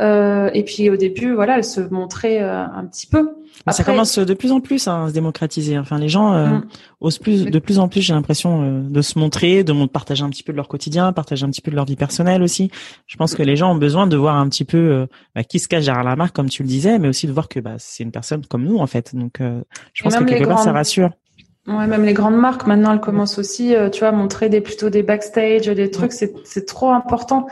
Euh, 0.00 0.50
et 0.52 0.64
puis 0.64 0.90
au 0.90 0.96
début, 0.96 1.34
voilà, 1.34 1.58
elle 1.58 1.64
se 1.64 1.80
montrait 1.80 2.42
euh, 2.42 2.64
un 2.64 2.84
petit 2.84 3.06
peu. 3.06 3.30
Après, 3.66 3.72
ça 3.72 3.84
commence 3.84 4.18
de 4.18 4.34
plus 4.34 4.50
en 4.50 4.60
plus 4.60 4.88
hein, 4.88 5.04
à 5.04 5.08
se 5.08 5.14
démocratiser. 5.14 5.78
Enfin, 5.78 5.98
les 5.98 6.08
gens 6.08 6.34
euh, 6.34 6.46
mm. 6.46 6.64
osent 7.00 7.18
plus, 7.18 7.44
de 7.44 7.58
plus 7.60 7.78
en 7.78 7.88
plus, 7.88 8.00
j'ai 8.00 8.12
l'impression, 8.12 8.82
de 8.82 9.02
se 9.02 9.18
montrer, 9.18 9.62
de 9.62 9.86
partager 9.86 10.24
un 10.24 10.30
petit 10.30 10.42
peu 10.42 10.52
de 10.52 10.56
leur 10.56 10.66
quotidien, 10.66 11.12
partager 11.12 11.44
un 11.44 11.50
petit 11.50 11.60
peu 11.60 11.70
de 11.70 11.76
leur 11.76 11.84
vie 11.84 11.96
personnelle 11.96 12.42
aussi. 12.42 12.70
Je 13.06 13.16
pense 13.16 13.34
que 13.34 13.42
les 13.42 13.54
gens 13.54 13.72
ont 13.72 13.78
besoin 13.78 14.08
de 14.08 14.16
voir 14.16 14.36
un 14.36 14.48
petit 14.48 14.64
peu 14.64 15.06
bah, 15.34 15.44
qui 15.44 15.60
se 15.60 15.68
cache 15.68 15.84
derrière 15.84 16.04
la 16.04 16.16
marque, 16.16 16.34
comme 16.34 16.48
tu 16.48 16.62
le 16.62 16.68
disais, 16.68 16.98
mais 16.98 17.08
aussi 17.08 17.28
de 17.28 17.32
voir 17.32 17.48
que 17.48 17.60
bah, 17.60 17.76
c'est 17.78 18.02
une 18.02 18.12
personne 18.12 18.44
comme 18.46 18.64
nous 18.64 18.78
en 18.78 18.86
fait. 18.88 19.14
Donc, 19.14 19.40
je 19.92 20.02
pense 20.02 20.16
que 20.16 20.24
quelque 20.24 20.48
part, 20.48 20.58
ça 20.58 20.72
rassure. 20.72 21.10
Ouais, 21.66 21.86
même 21.86 22.04
les 22.04 22.12
grandes 22.12 22.36
marques 22.36 22.66
maintenant 22.66 22.92
elles 22.92 23.00
commencent 23.00 23.38
aussi, 23.38 23.74
tu 23.92 24.00
vois, 24.00 24.08
à 24.08 24.12
montrer 24.12 24.50
des 24.50 24.60
plutôt 24.60 24.90
des 24.90 25.02
backstage, 25.02 25.66
des 25.66 25.90
trucs. 25.90 26.12
C'est 26.12 26.34
c'est 26.44 26.66
trop 26.66 26.90
important. 26.90 27.46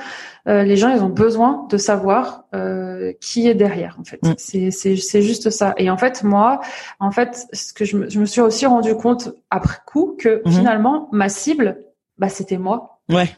Euh, 0.49 0.65
les 0.65 0.77
gens, 0.77 0.89
ils 0.89 1.03
ont 1.03 1.09
besoin 1.09 1.67
de 1.71 1.77
savoir 1.77 2.45
euh, 2.55 3.13
qui 3.21 3.47
est 3.47 3.55
derrière. 3.55 3.97
En 4.01 4.05
fait, 4.05 4.19
mm. 4.23 4.35
c'est 4.39 4.71
c'est 4.71 5.23
juste 5.23 5.51
ça. 5.51 5.75
Et 5.77 5.89
en 5.89 5.97
fait, 5.97 6.25
moi, 6.25 6.61
en 6.99 7.13
fait, 7.13 7.47
ce 7.53 7.73
que 7.73 7.85
je 7.85 7.97
me, 7.97 8.11
je 8.11 8.19
me 8.19 8.27
suis 8.27 8.41
aussi 8.41 8.67
rendu 8.67 8.97
compte 8.97 9.33
après 9.51 9.79
coup 9.87 10.17
que 10.19 10.43
mm-hmm. 10.43 10.51
finalement, 10.51 11.09
ma 11.13 11.29
cible, 11.29 11.79
bah, 12.19 12.29
c'était 12.29 12.59
moi. 12.59 13.01
Ouais. 13.09 13.31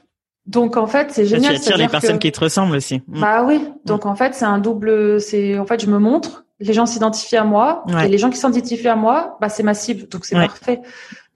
Donc 0.47 0.77
en 0.77 0.87
fait, 0.87 1.11
c'est 1.11 1.27
génial. 1.27 1.55
Tu 1.55 1.61
attires 1.61 1.77
les 1.77 1.89
personnes 1.89 2.19
qui 2.19 2.33
te 2.33 2.41
ressemblent 2.41 2.77
aussi. 2.77 3.03
Mm. 3.07 3.21
Bah 3.21 3.45
oui. 3.45 3.69
Donc 3.85 4.07
en 4.07 4.15
fait, 4.15 4.35
c'est 4.35 4.47
un 4.47 4.59
double. 4.59 5.21
C'est 5.21 5.59
en 5.59 5.67
fait, 5.67 5.83
je 5.83 5.91
me 5.91 5.99
montre. 5.99 6.45
Les 6.65 6.73
gens 6.73 6.87
s'identifient 6.87 7.37
à 7.37 7.45
moi 7.45 7.85
et 8.03 8.09
les 8.09 8.19
gens 8.19 8.31
qui 8.31 8.39
s'identifient 8.39 8.89
à 8.89 8.97
moi, 8.97 9.37
bah 9.41 9.49
c'est 9.49 9.63
ma 9.63 9.75
cible. 9.75 10.09
Donc 10.09 10.25
c'est 10.25 10.35
parfait. 10.35 10.81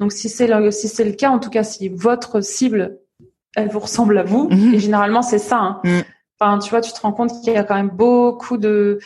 Donc 0.01 0.13
si 0.13 0.29
c'est 0.29 0.47
le, 0.47 0.71
si 0.71 0.89
c'est 0.89 1.05
le 1.05 1.13
cas, 1.13 1.31
en 1.31 1.39
tout 1.39 1.51
cas, 1.51 1.65
si 1.65 1.89
votre 1.89 2.41
cible 2.41 2.99
elle 3.57 3.69
vous 3.69 3.81
ressemble 3.81 4.19
à 4.19 4.23
vous. 4.23 4.49
Mhm. 4.49 4.75
Et 4.75 4.79
généralement, 4.79 5.23
c'est 5.23 5.39
ça. 5.39 5.59
Hein. 5.59 5.81
Mhm. 5.85 6.03
Enfin, 6.41 6.59
tu 6.59 6.71
vois, 6.71 6.81
tu 6.81 6.93
te 6.93 7.01
rends 7.01 7.13
compte 7.13 7.33
qu'il 7.43 7.53
y 7.53 7.57
a 7.57 7.65
quand 7.65 7.75
même 7.75 7.91
beaucoup 7.91 8.57
de 8.57 9.01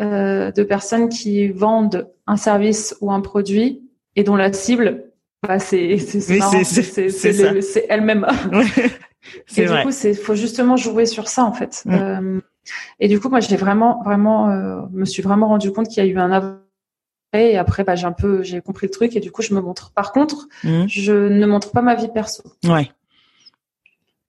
euh, 0.00 0.50
de 0.50 0.62
personnes 0.62 1.08
qui 1.08 1.48
vendent 1.48 2.08
un 2.26 2.36
service 2.36 2.96
ou 3.00 3.12
un 3.12 3.20
produit 3.20 3.82
et 4.16 4.22
dont 4.22 4.36
la 4.36 4.52
cible, 4.52 5.04
bah, 5.46 5.58
c'est 5.58 5.98
c'est 5.98 7.10
c'est 7.10 7.86
elle-même. 7.88 8.26
et 9.56 9.66
du 9.66 9.82
coup, 9.82 9.90
c'est 9.90 10.14
faut 10.14 10.34
justement 10.34 10.76
jouer 10.76 11.04
sur 11.04 11.28
ça 11.28 11.44
en 11.44 11.52
fait. 11.52 11.82
Mhm. 11.84 11.94
Euh, 11.94 12.40
et 13.00 13.08
du 13.08 13.20
coup, 13.20 13.28
moi, 13.28 13.40
j'ai 13.40 13.56
vraiment 13.56 14.02
vraiment 14.04 14.50
euh, 14.50 14.82
me 14.90 15.04
suis 15.04 15.22
vraiment 15.22 15.48
rendu 15.48 15.72
compte 15.72 15.88
qu'il 15.88 16.04
y 16.04 16.06
a 16.06 16.10
eu 16.10 16.18
un 16.18 16.30
avant 16.32 16.56
et 17.34 17.58
après 17.58 17.84
bah 17.84 17.94
j'ai 17.94 18.06
un 18.06 18.12
peu 18.12 18.42
j'ai 18.42 18.62
compris 18.62 18.86
le 18.86 18.90
truc 18.90 19.14
et 19.14 19.20
du 19.20 19.30
coup 19.30 19.42
je 19.42 19.52
me 19.52 19.60
montre 19.60 19.92
par 19.92 20.12
contre 20.12 20.48
je 20.64 21.12
ne 21.12 21.44
montre 21.44 21.72
pas 21.72 21.82
ma 21.82 21.94
vie 21.94 22.08
perso 22.08 22.42
ouais 22.64 22.90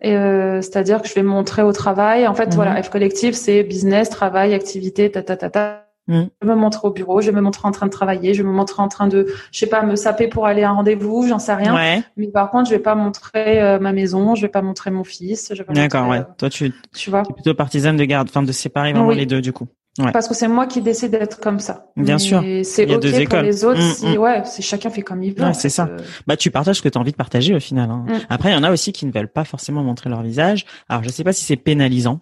euh, 0.05 0.61
c'est-à-dire 0.61 1.01
que 1.01 1.07
je 1.07 1.13
vais 1.13 1.23
me 1.23 1.29
montrer 1.29 1.61
au 1.61 1.73
travail. 1.73 2.25
En 2.27 2.33
fait, 2.33 2.53
voilà, 2.53 2.75
mhm. 2.75 2.83
F 2.83 2.89
collectif, 2.89 3.35
c'est 3.35 3.63
business, 3.63 4.09
travail, 4.09 4.53
activité, 4.53 5.11
ta 5.11 5.21
ta 5.21 5.35
ta 5.35 5.49
ta. 5.49 5.88
Mhm. 6.09 6.29
Je 6.41 6.47
vais 6.47 6.55
me 6.55 6.59
montrer 6.59 6.87
au 6.87 6.91
bureau, 6.91 7.21
je 7.21 7.29
vais 7.29 7.35
me 7.35 7.41
montrer 7.41 7.67
en 7.67 7.71
train 7.71 7.85
de 7.85 7.91
travailler, 7.91 8.33
je 8.33 8.41
vais 8.41 8.49
me 8.49 8.53
montrer 8.53 8.81
en 8.81 8.87
train 8.87 9.07
de, 9.07 9.27
je 9.51 9.59
sais 9.59 9.67
pas, 9.67 9.83
me 9.83 9.95
saper 9.95 10.27
pour 10.27 10.47
aller 10.47 10.63
à 10.63 10.71
un 10.71 10.73
rendez-vous, 10.73 11.27
j'en 11.27 11.39
sais 11.39 11.53
rien. 11.53 11.75
Ouais. 11.75 12.03
Mais 12.17 12.27
par 12.27 12.49
contre, 12.49 12.69
je 12.69 12.75
vais 12.75 12.81
pas 12.81 12.95
montrer 12.95 13.61
euh, 13.61 13.79
ma 13.79 13.93
maison, 13.93 14.35
je 14.35 14.41
vais 14.41 14.49
pas 14.49 14.63
montrer 14.63 14.89
mon 14.91 15.03
fils. 15.03 15.53
D'accord, 15.69 16.09
ouais. 16.09 16.19
Euh, 16.19 16.23
Toi, 16.37 16.49
tu, 16.49 16.73
tu 16.95 17.09
vois, 17.11 17.21
es 17.21 17.33
plutôt 17.33 17.53
partisane 17.53 17.95
de 17.95 18.05
garde, 18.05 18.27
enfin 18.29 18.41
de 18.41 18.51
séparer 18.51 18.91
vraiment 18.91 19.11
les 19.11 19.27
deux 19.27 19.41
du 19.41 19.53
coup. 19.53 19.67
Parce 20.13 20.27
que 20.27 20.33
c'est 20.33 20.47
moi 20.47 20.65
qui 20.65 20.81
décide 20.81 21.11
d'être 21.11 21.39
comme 21.39 21.59
ça. 21.59 21.87
Bien 21.97 22.17
sûr. 22.17 22.43
C'est 22.63 22.89
ok 22.89 23.01
deux 23.01 23.25
pour 23.25 23.39
les 23.39 23.65
autres. 23.65 23.79
Mm, 23.79 23.93
si, 23.93 24.07
mm. 24.07 24.17
Ouais, 24.17 24.41
c'est 24.45 24.61
chacun 24.61 24.89
fait 24.89 25.01
comme 25.01 25.23
il 25.23 25.33
veut. 25.33 25.43
Ouais, 25.43 25.53
c'est 25.53 25.69
ça. 25.69 25.89
Bah 26.25 26.37
tu 26.37 26.51
partages 26.51 26.77
ce 26.77 26.81
que 26.81 26.89
tu 26.89 26.97
as 26.97 27.01
envie 27.01 27.11
de 27.11 27.17
partager 27.17 27.53
au 27.55 27.59
final. 27.59 27.89
Hein. 27.89 28.05
Mm. 28.07 28.13
Après, 28.29 28.49
il 28.51 28.53
y 28.53 28.57
en 28.57 28.63
a 28.63 28.71
aussi 28.71 28.93
qui 28.93 29.05
ne 29.05 29.11
veulent 29.11 29.31
pas 29.31 29.43
forcément 29.43 29.83
montrer 29.83 30.09
leur 30.09 30.21
visage. 30.21 30.65
Alors 30.87 31.03
je 31.03 31.09
sais 31.09 31.23
pas 31.23 31.33
si 31.33 31.43
c'est 31.43 31.57
pénalisant. 31.57 32.21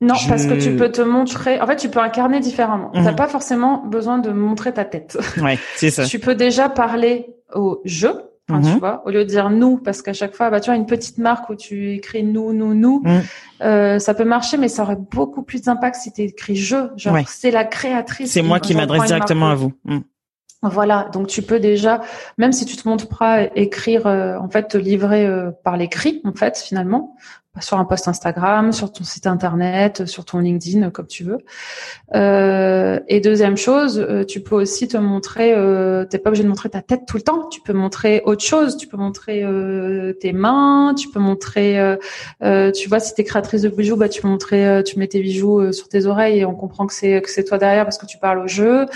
Non, 0.00 0.14
parce 0.28 0.46
que 0.46 0.54
tu 0.54 0.76
peux 0.76 0.92
te 0.92 1.02
montrer. 1.02 1.60
En 1.60 1.66
fait, 1.66 1.76
tu 1.76 1.88
peux 1.88 2.00
incarner 2.00 2.40
différemment. 2.40 2.90
Tu 2.94 3.02
T'as 3.02 3.12
pas 3.12 3.28
forcément 3.28 3.84
besoin 3.84 4.18
de 4.18 4.30
montrer 4.30 4.72
ta 4.72 4.84
tête. 4.84 5.18
Ouais, 5.42 5.58
c'est 5.76 5.90
ça. 5.90 6.04
tu 6.04 6.18
peux 6.18 6.34
déjà 6.34 6.68
parler 6.68 7.34
au 7.54 7.80
jeu 7.84 8.28
tu 8.48 8.54
mhm. 8.54 8.78
vois, 8.78 9.02
au 9.04 9.10
lieu 9.10 9.24
de 9.24 9.28
dire 9.28 9.50
nous, 9.50 9.76
parce 9.76 10.00
qu'à 10.00 10.14
chaque 10.14 10.34
fois, 10.34 10.48
bah, 10.48 10.60
tu 10.60 10.70
vois, 10.70 10.76
une 10.76 10.86
petite 10.86 11.18
marque 11.18 11.50
où 11.50 11.54
tu 11.54 11.92
écris 11.92 12.22
nous, 12.22 12.54
nous, 12.54 12.74
nous, 12.74 13.02
mhm. 13.04 13.22
euh, 13.60 13.98
ça 13.98 14.14
peut 14.14 14.24
marcher, 14.24 14.56
mais 14.56 14.68
ça 14.68 14.84
aurait 14.84 14.96
beaucoup 14.96 15.42
plus 15.42 15.62
d'impact 15.62 15.96
si 15.96 16.12
tu 16.12 16.22
écris 16.22 16.56
je. 16.56 16.76
Genre, 16.96 17.18
c'est 17.26 17.50
la 17.50 17.64
créatrice. 17.64 18.32
C'est 18.32 18.42
moi 18.42 18.58
qui 18.58 18.74
m'adresse 18.74 19.04
directement 19.04 19.50
à 19.50 19.54
vous. 19.54 19.72
Mhm. 19.84 20.02
Voilà, 20.62 21.08
donc 21.12 21.28
tu 21.28 21.42
peux 21.42 21.60
déjà, 21.60 22.00
même 22.36 22.52
si 22.52 22.64
tu 22.64 22.76
te 22.76 22.88
montres 22.88 23.08
pas, 23.08 23.42
écrire, 23.54 24.06
euh, 24.06 24.38
en 24.38 24.48
fait, 24.48 24.66
te 24.68 24.78
livrer 24.78 25.24
euh, 25.24 25.50
par 25.62 25.76
l'écrit, 25.76 26.20
en 26.24 26.32
fait, 26.32 26.58
finalement 26.58 27.14
sur 27.60 27.78
un 27.78 27.84
post 27.84 28.08
Instagram, 28.08 28.72
sur 28.72 28.92
ton 28.92 29.04
site 29.04 29.26
internet, 29.26 30.06
sur 30.06 30.24
ton 30.24 30.38
LinkedIn, 30.38 30.90
comme 30.90 31.06
tu 31.06 31.24
veux. 31.24 31.38
Euh, 32.14 33.00
et 33.08 33.20
deuxième 33.20 33.56
chose, 33.56 33.98
euh, 33.98 34.24
tu 34.24 34.40
peux 34.40 34.54
aussi 34.54 34.88
te 34.88 34.96
montrer. 34.96 35.54
Euh, 35.54 36.04
T'es 36.04 36.18
pas 36.18 36.30
obligé 36.30 36.44
de 36.44 36.48
montrer 36.48 36.70
ta 36.70 36.82
tête 36.82 37.02
tout 37.06 37.16
le 37.16 37.22
temps. 37.22 37.48
Tu 37.48 37.60
peux 37.60 37.72
montrer 37.72 38.22
autre 38.24 38.44
chose. 38.44 38.76
Tu 38.76 38.86
peux 38.86 38.96
montrer 38.96 39.42
euh, 39.42 40.12
tes 40.12 40.32
mains. 40.32 40.94
Tu 40.96 41.08
peux 41.08 41.20
montrer. 41.20 41.78
Euh, 42.42 42.70
tu 42.72 42.88
vois, 42.88 43.00
si 43.00 43.14
t'es 43.14 43.24
créatrice 43.24 43.62
de 43.62 43.68
bijoux, 43.68 43.96
bah 43.96 44.08
tu 44.08 44.22
peux 44.22 44.28
montrer. 44.28 44.82
tu 44.84 44.98
mets 44.98 45.08
tes 45.08 45.20
bijoux 45.20 45.72
sur 45.72 45.88
tes 45.88 46.06
oreilles 46.06 46.40
et 46.40 46.44
on 46.44 46.54
comprend 46.54 46.86
que 46.86 46.94
c'est 46.94 47.20
que 47.22 47.30
c'est 47.30 47.44
toi 47.44 47.58
derrière 47.58 47.84
parce 47.84 47.98
que 47.98 48.06
tu 48.06 48.18
parles 48.18 48.38
au 48.40 48.48
jeu. 48.48 48.86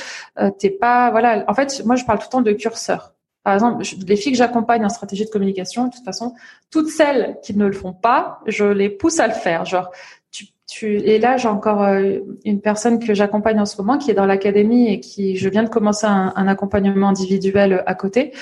T'es 0.58 0.70
pas. 0.70 1.10
Voilà. 1.10 1.44
En 1.48 1.54
fait, 1.54 1.82
moi, 1.84 1.96
je 1.96 2.04
parle 2.04 2.18
tout 2.18 2.26
le 2.28 2.32
temps 2.32 2.42
de 2.42 2.52
curseur. 2.52 3.12
Par 3.44 3.54
exemple, 3.54 3.84
les 4.06 4.16
filles 4.16 4.32
que 4.32 4.38
j'accompagne 4.38 4.84
en 4.84 4.88
stratégie 4.88 5.24
de 5.24 5.30
communication, 5.30 5.86
de 5.86 5.92
toute 5.92 6.04
façon, 6.04 6.34
toutes 6.70 6.88
celles 6.88 7.38
qui 7.42 7.56
ne 7.56 7.66
le 7.66 7.72
font 7.72 7.92
pas, 7.92 8.40
je 8.46 8.64
les 8.64 8.88
pousse 8.88 9.18
à 9.18 9.26
le 9.26 9.32
faire. 9.32 9.64
Genre, 9.64 9.90
tu, 10.30 10.46
tu 10.68 10.98
et 11.00 11.18
là, 11.18 11.36
j'ai 11.36 11.48
encore 11.48 11.82
euh, 11.82 12.18
une 12.44 12.60
personne 12.60 13.00
que 13.04 13.14
j'accompagne 13.14 13.58
en 13.58 13.66
ce 13.66 13.76
moment 13.78 13.98
qui 13.98 14.12
est 14.12 14.14
dans 14.14 14.26
l'académie 14.26 14.92
et 14.92 15.00
qui, 15.00 15.36
je 15.36 15.48
viens 15.48 15.64
de 15.64 15.68
commencer 15.68 16.06
un, 16.06 16.32
un 16.36 16.46
accompagnement 16.46 17.08
individuel 17.08 17.82
à 17.86 17.94
côté. 17.94 18.32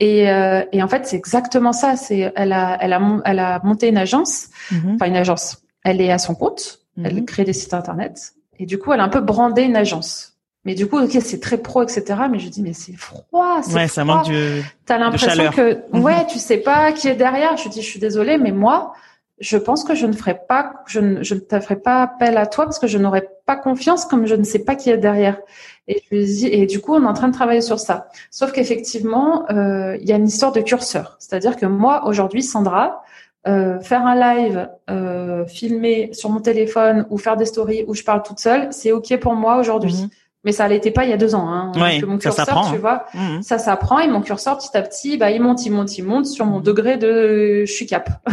Et, 0.00 0.30
euh, 0.30 0.64
et 0.72 0.82
en 0.82 0.88
fait, 0.88 1.06
c'est 1.06 1.16
exactement 1.16 1.72
ça. 1.72 1.96
C'est, 1.96 2.32
elle 2.36 2.52
a, 2.52 2.78
elle 2.80 2.92
a, 2.92 3.20
elle 3.24 3.38
a 3.40 3.60
monté 3.64 3.88
une 3.88 3.98
agence, 3.98 4.48
mm-hmm. 4.70 4.94
enfin 4.94 5.06
une 5.06 5.16
agence. 5.16 5.62
Elle 5.84 6.00
est 6.00 6.12
à 6.12 6.18
son 6.18 6.34
compte. 6.34 6.80
Elle 6.96 7.16
mm-hmm. 7.16 7.24
crée 7.24 7.44
des 7.44 7.52
sites 7.52 7.74
internet. 7.74 8.34
Et 8.58 8.66
du 8.66 8.78
coup, 8.78 8.92
elle 8.92 9.00
a 9.00 9.04
un 9.04 9.08
peu 9.08 9.20
brandé 9.20 9.62
une 9.62 9.76
agence. 9.76 10.33
Mais 10.64 10.74
du 10.74 10.86
coup, 10.86 10.98
ok, 10.98 11.16
c'est 11.20 11.40
très 11.40 11.58
pro, 11.58 11.82
etc. 11.82 12.04
Mais 12.30 12.38
je 12.38 12.48
dis, 12.48 12.62
mais 12.62 12.72
c'est 12.72 12.96
froid, 12.96 13.60
c'est 13.62 13.74
ouais, 13.74 13.88
ça 13.88 14.04
manque 14.04 14.28
de 14.28 14.62
T'as 14.86 14.98
l'impression 14.98 15.50
que, 15.50 15.80
mhm. 15.92 16.02
ouais, 16.02 16.26
tu 16.26 16.38
sais 16.38 16.58
pas 16.58 16.92
qui 16.92 17.08
est 17.08 17.16
derrière. 17.16 17.56
Je 17.56 17.68
dis, 17.68 17.82
je 17.82 17.86
suis 17.86 18.00
désolée, 18.00 18.38
mais 18.38 18.52
moi, 18.52 18.94
je 19.40 19.56
pense 19.58 19.84
que 19.84 19.94
je 19.94 20.06
ne 20.06 20.12
ferai 20.12 20.38
pas, 20.48 20.72
je 20.86 21.00
ne, 21.00 21.22
je 21.22 21.34
ne 21.34 21.40
te 21.40 21.58
ferai 21.60 21.76
pas 21.76 22.02
appel 22.02 22.38
à 22.38 22.46
toi 22.46 22.64
parce 22.64 22.78
que 22.78 22.86
je 22.86 22.98
n'aurai 22.98 23.28
pas 23.46 23.56
confiance 23.56 24.04
comme 24.06 24.26
je 24.26 24.34
ne 24.34 24.44
sais 24.44 24.60
pas 24.60 24.74
qui 24.74 24.90
est 24.90 24.96
derrière. 24.96 25.38
Et 25.86 26.02
je 26.10 26.16
lui 26.16 26.24
dis, 26.24 26.46
et 26.46 26.66
du 26.66 26.80
coup, 26.80 26.94
on 26.94 27.02
est 27.02 27.06
en 27.06 27.12
train 27.12 27.28
de 27.28 27.34
travailler 27.34 27.60
sur 27.60 27.78
ça. 27.78 28.08
Sauf 28.30 28.52
qu'effectivement, 28.52 29.44
euh, 29.50 29.96
il 30.00 30.08
y 30.08 30.12
a 30.12 30.16
une 30.16 30.28
histoire 30.28 30.52
de 30.52 30.60
curseur. 30.60 31.16
C'est-à-dire 31.18 31.56
que 31.56 31.66
moi, 31.66 32.06
aujourd'hui, 32.06 32.42
Sandra, 32.42 33.02
euh, 33.46 33.78
faire 33.80 34.06
un 34.06 34.14
live, 34.14 34.70
euh, 34.88 35.44
filmer 35.44 36.08
sur 36.14 36.30
mon 36.30 36.40
téléphone 36.40 37.04
ou 37.10 37.18
faire 37.18 37.36
des 37.36 37.44
stories 37.44 37.84
où 37.86 37.94
je 37.94 38.02
parle 38.02 38.22
toute 38.22 38.38
seule, 38.38 38.68
c'est 38.70 38.92
ok 38.92 39.18
pour 39.20 39.34
moi 39.34 39.58
aujourd'hui. 39.58 39.94
Mhm. 39.94 40.08
Mais 40.44 40.52
ça 40.52 40.68
l'était 40.68 40.90
pas 40.90 41.04
il 41.04 41.10
y 41.10 41.12
a 41.12 41.16
deux 41.16 41.34
ans. 41.34 41.48
Hein. 41.48 41.72
mon 42.06 42.18
curseur, 42.18 42.46
tu 42.46 42.52
hein. 42.52 42.78
vois, 42.80 43.06
mmh. 43.14 43.42
ça 43.42 43.58
s'apprend 43.58 43.98
et 43.98 44.08
mon 44.08 44.20
curseur 44.20 44.58
petit 44.58 44.76
à 44.76 44.82
petit, 44.82 45.16
bah 45.16 45.30
il 45.30 45.40
monte, 45.40 45.64
il 45.64 45.70
monte, 45.70 45.96
il 45.96 46.04
monte 46.04 46.26
sur 46.26 46.46
mon 46.46 46.60
degré 46.60 46.96
de 46.96 47.64
je 47.66 47.72
suis 47.72 47.86
cap. 47.86 48.10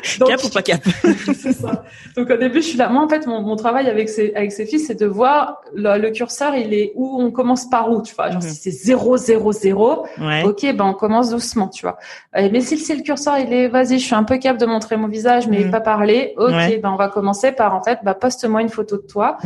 cap 0.00 0.44
ou 0.44 0.48
pas 0.48 0.62
cap 0.62 0.80
C'est 1.34 1.52
ça. 1.52 1.84
Donc 2.16 2.30
au 2.30 2.36
début, 2.36 2.60
je 2.62 2.68
suis 2.68 2.78
là. 2.78 2.88
Moi, 2.88 3.02
en 3.02 3.08
fait, 3.08 3.26
mon, 3.26 3.42
mon 3.42 3.56
travail 3.56 3.88
avec 3.88 4.08
ces 4.08 4.32
avec 4.34 4.52
ces 4.52 4.66
filles, 4.66 4.80
c'est 4.80 4.98
de 4.98 5.06
voir 5.06 5.60
le, 5.74 6.10
curseur, 6.10 6.54
il 6.54 6.74
est 6.74 6.92
où 6.94 7.20
on 7.20 7.30
commence 7.30 7.68
par 7.68 7.90
où, 7.90 8.02
tu 8.02 8.14
vois. 8.14 8.30
Genre 8.30 8.42
mmh. 8.42 8.48
si 8.48 8.54
c'est 8.56 8.70
0 8.70 9.16
0 9.16 9.52
0, 9.52 10.06
ok, 10.44 10.74
ben 10.74 10.84
on 10.84 10.94
commence 10.94 11.30
doucement, 11.30 11.68
tu 11.68 11.82
vois. 11.82 11.98
mais 12.34 12.60
si, 12.60 12.78
si 12.78 12.94
le 12.94 13.02
curseur, 13.02 13.38
il 13.38 13.52
est, 13.52 13.68
vas-y, 13.68 13.98
je 13.98 14.04
suis 14.04 14.14
un 14.14 14.24
peu 14.24 14.38
cap 14.38 14.58
de 14.58 14.66
montrer 14.66 14.96
mon 14.96 15.08
visage, 15.08 15.48
mais 15.48 15.64
mmh. 15.64 15.70
pas 15.70 15.80
parler, 15.80 16.34
ok, 16.36 16.80
ben 16.82 16.90
on 16.92 16.96
va 16.96 17.08
commencer 17.08 17.52
par 17.52 17.74
en 17.74 17.82
fait, 17.82 17.98
bah 18.02 18.14
poste-moi 18.14 18.62
une 18.62 18.68
photo 18.68 18.96
de 18.96 19.06
toi 19.06 19.38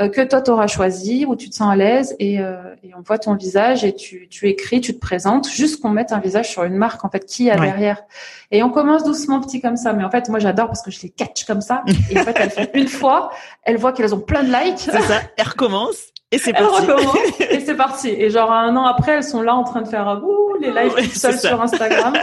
euh, 0.00 0.08
que 0.08 0.22
toi 0.22 0.40
t'auras 0.40 0.66
choisi 0.66 1.24
où 1.26 1.36
tu 1.36 1.50
te 1.50 1.54
sens 1.54 1.72
à 1.72 1.76
l'aise 1.76 2.14
et, 2.18 2.40
euh, 2.40 2.74
et, 2.82 2.94
on 2.94 3.02
voit 3.02 3.18
ton 3.18 3.34
visage 3.34 3.84
et 3.84 3.94
tu, 3.94 4.28
tu 4.28 4.48
écris, 4.48 4.80
tu 4.80 4.94
te 4.94 4.98
présentes, 4.98 5.48
juste 5.48 5.80
qu'on 5.80 5.90
mette 5.90 6.12
un 6.12 6.18
visage 6.18 6.50
sur 6.50 6.64
une 6.64 6.76
marque 6.76 7.04
en 7.04 7.10
fait 7.10 7.24
qui 7.24 7.44
y 7.44 7.50
a 7.50 7.56
derrière. 7.56 8.02
Et 8.50 8.62
on 8.62 8.70
commence 8.70 9.04
doucement 9.04 9.40
petit 9.40 9.60
comme 9.60 9.76
ça, 9.76 9.87
mais 9.92 10.04
en 10.04 10.10
fait 10.10 10.28
moi 10.28 10.38
j'adore 10.38 10.66
parce 10.66 10.82
que 10.82 10.90
je 10.90 11.00
les 11.02 11.10
catch 11.10 11.44
comme 11.44 11.60
ça 11.60 11.82
et 12.10 12.18
en 12.18 12.24
fait 12.24 12.36
elles 12.38 12.50
font 12.50 12.68
une 12.74 12.88
fois, 12.88 13.30
elles 13.62 13.76
voient 13.76 13.92
qu'elles 13.92 14.14
ont 14.14 14.20
plein 14.20 14.42
de 14.42 14.52
likes. 14.52 14.78
C'est 14.78 15.00
ça, 15.02 15.20
elles 15.36 15.48
recommencent. 15.48 16.12
Et 16.30 16.38
c'est 16.38 16.52
parti. 16.52 16.86
et 17.50 17.60
c'est 17.60 17.74
parti. 17.74 18.08
Et 18.08 18.30
genre 18.30 18.52
un 18.52 18.76
an 18.76 18.84
après, 18.84 19.12
elles 19.12 19.24
sont 19.24 19.40
là 19.40 19.54
en 19.54 19.64
train 19.64 19.82
de 19.82 19.88
faire 19.88 20.20
ouh 20.22 20.56
les 20.60 20.70
lives 20.70 21.16
seules 21.16 21.38
sur 21.38 21.60
Instagram. 21.60 22.14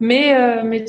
mais 0.00 0.34
euh, 0.34 0.62
mais 0.64 0.84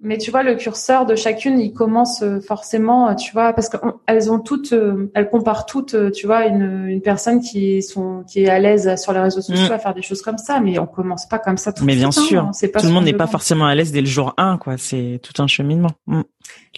mais 0.00 0.18
tu 0.18 0.30
vois, 0.30 0.42
le 0.44 0.54
curseur 0.54 1.06
de 1.06 1.16
chacune, 1.16 1.58
il 1.58 1.72
commence 1.72 2.22
euh, 2.22 2.40
forcément, 2.40 3.08
euh, 3.08 3.14
tu 3.14 3.32
vois, 3.32 3.52
parce 3.52 3.68
qu'elles 3.68 4.30
ont 4.30 4.38
toutes, 4.38 4.72
euh, 4.72 5.10
elles 5.14 5.28
comparent 5.28 5.66
toutes, 5.66 6.12
tu 6.12 6.26
vois, 6.26 6.46
une, 6.46 6.86
une 6.88 7.00
personne 7.00 7.40
qui 7.40 7.82
sont, 7.82 8.22
qui 8.28 8.44
est 8.44 8.48
à 8.48 8.60
l'aise 8.60 9.00
sur 9.00 9.12
les 9.12 9.20
réseaux 9.20 9.40
sociaux 9.40 9.68
mm. 9.68 9.72
à 9.72 9.78
faire 9.78 9.94
des 9.94 10.02
choses 10.02 10.22
comme 10.22 10.38
ça, 10.38 10.60
mais 10.60 10.78
on 10.78 10.86
commence 10.86 11.26
pas 11.26 11.40
comme 11.40 11.56
ça 11.56 11.72
tout 11.72 11.84
Mais 11.84 11.96
bien 11.96 12.08
hein. 12.08 12.12
sûr, 12.12 12.50
tout 12.52 12.86
le 12.86 12.92
monde 12.92 13.04
n'est 13.04 13.12
pas 13.12 13.26
forcément 13.26 13.66
à 13.66 13.74
l'aise 13.74 13.90
dès 13.90 14.00
le 14.00 14.06
jour 14.06 14.34
1, 14.36 14.58
quoi. 14.58 14.76
C'est 14.78 15.20
tout 15.22 15.42
un 15.42 15.48
cheminement. 15.48 15.90
Mm. 16.06 16.22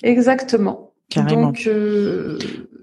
Exactement. 0.03 0.93
Carrément. 1.11 1.49
Donc, 1.49 1.69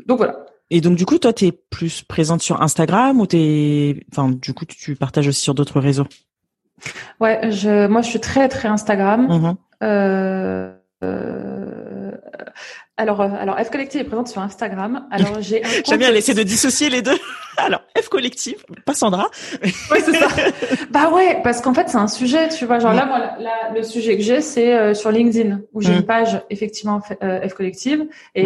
donc 0.06 0.18
voilà. 0.18 0.46
Et 0.70 0.82
donc 0.82 0.98
du 0.98 1.06
coup, 1.06 1.18
toi, 1.18 1.34
t'es 1.34 1.52
plus 1.52 2.04
présente 2.04 2.42
sur 2.42 2.62
Instagram 2.62 3.20
ou 3.22 3.26
t'es, 3.26 4.04
enfin, 4.12 4.30
du 4.30 4.54
coup, 4.54 4.66
tu 4.66 4.96
partages 4.96 5.28
aussi 5.28 5.42
sur 5.42 5.56
d'autres 5.56 5.80
réseaux? 5.80 6.06
Ouais, 7.20 7.50
je, 7.52 7.88
moi, 7.88 8.02
je 8.02 8.10
suis 8.10 8.20
très 8.20 8.50
très 8.50 8.68
Instagram. 8.68 9.28
Mm-hmm. 9.28 9.56
Euh, 9.84 10.72
euh, 11.04 12.12
alors, 12.98 13.22
euh, 13.22 13.30
alors 13.40 13.60
F 13.60 13.70
Collective 13.70 14.02
est 14.02 14.06
présente 14.06 14.28
sur 14.28 14.42
Instagram. 14.42 15.08
Alors 15.12 15.38
j'ai 15.42 15.62
J'aime 15.86 16.00
bien 16.00 16.12
laisser 16.12 16.34
de 16.34 16.44
dissocier 16.44 16.90
les 16.90 17.02
deux. 17.02 17.18
Alors 17.60 17.82
F 18.00 18.08
Collective, 18.10 18.64
pas 18.86 18.94
Sandra. 18.94 19.32
oui, 19.64 19.72
c'est 20.06 20.14
ça. 20.14 20.28
bah 20.92 21.10
ouais, 21.10 21.40
parce 21.44 21.60
qu'en 21.60 21.74
fait 21.74 21.90
c'est 21.90 21.98
un 21.98 22.08
sujet, 22.08 22.50
tu 22.50 22.66
vois. 22.66 22.78
Genre 22.78 22.94
là, 22.94 23.08
moi, 23.08 23.20
là, 23.40 23.74
le 23.76 23.82
sujet 23.82 24.16
que 24.16 24.22
j'ai, 24.22 24.42
c'est 24.42 24.94
sur 24.94 25.12
LinkedIn 25.12 25.62
où 25.74 25.82
j'ai 25.82 25.94
une 25.94 26.02
mm. 26.02 26.06
page 26.06 26.40
effectivement 26.52 27.02
F 27.02 27.54
Collective 27.56 28.06
et 28.36 28.46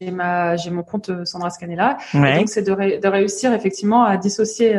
j'ai 0.00 0.10
ma 0.10 0.56
j'ai 0.56 0.70
mon 0.70 0.82
compte 0.82 1.24
Sandra 1.24 1.50
Scanella. 1.50 1.98
donc 2.14 2.48
c'est 2.48 2.62
de, 2.62 3.00
de 3.00 3.08
réussir 3.08 3.52
effectivement 3.52 4.02
à 4.02 4.16
dissocier 4.16 4.76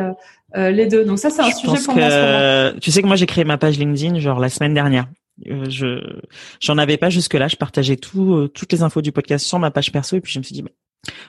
les 0.54 0.86
deux. 0.86 1.06
Donc 1.06 1.18
ça 1.18 1.30
c'est 1.30 1.40
un 1.40 1.50
sujet 1.50 1.82
pour 1.82 1.96
moi. 1.96 2.72
Tu 2.82 2.90
sais 2.90 3.00
que 3.00 3.06
moi 3.06 3.16
j'ai 3.16 3.26
créé 3.26 3.44
ma 3.44 3.56
page 3.56 3.78
LinkedIn 3.78 4.18
genre 4.20 4.40
la 4.40 4.50
semaine 4.50 4.74
dernière. 4.74 5.06
Euh, 5.48 5.68
je 5.68 6.18
j'en 6.60 6.78
avais 6.78 6.96
pas 6.96 7.10
jusque 7.10 7.34
là. 7.34 7.48
Je 7.48 7.56
partageais 7.56 7.96
tout, 7.96 8.34
euh, 8.34 8.48
toutes 8.48 8.72
les 8.72 8.82
infos 8.82 9.02
du 9.02 9.12
podcast 9.12 9.46
sur 9.46 9.58
ma 9.58 9.70
page 9.70 9.92
perso 9.92 10.16
et 10.16 10.20
puis 10.20 10.32
je 10.32 10.38
me 10.38 10.44
suis 10.44 10.54
dit 10.54 10.62
bah, 10.62 10.70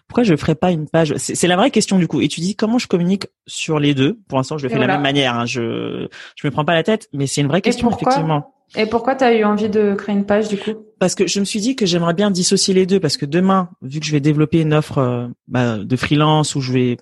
pourquoi 0.07 0.23
je 0.23 0.35
ferais 0.35 0.55
pas 0.55 0.71
une 0.71 0.87
page? 0.87 1.13
C'est 1.17 1.47
la 1.47 1.55
vraie 1.55 1.71
question 1.71 1.97
du 1.97 2.07
coup. 2.07 2.21
Et 2.21 2.27
tu 2.27 2.41
dis 2.41 2.55
comment 2.55 2.77
je 2.77 2.87
communique 2.87 3.27
sur 3.47 3.79
les 3.79 3.93
deux? 3.93 4.19
Pour 4.27 4.37
l'instant, 4.37 4.57
je 4.57 4.63
le 4.63 4.69
fais 4.69 4.75
de 4.75 4.81
la 4.81 4.87
même 4.87 5.01
manière. 5.01 5.35
Hein. 5.35 5.45
Je 5.45 6.07
je 6.35 6.47
me 6.47 6.51
prends 6.51 6.65
pas 6.65 6.73
la 6.73 6.83
tête, 6.83 7.09
mais 7.13 7.27
c'est 7.27 7.41
une 7.41 7.47
vraie 7.47 7.61
question 7.61 7.89
effectivement. 7.89 8.53
Et 8.75 8.85
pourquoi 8.85 9.15
tu 9.15 9.23
as 9.23 9.33
eu 9.33 9.43
envie 9.43 9.69
de 9.69 9.95
créer 9.95 10.15
une 10.15 10.25
page 10.25 10.47
du 10.47 10.57
coup? 10.57 10.71
Parce 10.99 11.15
que 11.15 11.27
je 11.27 11.39
me 11.39 11.45
suis 11.45 11.59
dit 11.59 11.75
que 11.75 11.85
j'aimerais 11.85 12.13
bien 12.13 12.31
dissocier 12.31 12.73
les 12.73 12.85
deux 12.85 12.99
parce 12.99 13.17
que 13.17 13.25
demain, 13.25 13.69
vu 13.81 13.99
que 13.99 14.05
je 14.05 14.11
vais 14.11 14.21
développer 14.21 14.61
une 14.61 14.73
offre 14.73 14.99
euh, 14.99 15.27
bah, 15.47 15.77
de 15.77 15.95
freelance 15.97 16.55
où 16.55 16.61
je 16.61 16.71
vais 16.71 16.97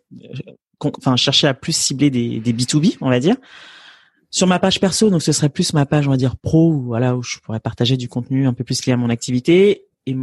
enfin 0.79 1.15
chercher 1.15 1.47
à 1.47 1.53
plus 1.53 1.75
cibler 1.75 2.09
des, 2.09 2.39
des 2.39 2.53
B2B, 2.53 2.97
on 3.01 3.09
va 3.09 3.19
dire, 3.19 3.35
sur 4.31 4.47
ma 4.47 4.59
page 4.59 4.79
perso, 4.79 5.09
donc 5.09 5.21
ce 5.21 5.31
serait 5.31 5.49
plus 5.49 5.73
ma 5.73 5.85
page, 5.85 6.07
on 6.07 6.11
va 6.11 6.17
dire 6.17 6.35
pro, 6.37 6.71
voilà, 6.73 7.15
où 7.15 7.23
je 7.23 7.39
pourrais 7.39 7.59
partager 7.59 7.97
du 7.97 8.07
contenu 8.07 8.45
un 8.47 8.53
peu 8.53 8.63
plus 8.63 8.85
lié 8.85 8.93
à 8.93 8.97
mon 8.97 9.09
activité. 9.09 9.85
Et 10.05 10.15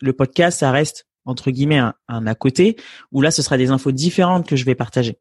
le 0.00 0.12
podcast, 0.12 0.60
ça 0.60 0.70
reste 0.70 1.06
entre 1.26 1.50
guillemets 1.50 1.78
un, 1.78 2.26
à 2.26 2.34
côté, 2.34 2.76
où 3.12 3.20
là, 3.20 3.30
ce 3.30 3.42
sera 3.42 3.58
des 3.58 3.70
infos 3.70 3.92
différentes 3.92 4.46
que 4.46 4.56
je 4.56 4.64
vais 4.64 4.74
partager. 4.74 5.18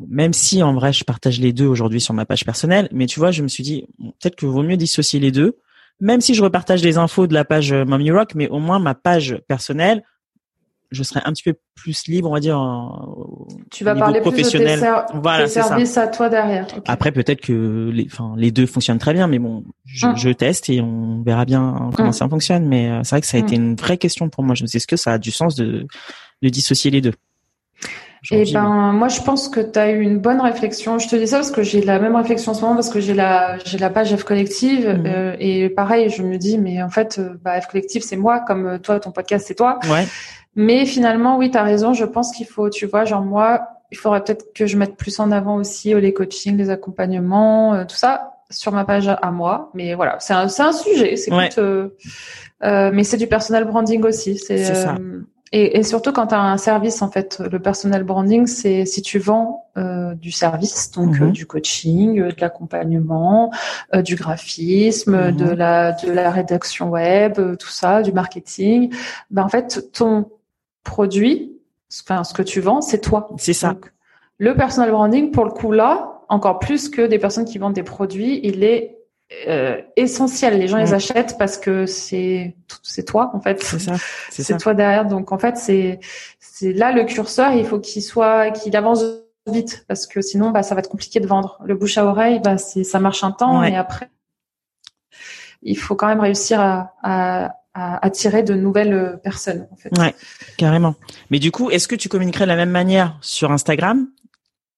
Même 0.00 0.32
si 0.32 0.62
en 0.62 0.74
vrai, 0.74 0.92
je 0.92 1.04
partage 1.04 1.40
les 1.40 1.52
deux 1.52 1.66
aujourd'hui 1.66 2.00
sur 2.00 2.14
ma 2.14 2.24
page 2.24 2.44
personnelle, 2.44 2.88
mais 2.92 3.06
tu 3.06 3.20
vois, 3.20 3.30
je 3.30 3.42
me 3.42 3.48
suis 3.48 3.62
dit 3.62 3.86
peut-être 3.98 4.36
que 4.36 4.46
vaut 4.46 4.62
mieux 4.62 4.76
dissocier 4.76 5.20
les 5.20 5.30
deux. 5.30 5.58
Même 6.00 6.20
si 6.22 6.34
je 6.34 6.42
repartage 6.42 6.82
les 6.82 6.96
infos 6.96 7.26
de 7.26 7.34
la 7.34 7.44
page 7.44 7.72
Mommy 7.72 8.10
Rock, 8.10 8.34
mais 8.34 8.48
au 8.48 8.58
moins 8.58 8.78
ma 8.78 8.94
page 8.94 9.38
personnelle, 9.46 10.02
je 10.90 11.02
serais 11.02 11.20
un 11.24 11.32
petit 11.32 11.44
peu 11.44 11.54
plus 11.74 12.06
libre, 12.08 12.30
on 12.30 12.34
va 12.34 12.40
dire. 12.40 12.58
Tu 13.70 13.84
vas 13.84 13.94
parler 13.94 14.20
professionnel. 14.20 14.80
plus 14.80 15.16
de 15.16 15.22
voilà, 15.22 15.46
services 15.46 15.96
à 15.96 16.08
toi 16.08 16.28
derrière. 16.28 16.66
Après, 16.86 17.12
peut-être 17.12 17.40
que 17.40 17.90
les, 17.92 18.06
enfin, 18.06 18.34
les 18.36 18.50
deux 18.50 18.66
fonctionnent 18.66 18.98
très 18.98 19.12
bien, 19.12 19.26
mais 19.26 19.38
bon, 19.38 19.64
je, 19.84 20.06
hum. 20.06 20.16
je 20.16 20.30
teste 20.30 20.68
et 20.68 20.80
on 20.80 21.22
verra 21.22 21.44
bien 21.44 21.90
comment 21.94 22.08
hum. 22.08 22.12
ça 22.12 22.28
fonctionne. 22.28 22.66
Mais 22.66 22.90
euh, 22.90 23.00
c'est 23.04 23.10
vrai 23.10 23.20
que 23.20 23.26
ça 23.26 23.36
a 23.36 23.40
été 23.40 23.56
hum. 23.56 23.62
une 23.62 23.76
vraie 23.76 23.98
question 23.98 24.28
pour 24.28 24.42
moi. 24.42 24.54
Je 24.54 24.64
me 24.64 24.68
dis, 24.68 24.76
est-ce 24.76 24.86
que 24.86 24.96
ça 24.96 25.12
a 25.12 25.18
du 25.18 25.30
sens 25.30 25.54
de, 25.54 25.86
de 26.42 26.48
dissocier 26.48 26.90
les 26.90 27.00
deux? 27.00 27.14
Et 28.30 28.44
eh 28.46 28.52
ben, 28.52 28.92
moi, 28.92 29.08
je 29.08 29.22
pense 29.22 29.48
que 29.48 29.60
tu 29.60 29.78
as 29.78 29.92
eu 29.92 30.02
une 30.02 30.18
bonne 30.18 30.42
réflexion. 30.42 30.98
Je 30.98 31.08
te 31.08 31.16
dis 31.16 31.26
ça 31.26 31.38
parce 31.38 31.50
que 31.50 31.62
j'ai 31.62 31.80
la 31.80 31.98
même 31.98 32.14
réflexion 32.14 32.52
en 32.52 32.54
ce 32.54 32.60
moment 32.60 32.74
parce 32.74 32.90
que 32.90 33.00
j'ai 33.00 33.14
la, 33.14 33.56
j'ai 33.64 33.78
la 33.78 33.88
page 33.88 34.14
F 34.14 34.24
Collective 34.24 34.86
euh, 34.86 35.34
et 35.38 35.70
pareil, 35.70 36.10
je 36.10 36.22
me 36.22 36.36
dis, 36.36 36.58
mais 36.58 36.82
en 36.82 36.90
fait, 36.90 37.18
euh, 37.18 37.38
bah, 37.42 37.58
F 37.58 37.68
Collective, 37.68 38.02
c'est 38.02 38.18
moi, 38.18 38.40
comme 38.40 38.78
toi, 38.80 39.00
ton 39.00 39.10
podcast, 39.10 39.46
c'est 39.48 39.54
toi. 39.54 39.78
Ouais. 39.90 40.06
Mais 40.56 40.84
finalement, 40.84 41.36
oui, 41.38 41.50
tu 41.50 41.58
as 41.58 41.62
raison. 41.62 41.92
Je 41.92 42.04
pense 42.04 42.32
qu'il 42.32 42.46
faut, 42.46 42.70
tu 42.70 42.86
vois, 42.86 43.04
genre 43.04 43.22
moi, 43.22 43.68
il 43.92 43.98
faudrait 43.98 44.22
peut-être 44.22 44.52
que 44.54 44.66
je 44.66 44.76
mette 44.76 44.96
plus 44.96 45.18
en 45.20 45.30
avant 45.30 45.56
aussi 45.56 45.94
euh, 45.94 46.00
les 46.00 46.12
coachings, 46.12 46.56
les 46.56 46.70
accompagnements, 46.70 47.74
euh, 47.74 47.84
tout 47.84 47.96
ça 47.96 48.30
sur 48.50 48.72
ma 48.72 48.84
page 48.84 49.08
à 49.08 49.30
moi. 49.30 49.70
Mais 49.74 49.94
voilà, 49.94 50.16
c'est 50.20 50.34
un, 50.34 50.48
c'est 50.48 50.62
un 50.62 50.72
sujet. 50.72 51.16
C'est 51.16 51.32
euh, 51.58 51.88
euh, 52.62 52.90
mais 52.92 53.04
c'est 53.04 53.16
du 53.16 53.26
personal 53.26 53.64
branding 53.64 54.02
aussi. 54.04 54.36
C'est, 54.36 54.64
ça. 54.64 54.96
Et, 55.52 55.78
et, 55.78 55.82
surtout 55.82 56.12
quand 56.12 56.28
tu 56.28 56.34
as 56.34 56.40
un 56.40 56.58
service, 56.58 57.02
en 57.02 57.10
fait, 57.10 57.40
le 57.50 57.58
personal 57.58 58.04
branding, 58.04 58.46
c'est 58.46 58.84
si 58.84 59.02
tu 59.02 59.18
vends 59.18 59.64
euh, 59.76 60.14
du 60.14 60.30
service, 60.30 60.92
donc 60.92 61.18
mhm. 61.18 61.32
du 61.32 61.46
coaching, 61.46 62.22
de 62.22 62.40
l'accompagnement, 62.40 63.50
du 63.94 64.14
graphisme, 64.14 65.16
mhm. 65.16 65.36
de 65.36 65.50
la 65.50 65.92
de 65.92 66.10
la 66.10 66.30
rédaction 66.30 66.90
web, 66.90 67.34
tout 67.56 67.68
ça, 67.68 68.02
du 68.02 68.12
marketing. 68.12 68.92
Ben 69.30 69.42
en 69.42 69.48
fait, 69.48 69.90
ton 69.92 70.26
produit, 70.84 71.58
enfin 72.02 72.24
ce 72.24 72.34
que 72.34 72.42
tu 72.42 72.60
vends, 72.60 72.80
c'est 72.80 73.00
toi. 73.00 73.28
C'est 73.38 73.52
ça. 73.52 73.76
le 74.38 74.54
personal 74.54 74.90
branding, 74.90 75.30
pour 75.30 75.44
le 75.44 75.50
coup 75.50 75.72
là, 75.72 76.22
encore 76.28 76.58
plus 76.58 76.88
que 76.88 77.02
des 77.02 77.18
personnes 77.18 77.44
qui 77.44 77.58
vendent 77.58 77.74
des 77.74 77.82
produits, 77.82 78.40
il 78.44 78.64
est 78.64 78.96
euh, 79.46 79.80
essentiel. 79.96 80.58
Les 80.58 80.66
gens 80.66 80.78
les 80.78 80.92
achètent 80.92 81.38
parce 81.38 81.56
que 81.56 81.86
c'est 81.86 82.56
c'est 82.82 83.04
toi 83.04 83.30
en 83.34 83.40
fait. 83.40 83.62
C'est 83.62 83.78
ça. 83.78 83.94
C'est 84.30 84.56
toi 84.58 84.74
derrière. 84.74 85.06
Donc 85.06 85.32
en 85.32 85.38
fait 85.38 85.56
c'est 85.56 86.00
c'est 86.38 86.72
là 86.72 86.92
le 86.92 87.04
curseur. 87.04 87.52
Il 87.52 87.64
faut 87.64 87.78
qu'il 87.78 88.02
soit 88.02 88.50
qu'il 88.50 88.76
avance 88.76 89.04
vite 89.46 89.84
parce 89.88 90.06
que 90.06 90.20
sinon 90.20 90.50
bah 90.50 90.62
ça 90.62 90.74
va 90.74 90.80
être 90.80 90.90
compliqué 90.90 91.20
de 91.20 91.26
vendre. 91.26 91.60
Le 91.64 91.74
bouche 91.74 91.96
à 91.96 92.04
oreille 92.06 92.40
bah 92.40 92.58
c'est 92.58 92.84
ça 92.84 92.98
marche 92.98 93.22
un 93.22 93.30
temps 93.30 93.62
et 93.62 93.76
après 93.76 94.10
il 95.62 95.76
faut 95.78 95.94
quand 95.94 96.06
même 96.06 96.20
réussir 96.20 96.60
à, 96.60 96.94
à 97.02 97.59
à 97.74 98.04
attirer 98.04 98.42
de 98.42 98.54
nouvelles 98.54 98.94
euh, 98.94 99.16
personnes 99.16 99.66
en 99.70 99.76
fait. 99.76 99.90
Ouais, 99.98 100.14
carrément. 100.56 100.94
Mais 101.30 101.38
du 101.38 101.50
coup, 101.50 101.70
est-ce 101.70 101.88
que 101.88 101.94
tu 101.94 102.08
communiquerais 102.08 102.44
de 102.44 102.50
la 102.50 102.56
même 102.56 102.70
manière 102.70 103.16
sur 103.20 103.52
Instagram 103.52 104.08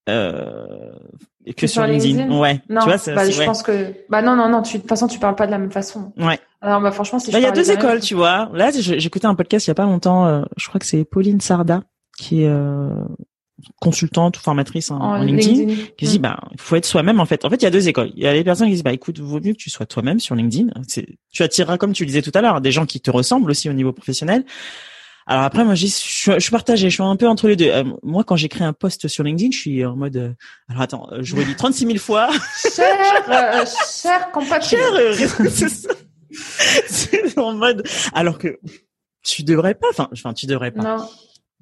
euh, 0.08 0.92
que, 1.56 1.66
sur, 1.66 1.84
LinkedIn, 1.84 2.30
Ouais. 2.38 2.60
Non, 2.68 2.82
tu 2.82 2.88
vois, 2.88 3.14
bah, 3.14 3.30
je 3.30 3.44
pense 3.44 3.62
que 3.62 3.94
bah 4.08 4.22
non 4.22 4.36
non 4.36 4.48
non, 4.48 4.62
tu, 4.62 4.76
de 4.76 4.82
toute 4.82 4.88
façon 4.88 5.06
tu 5.06 5.18
parles 5.18 5.36
pas 5.36 5.46
de 5.46 5.50
la 5.52 5.58
même 5.58 5.72
façon. 5.72 6.12
Ouais. 6.18 6.38
Alors 6.60 6.80
bah 6.80 6.92
franchement, 6.92 7.18
si 7.18 7.30
bah, 7.30 7.38
il 7.38 7.42
y 7.42 7.46
a 7.46 7.52
deux 7.52 7.70
écoles, 7.70 8.00
tu 8.00 8.14
vois. 8.14 8.50
Là, 8.52 8.70
j'écoutais 8.72 9.26
un 9.26 9.34
podcast 9.34 9.66
il 9.66 9.70
y 9.70 9.72
a 9.72 9.74
pas 9.74 9.84
longtemps. 9.84 10.26
Euh, 10.26 10.42
je 10.56 10.68
crois 10.68 10.78
que 10.78 10.86
c'est 10.86 11.04
Pauline 11.04 11.40
Sarda 11.40 11.82
qui 12.16 12.42
est 12.42 12.48
euh, 12.48 12.90
consultante 13.80 14.38
ou 14.38 14.40
formatrice 14.40 14.90
en, 14.90 15.22
LinkedIn, 15.22 15.74
qui 15.96 16.06
dit 16.06 16.18
mm. 16.18 16.22
bah 16.22 16.40
il 16.52 16.60
faut 16.60 16.76
être 16.76 16.84
soi-même 16.84 17.20
en 17.20 17.26
fait. 17.26 17.44
En 17.44 17.50
fait, 17.50 17.56
il 17.56 17.62
y 17.62 17.66
a 17.66 17.70
deux 17.70 17.88
écoles. 17.88 18.10
Il 18.16 18.22
y 18.22 18.26
a 18.26 18.32
les 18.32 18.44
personnes 18.44 18.66
qui 18.68 18.74
disent 18.74 18.84
bah 18.84 18.92
écoute, 18.92 19.18
vaut 19.18 19.40
mieux 19.40 19.52
que 19.52 19.58
tu 19.58 19.70
sois 19.70 19.86
toi-même 19.86 20.20
sur 20.20 20.34
LinkedIn. 20.34 20.68
Tu 21.32 21.42
attireras 21.42 21.78
comme 21.78 21.92
tu 21.92 22.04
le 22.04 22.08
disais 22.08 22.22
tout 22.22 22.32
à 22.34 22.40
l'heure 22.40 22.60
des 22.60 22.72
gens 22.72 22.86
qui 22.86 23.00
te 23.00 23.10
ressemblent 23.10 23.50
aussi 23.50 23.68
au 23.68 23.72
niveau 23.72 23.92
professionnel. 23.92 24.44
Alors 25.26 25.44
après, 25.44 25.64
moi, 25.64 25.74
je, 25.74 25.86
je, 25.86 26.38
je 26.38 26.50
partagé, 26.50 26.90
je 26.90 26.94
suis 26.94 27.02
un 27.02 27.16
peu 27.16 27.28
entre 27.28 27.46
les 27.48 27.56
deux. 27.56 27.68
Euh, 27.68 27.84
moi, 28.02 28.24
quand 28.24 28.36
j'écris 28.36 28.64
un 28.64 28.72
post 28.72 29.06
sur 29.08 29.22
LinkedIn, 29.22 29.52
je 29.52 29.58
suis 29.58 29.84
en 29.84 29.94
mode. 29.94 30.16
Euh, 30.16 30.32
alors 30.68 30.82
attends, 30.82 31.08
euh, 31.12 31.22
je 31.22 31.36
relis 31.36 31.54
36 31.54 31.86
000 31.86 31.98
fois. 31.98 32.28
Cher, 32.74 32.84
euh, 33.28 33.64
cher 34.02 34.30
compatriote. 34.32 35.16
Cher, 35.16 35.68
c'est 36.88 37.38
en 37.38 37.54
mode. 37.54 37.86
Alors 38.14 38.38
que 38.38 38.58
tu 39.22 39.44
devrais 39.44 39.74
pas. 39.74 39.88
Enfin, 39.90 40.08
enfin, 40.12 40.32
tu 40.32 40.46
devrais 40.46 40.72
pas. 40.72 40.82
Non 40.82 41.08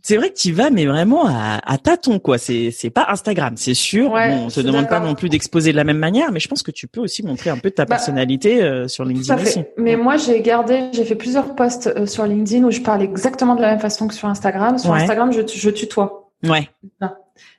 c'est 0.02 0.16
vrai 0.16 0.30
que 0.30 0.36
tu 0.36 0.52
vas, 0.52 0.70
mais 0.70 0.86
vraiment 0.86 1.26
à, 1.26 1.60
à 1.64 1.78
tâtons, 1.78 2.18
quoi. 2.18 2.38
C'est 2.38 2.70
c'est 2.70 2.90
pas 2.90 3.06
Instagram, 3.08 3.54
c'est 3.56 3.74
sûr. 3.74 4.12
on 4.12 4.48
te 4.48 4.60
demande 4.60 4.88
pas 4.88 5.00
non 5.00 5.14
plus 5.14 5.28
d'exposer 5.28 5.72
de 5.72 5.76
la 5.76 5.84
même 5.84 5.98
manière, 5.98 6.32
mais 6.32 6.40
je 6.40 6.48
pense 6.48 6.62
que 6.62 6.70
tu 6.70 6.86
peux 6.86 7.00
aussi 7.00 7.22
montrer 7.22 7.50
un 7.50 7.58
peu 7.58 7.70
de 7.70 7.74
ta 7.74 7.84
bah, 7.84 7.96
personnalité 7.96 8.62
euh, 8.62 8.88
sur 8.88 9.04
LinkedIn 9.04 9.40
aussi. 9.40 9.62
Mais 9.76 9.96
moi, 9.96 10.16
j'ai 10.16 10.40
gardé, 10.40 10.90
j'ai 10.92 11.04
fait 11.04 11.14
plusieurs 11.14 11.54
posts 11.54 11.88
euh, 11.88 12.06
sur 12.06 12.24
LinkedIn 12.26 12.64
où 12.64 12.70
je 12.70 12.80
parle 12.80 13.02
exactement 13.02 13.54
de 13.54 13.62
la 13.62 13.70
même 13.70 13.80
façon 13.80 14.08
que 14.08 14.14
sur 14.14 14.28
Instagram. 14.28 14.78
Sur 14.78 14.92
Instagram, 14.92 15.32
je, 15.32 15.42
je 15.46 15.70
tutoie. 15.70 16.30
Ouais. 16.44 16.68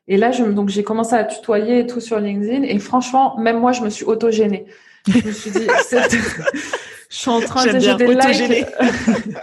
Et 0.07 0.17
là, 0.17 0.31
je, 0.31 0.43
donc 0.43 0.69
j'ai 0.69 0.83
commencé 0.83 1.13
à 1.13 1.23
tutoyer 1.23 1.79
et 1.79 1.87
tout 1.87 1.99
sur 1.99 2.19
LinkedIn, 2.19 2.63
et 2.63 2.79
franchement, 2.79 3.37
même 3.37 3.59
moi, 3.59 3.71
je 3.71 3.81
me 3.81 3.89
suis 3.89 4.05
auto-gênée. 4.05 4.65
Je 5.07 5.25
me 5.25 5.31
suis 5.31 5.51
dit, 5.51 5.67
je 7.09 7.15
suis 7.15 7.29
en 7.29 7.41
train 7.41 7.65
de 7.65 7.79
j'ai 7.79 7.95
des 7.95 8.07
likes. 8.07 8.65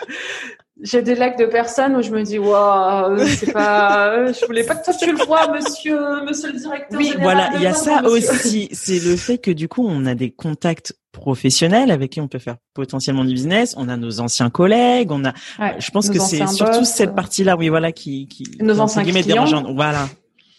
j'ai 0.83 1.03
des 1.03 1.15
likes 1.15 1.39
de 1.39 1.47
personnes 1.47 1.97
où 1.97 2.03
je 2.03 2.11
me 2.11 2.23
dis 2.23 2.39
waouh 2.39 3.19
c'est 3.27 3.53
pas 3.53 4.33
je 4.33 4.47
voulais 4.47 4.65
pas 4.65 4.77
que 4.77 4.85
toi 4.85 4.95
tu 4.95 5.11
le 5.11 5.25
vois 5.25 5.53
monsieur 5.53 6.23
monsieur 6.25 6.53
le 6.53 6.59
directeur 6.59 6.99
oui 6.99 7.15
voilà 7.19 7.51
il 7.57 7.63
y 7.63 7.67
a 7.67 7.75
ça 7.75 8.05
aussi. 8.05 8.69
C'est 8.73 9.01
le 9.01 9.17
fait 9.17 9.39
que 9.39 9.51
du 9.51 9.69
coup 9.69 9.87
on 9.89 10.07
a 10.07 10.15
des 10.15 10.31
contacts 10.31 10.95
professionnels 11.13 11.91
avec 11.91 12.13
qui 12.13 12.21
on 12.21 12.29
peut 12.29 12.39
faire 12.39 12.57
potentiellement 12.75 13.25
du 13.25 13.35
business. 13.35 13.75
On 13.77 13.89
a 13.89 13.97
nos 13.97 14.21
anciens 14.21 14.51
collègues 14.51 15.11
on 15.11 15.25
a 15.25 15.33
je 15.79 15.91
pense 15.91 16.11
que 16.11 16.19
c'est 16.19 16.47
surtout 16.47 16.85
cette 16.85 17.15
partie 17.15 17.45
là 17.45 17.57
oui 17.57 17.69
voilà 17.69 17.93
qui 17.93 18.29
qui 18.29 18.45
nos 18.61 18.81
anciens 18.81 19.05
clients. 19.05 19.75
voilà. 19.75 20.09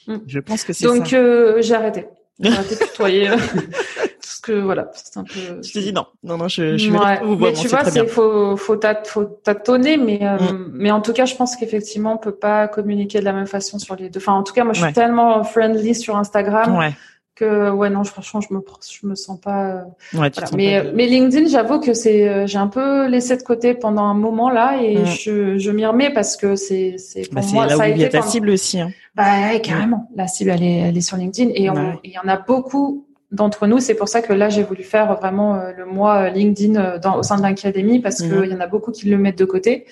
Mm. 0.07 0.17
je 0.27 0.39
pense 0.39 0.63
que 0.63 0.73
c'est 0.73 0.85
donc 0.85 1.13
euh, 1.13 1.61
j'ai 1.61 1.75
arrêté. 1.75 2.07
J'ai 2.39 2.51
arrêté 2.51 2.75
de 2.75 2.79
tutoyer 2.79 3.29
que 4.49 4.59
voilà, 4.59 4.89
c'est 4.93 5.17
un 5.17 5.23
peu. 5.23 5.61
Je 5.61 5.71
te 5.71 5.79
dis 5.79 5.93
non, 5.93 6.05
non, 6.23 6.37
non, 6.37 6.47
je, 6.47 6.77
je 6.77 6.91
ouais. 6.91 7.19
vous 7.23 7.35
Mais 7.35 7.53
tu 7.53 7.67
vois, 7.67 7.85
c'est 7.85 8.07
faut 8.07 8.57
faut 8.57 8.75
tâtonner, 8.75 9.97
mais 9.97 10.19
euh, 10.21 10.37
mm. 10.37 10.71
mais 10.73 10.91
en 10.91 11.01
tout 11.01 11.13
cas, 11.13 11.25
je 11.25 11.35
pense 11.35 11.55
qu'effectivement, 11.55 12.13
on 12.13 12.17
peut 12.17 12.35
pas 12.35 12.67
communiquer 12.67 13.19
de 13.19 13.25
la 13.25 13.33
même 13.33 13.47
façon 13.47 13.79
sur 13.79 13.95
les 13.95 14.09
deux. 14.09 14.19
Enfin, 14.19 14.33
en 14.33 14.43
tout 14.43 14.53
cas, 14.53 14.63
moi, 14.63 14.73
je 14.73 14.83
suis 14.83 14.93
tellement 14.93 15.43
friendly 15.43 15.95
sur 15.95 16.17
Instagram. 16.17 16.77
Ouais 16.77 16.93
que 17.35 17.71
ouais 17.71 17.89
non 17.89 18.03
franchement 18.03 18.41
je 18.41 18.53
me 18.53 18.59
je 18.91 19.07
me 19.07 19.15
sens 19.15 19.39
pas 19.39 19.85
ouais, 20.13 20.29
mais 20.57 20.83
mais 20.93 21.07
LinkedIn 21.07 21.47
j'avoue 21.47 21.79
que 21.79 21.93
c'est 21.93 22.27
euh, 22.27 22.47
j'ai 22.47 22.57
un 22.57 22.67
peu 22.67 23.07
laissé 23.07 23.37
de 23.37 23.43
côté 23.43 23.73
pendant 23.73 24.03
un 24.03 24.13
moment 24.13 24.49
là 24.49 24.81
et 24.81 24.97
mm. 24.97 25.05
je 25.05 25.57
je 25.57 25.71
m'y 25.71 25.85
remets 25.85 26.11
parce 26.11 26.35
que 26.35 26.57
c'est 26.57 26.95
c'est 26.97 27.29
pour 27.29 27.35
bah, 27.35 27.47
moi 27.53 27.65
là 27.65 27.77
ça 27.77 27.77
où 27.77 27.81
a 27.81 27.87
été 27.87 28.09
ta 28.09 28.23
cible 28.23 28.49
aussi 28.49 28.81
hein. 28.81 28.91
bah 29.15 29.51
ouais, 29.53 29.61
carrément 29.61 30.09
la 30.17 30.27
cible 30.27 30.49
elle 30.49 30.63
est 30.63 30.79
elle 30.79 30.97
est 30.97 31.01
sur 31.01 31.15
LinkedIn 31.15 31.51
et 31.51 31.69
il 32.03 32.11
y 32.11 32.19
en 32.19 32.27
a 32.27 32.37
beaucoup 32.37 33.05
d'entre 33.31 33.67
nous. 33.67 33.79
C'est 33.79 33.93
pour 33.93 34.07
ça 34.07 34.21
que 34.21 34.33
là, 34.33 34.49
j'ai 34.49 34.63
voulu 34.63 34.83
faire 34.83 35.15
vraiment 35.15 35.55
euh, 35.55 35.71
le 35.77 35.85
mois 35.85 36.23
euh, 36.23 36.29
LinkedIn 36.29 36.75
euh, 36.75 36.99
dans, 36.99 37.17
au 37.17 37.23
sein 37.23 37.37
de 37.37 37.43
l'académie 37.43 37.99
parce 37.99 38.17
qu'il 38.17 38.31
mhm. 38.31 38.45
y 38.45 38.53
en 38.53 38.59
a 38.59 38.67
beaucoup 38.67 38.91
qui 38.91 39.07
le 39.07 39.17
mettent 39.17 39.37
de 39.37 39.45
côté. 39.45 39.85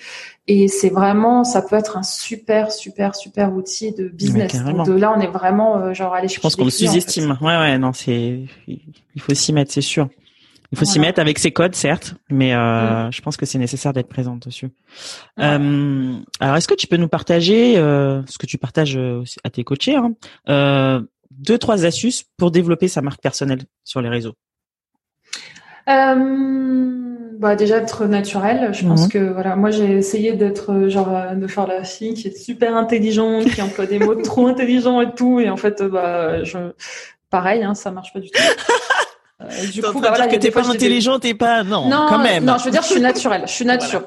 Et 0.46 0.66
c'est 0.68 0.88
vraiment, 0.88 1.44
ça 1.44 1.62
peut 1.62 1.76
être 1.76 1.96
un 1.96 2.02
super, 2.02 2.72
super, 2.72 3.14
super 3.14 3.52
outil 3.52 3.92
de 3.92 4.08
business. 4.08 4.54
de 4.54 4.92
là, 4.92 5.14
on 5.16 5.20
est 5.20 5.26
vraiment 5.26 5.92
genre 5.92 6.14
aller 6.14 6.28
Je 6.28 6.40
pense 6.40 6.56
qu'on 6.56 6.64
le 6.64 6.70
sous-estime. 6.70 7.36
Ouais, 7.42 7.56
ouais, 7.58 7.78
non, 7.78 7.92
c'est, 7.92 8.40
il 8.66 9.20
faut 9.20 9.34
s'y 9.34 9.52
mettre, 9.52 9.72
c'est 9.72 9.82
sûr. 9.82 10.08
Il 10.70 10.76
faut 10.76 10.84
s'y 10.84 11.00
mettre 11.00 11.18
avec 11.18 11.38
ses 11.38 11.50
codes, 11.50 11.74
certes, 11.74 12.14
mais 12.28 12.52
euh, 12.52 13.06
mm. 13.08 13.12
je 13.12 13.22
pense 13.22 13.38
que 13.38 13.46
c'est 13.46 13.58
nécessaire 13.58 13.94
d'être 13.94 14.08
présente 14.08 14.46
dessus. 14.46 14.68
Euh, 15.38 16.18
alors, 16.40 16.56
est-ce 16.56 16.68
que 16.68 16.74
tu 16.74 16.86
peux 16.86 16.98
nous 16.98 17.08
partager 17.08 17.78
euh, 17.78 18.22
ce 18.26 18.36
que 18.36 18.46
tu 18.46 18.58
partages 18.58 18.98
à 19.44 19.50
tes 19.50 19.64
coachés 19.64 19.96
hein, 19.96 20.12
deux, 21.38 21.58
trois 21.58 21.84
astuces 21.84 22.24
pour 22.36 22.50
développer 22.50 22.88
sa 22.88 23.02
marque 23.02 23.20
personnelle 23.20 23.62
sur 23.84 24.00
les 24.00 24.08
réseaux 24.08 24.34
euh, 25.88 27.34
bah 27.38 27.56
déjà 27.56 27.78
être 27.78 28.04
naturel. 28.04 28.74
Je 28.74 28.86
pense 28.86 29.04
mhm. 29.04 29.08
que 29.08 29.32
voilà, 29.32 29.56
moi 29.56 29.70
j'ai 29.70 29.92
essayé 29.92 30.34
d'être 30.34 30.88
genre 30.88 31.34
de 31.34 31.46
faire 31.46 31.66
la 31.66 31.82
fille 31.82 32.12
qui 32.12 32.28
est 32.28 32.36
super 32.36 32.76
intelligente, 32.76 33.46
qui 33.46 33.62
emploie 33.62 33.86
des 33.86 33.98
mots 33.98 34.14
trop 34.22 34.48
intelligents 34.48 35.00
et 35.00 35.14
tout, 35.14 35.40
et 35.40 35.48
en 35.48 35.56
fait 35.56 35.82
bah 35.82 36.44
je 36.44 36.58
pareil, 37.30 37.62
hein, 37.62 37.74
ça 37.74 37.90
marche 37.90 38.12
pas 38.12 38.20
du 38.20 38.30
tout. 38.30 38.42
Euh, 39.40 39.46
du 39.72 39.82
coup, 39.82 40.00
bah, 40.00 40.12
dire 40.12 40.28
que 40.28 40.36
t'es 40.36 40.50
pas 40.50 40.68
intelligente, 40.68 41.22
t'es 41.22 41.34
pas 41.34 41.62
non, 41.64 41.88
non, 41.88 42.06
quand 42.08 42.18
même. 42.18 42.44
Non, 42.44 42.58
je 42.58 42.64
veux 42.64 42.70
dire, 42.70 42.82
je 42.82 42.88
suis 42.88 43.00
naturelle. 43.00 43.42
Je 43.46 43.52
suis 43.52 43.64
nature. 43.64 44.02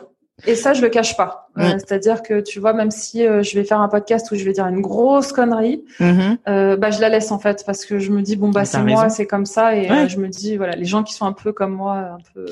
Et 0.48 0.56
ça, 0.56 0.74
je 0.74 0.82
le 0.82 0.90
cache 0.90 1.16
pas. 1.16 1.50
Euh, 1.58 1.72
c'est-à-dire 1.74 2.24
que 2.24 2.40
tu 2.40 2.60
vois, 2.60 2.74
même 2.74 2.92
si 2.92 3.26
euh, 3.26 3.44
je 3.44 3.58
vais 3.58 3.66
faire 3.66 3.82
un 3.82 3.90
podcast 3.90 4.32
où 4.32 4.36
je 4.36 4.44
vais 4.44 4.54
dire 4.54 4.66
une 4.68 4.82
grosse 4.82 5.34
connerie, 5.34 5.84
mm-hmm. 6.00 6.38
euh, 6.48 6.78
bah 6.78 6.92
je 6.92 7.02
la 7.02 7.10
laisse 7.10 7.32
en 7.32 7.40
fait 7.40 7.64
parce 7.66 7.86
que 7.86 8.00
je 8.00 8.12
me 8.12 8.22
dis 8.22 8.38
bon 8.38 8.50
bah 8.50 8.64
c'est 8.64 8.82
moi, 8.82 9.10
c'est 9.10 9.28
comme 9.28 9.46
ça 9.46 9.76
et 9.76 10.08
je 10.08 10.18
me 10.18 10.30
dis 10.30 10.56
voilà 10.56 10.76
les 10.76 10.86
gens 10.86 11.04
qui 11.04 11.14
sont 11.14 11.26
un 11.26 11.34
peu 11.34 11.52
comme 11.52 11.74
moi, 11.74 11.96
un 11.96 12.18
peu, 12.34 12.46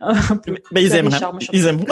un 0.00 0.36
peu 0.36 0.56
bah, 0.72 0.80
ils 0.80 0.94
aiment, 0.94 1.10
ils 1.52 1.66
aiment. 1.66 1.84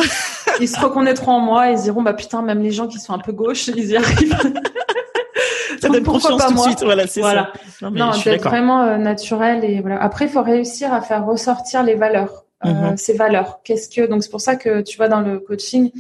ils 0.61 0.69
se 0.69 0.81
reconnaîtront 0.81 1.33
en 1.33 1.41
moi 1.41 1.71
et 1.71 1.75
ils 1.75 1.83
diront 1.83 2.03
bah 2.03 2.15
putain 2.15 2.43
même 2.43 2.61
les 2.61 2.73
gens 2.73 2.89
qui 2.89 2.99
sont 2.99 3.13
un 3.13 3.21
peu 3.21 3.33
gauches 3.33 3.69
ils 3.69 3.91
y 3.91 3.97
arrivent. 3.97 4.37
ça 5.81 5.89
donne 5.89 6.03
confiance 6.03 6.47
tout 6.47 6.55
de 6.55 6.59
suite. 6.59 6.83
Voilà, 6.83 7.07
c'est 7.07 7.23
ça. 7.23 7.53
Non, 7.81 7.91
non 7.91 8.11
d'être 8.25 8.43
vraiment 8.43 8.99
naturel 8.99 9.65
et 9.65 9.81
voilà. 9.81 10.03
Après, 10.03 10.25
il 10.25 10.31
faut 10.31 10.43
réussir 10.43 10.93
à 10.93 11.01
faire 11.01 11.25
ressortir 11.25 11.83
les 11.83 11.95
valeurs. 11.95 12.44
Euh, 12.65 12.97
ses 12.97 13.13
mhm. 13.13 13.19
valeurs. 13.19 13.61
Qu'est-ce 13.63 13.89
que 13.89 14.07
donc 14.07 14.23
c'est 14.23 14.31
pour 14.31 14.41
ça 14.41 14.57
que 14.57 14.81
tu 14.81 14.97
vois 14.97 15.09
dans 15.09 15.21
le 15.21 15.39
coaching, 15.39 15.91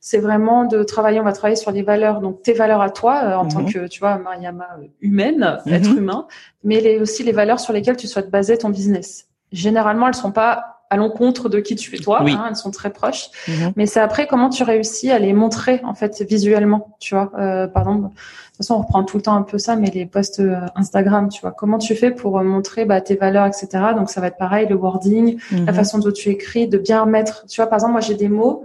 c'est 0.00 0.18
vraiment 0.18 0.64
de 0.64 0.82
travailler. 0.82 1.20
On 1.20 1.24
va 1.24 1.32
travailler 1.32 1.56
sur 1.56 1.70
les 1.70 1.82
valeurs. 1.82 2.20
Donc 2.20 2.42
tes 2.42 2.52
valeurs 2.52 2.80
à 2.80 2.90
toi 2.90 3.22
euh, 3.24 3.34
en 3.36 3.46
tant 3.46 3.60
mhm. 3.60 3.72
que 3.72 3.86
tu 3.86 4.00
vois 4.00 4.18
Mariama 4.18 4.68
euh, 4.78 4.86
humaine, 5.00 5.58
être 5.66 5.90
humain, 5.90 6.26
mais 6.62 6.80
les, 6.80 6.98
aussi 6.98 7.22
les 7.22 7.32
valeurs 7.32 7.60
sur 7.60 7.72
lesquelles 7.72 7.96
tu 7.96 8.06
souhaites 8.06 8.30
baser 8.30 8.58
ton 8.58 8.70
business. 8.70 9.28
Généralement, 9.52 10.08
elles 10.08 10.14
sont 10.14 10.32
pas 10.32 10.73
à 10.90 10.96
l'encontre 10.96 11.48
de 11.48 11.60
qui 11.60 11.74
tu 11.76 11.94
es 11.94 11.98
toi. 11.98 12.22
Hein, 12.22 12.46
elles 12.48 12.56
sont 12.56 12.70
très 12.70 12.90
proches. 12.90 13.30
Mais 13.76 13.86
c'est 13.86 14.00
après 14.00 14.26
comment 14.26 14.48
tu 14.48 14.62
réussis 14.62 15.10
à 15.10 15.18
les 15.18 15.32
montrer 15.32 15.80
en 15.84 15.94
fait 15.94 16.22
visuellement. 16.22 16.96
Tu 17.00 17.14
vois, 17.14 17.32
euh, 17.38 17.66
par 17.66 17.82
exemple 17.82 18.14
de 18.54 18.58
toute 18.58 18.68
façon, 18.68 18.74
on 18.74 18.82
reprend 18.82 19.02
tout 19.02 19.16
le 19.16 19.22
temps 19.24 19.34
un 19.34 19.42
peu 19.42 19.58
ça, 19.58 19.74
mais 19.74 19.90
les 19.90 20.06
posts 20.06 20.38
euh, 20.38 20.60
Instagram, 20.76 21.28
tu 21.28 21.40
vois, 21.40 21.50
comment 21.50 21.78
tu 21.78 21.96
fais 21.96 22.12
pour 22.12 22.38
euh, 22.38 22.44
montrer 22.44 22.84
bah, 22.84 23.00
tes 23.00 23.16
valeurs, 23.16 23.46
etc. 23.46 23.66
Donc 23.96 24.10
ça 24.10 24.20
va 24.20 24.28
être 24.28 24.36
pareil, 24.36 24.68
le 24.68 24.76
wording, 24.76 25.40
la 25.50 25.58
mhm. 25.58 25.74
façon 25.74 25.98
dont 25.98 26.12
tu 26.12 26.28
écris, 26.28 26.68
de 26.68 26.78
bien 26.78 27.04
mettre. 27.04 27.46
Tu 27.48 27.60
vois, 27.60 27.66
par 27.66 27.78
exemple, 27.78 27.92
moi 27.92 28.00
j'ai 28.00 28.14
des 28.14 28.28
mots 28.28 28.64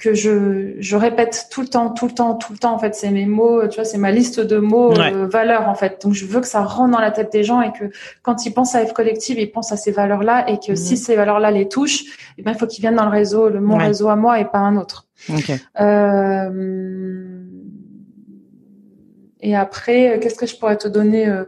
que 0.00 0.14
je, 0.14 0.74
je 0.78 0.96
répète 0.96 1.46
tout 1.50 1.60
le 1.60 1.68
temps, 1.68 1.90
tout 1.90 2.06
le 2.06 2.12
temps, 2.12 2.34
tout 2.34 2.52
le 2.52 2.58
temps. 2.58 2.72
En 2.72 2.78
fait, 2.78 2.94
c'est 2.94 3.10
mes 3.10 3.26
mots, 3.26 3.68
tu 3.68 3.76
vois, 3.76 3.84
c'est 3.84 3.98
ma 3.98 4.10
liste 4.10 4.40
de 4.40 4.58
mots 4.58 4.92
euh, 4.92 5.28
valeurs 5.28 5.68
en 5.68 5.74
fait. 5.74 6.00
Donc 6.02 6.14
je 6.14 6.26
veux 6.26 6.40
que 6.40 6.46
ça 6.46 6.62
rentre 6.62 6.92
dans 6.92 7.00
la 7.00 7.10
tête 7.10 7.30
des 7.32 7.44
gens 7.44 7.60
et 7.60 7.70
que 7.72 7.84
quand 8.22 8.46
ils 8.46 8.52
pensent 8.52 8.74
à 8.74 8.84
F 8.84 8.92
collective, 8.92 9.38
ils 9.38 9.50
pensent 9.50 9.72
à 9.72 9.76
ces 9.76 9.92
valeurs-là 9.92 10.48
et 10.48 10.58
que 10.58 10.74
si 10.74 10.94
mhm. 10.94 10.98
ces 10.98 11.16
valeurs-là 11.16 11.50
les 11.50 11.68
touchent, 11.68 12.04
eh 12.38 12.42
ben 12.42 12.52
il 12.52 12.58
faut 12.58 12.66
qu'ils 12.66 12.80
viennent 12.80 12.96
dans 12.96 13.04
le 13.04 13.10
réseau, 13.10 13.48
le 13.48 13.60
mon 13.60 13.76
réseau 13.76 14.08
à 14.08 14.16
moi 14.16 14.40
et 14.40 14.44
pas 14.44 14.58
un 14.58 14.76
autre. 14.76 15.06
Okay. 15.28 15.56
Euh, 15.80 17.40
et 19.42 19.56
après, 19.56 20.10
euh, 20.10 20.18
qu'est-ce 20.18 20.36
que 20.36 20.46
je 20.46 20.56
pourrais 20.56 20.76
te 20.76 20.88
donner 20.88 21.26
euh, 21.26 21.44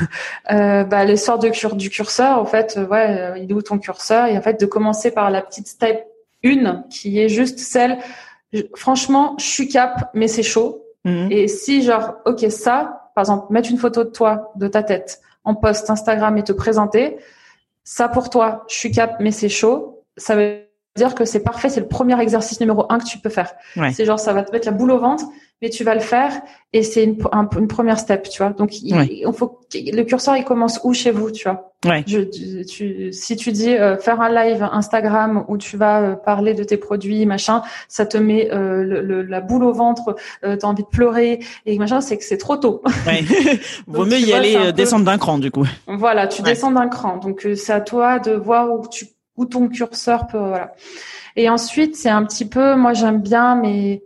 euh, 0.50 0.84
bah, 0.84 1.04
L'essor 1.04 1.38
de 1.38 1.48
cure, 1.48 1.76
du 1.76 1.90
curseur, 1.90 2.38
en 2.38 2.46
fait, 2.46 2.78
ouais, 2.90 3.42
il 3.42 3.50
est 3.50 3.54
où 3.54 3.62
ton 3.62 3.78
curseur? 3.78 4.26
Et 4.26 4.36
en 4.36 4.42
fait, 4.42 4.60
de 4.60 4.66
commencer 4.66 5.10
par 5.10 5.30
la 5.30 5.42
petite 5.42 5.66
step 5.66 6.06
1, 6.44 6.84
qui 6.90 7.18
est 7.18 7.28
juste 7.28 7.58
celle, 7.58 7.98
franchement, 8.74 9.34
je 9.38 9.44
suis 9.44 9.68
cap, 9.68 10.10
mais 10.14 10.28
c'est 10.28 10.42
chaud. 10.42 10.84
Mhm. 11.04 11.28
Et 11.30 11.48
si 11.48 11.82
genre, 11.82 12.14
ok, 12.26 12.46
ça, 12.50 13.10
par 13.14 13.22
exemple, 13.22 13.52
mettre 13.52 13.70
une 13.70 13.78
photo 13.78 14.04
de 14.04 14.10
toi, 14.10 14.52
de 14.56 14.68
ta 14.68 14.82
tête, 14.82 15.20
en 15.44 15.54
post 15.54 15.90
Instagram 15.90 16.36
et 16.38 16.44
te 16.44 16.52
présenter, 16.52 17.16
ça 17.84 18.08
pour 18.08 18.30
toi, 18.30 18.64
je 18.68 18.76
suis 18.76 18.90
cap, 18.90 19.16
mais 19.20 19.30
c'est 19.30 19.48
chaud, 19.48 20.04
ça 20.16 20.36
veut 20.36 20.60
dire 20.96 21.14
que 21.14 21.24
c'est 21.24 21.42
parfait, 21.42 21.68
c'est 21.68 21.80
le 21.80 21.88
premier 21.88 22.20
exercice 22.20 22.60
numéro 22.60 22.86
un 22.90 22.98
que 22.98 23.04
tu 23.04 23.18
peux 23.18 23.30
faire. 23.30 23.54
C'est 23.92 24.04
genre, 24.04 24.20
ça 24.20 24.32
va 24.32 24.42
te 24.42 24.52
mettre 24.52 24.66
la 24.66 24.72
boule 24.72 24.90
au 24.92 24.98
ventre 24.98 25.24
mais 25.62 25.70
tu 25.70 25.84
vas 25.84 25.94
le 25.94 26.00
faire 26.00 26.32
et 26.72 26.82
c'est 26.82 27.04
une, 27.04 27.16
une 27.56 27.68
première 27.68 27.98
step, 27.98 28.28
tu 28.28 28.42
vois. 28.42 28.52
Donc, 28.52 28.82
il, 28.82 29.24
faut 29.32 29.60
le 29.74 30.02
curseur, 30.02 30.36
il 30.36 30.44
commence 30.44 30.80
où 30.82 30.92
chez 30.92 31.12
vous, 31.12 31.30
tu 31.30 31.44
vois. 31.44 31.72
Ouais. 31.84 32.02
Je, 32.06 32.20
tu, 32.62 33.12
si 33.12 33.36
tu 33.36 33.52
dis 33.52 33.74
euh, 33.74 33.96
faire 33.96 34.20
un 34.20 34.28
live 34.28 34.68
Instagram 34.72 35.44
où 35.48 35.58
tu 35.58 35.76
vas 35.76 36.00
euh, 36.00 36.14
parler 36.14 36.54
de 36.54 36.64
tes 36.64 36.76
produits, 36.76 37.26
machin, 37.26 37.62
ça 37.88 38.06
te 38.06 38.16
met 38.16 38.50
euh, 38.52 38.82
le, 38.82 39.22
la 39.22 39.40
boule 39.40 39.64
au 39.64 39.72
ventre, 39.72 40.16
euh, 40.44 40.56
t'as 40.56 40.66
envie 40.66 40.82
de 40.82 40.88
pleurer 40.88 41.40
et 41.66 41.78
machin, 41.78 42.00
c'est 42.00 42.16
que 42.18 42.24
c'est 42.24 42.38
trop 42.38 42.56
tôt. 42.56 42.82
Ouais. 43.06 43.24
Vaut 43.86 44.04
mieux 44.04 44.18
y 44.18 44.32
aller 44.32 44.72
descendre 44.72 45.04
d'un 45.04 45.18
cran, 45.18 45.38
du 45.38 45.50
coup. 45.50 45.66
Voilà, 45.86 46.26
tu 46.26 46.42
descends 46.42 46.72
d'un 46.72 46.88
cran. 46.88 47.18
Donc, 47.18 47.46
c'est 47.54 47.72
à 47.72 47.80
toi 47.80 48.18
de 48.18 48.32
voir 48.32 48.72
où 48.72 48.86
tu 48.88 49.06
où 49.36 49.46
ton 49.46 49.68
curseur 49.68 50.26
peut, 50.26 50.38
voilà. 50.38 50.74
Et 51.36 51.48
ensuite, 51.48 51.96
c'est 51.96 52.10
un 52.10 52.24
petit 52.24 52.44
peu, 52.44 52.74
moi 52.74 52.92
j'aime 52.92 53.22
bien, 53.22 53.54
mais 53.54 54.02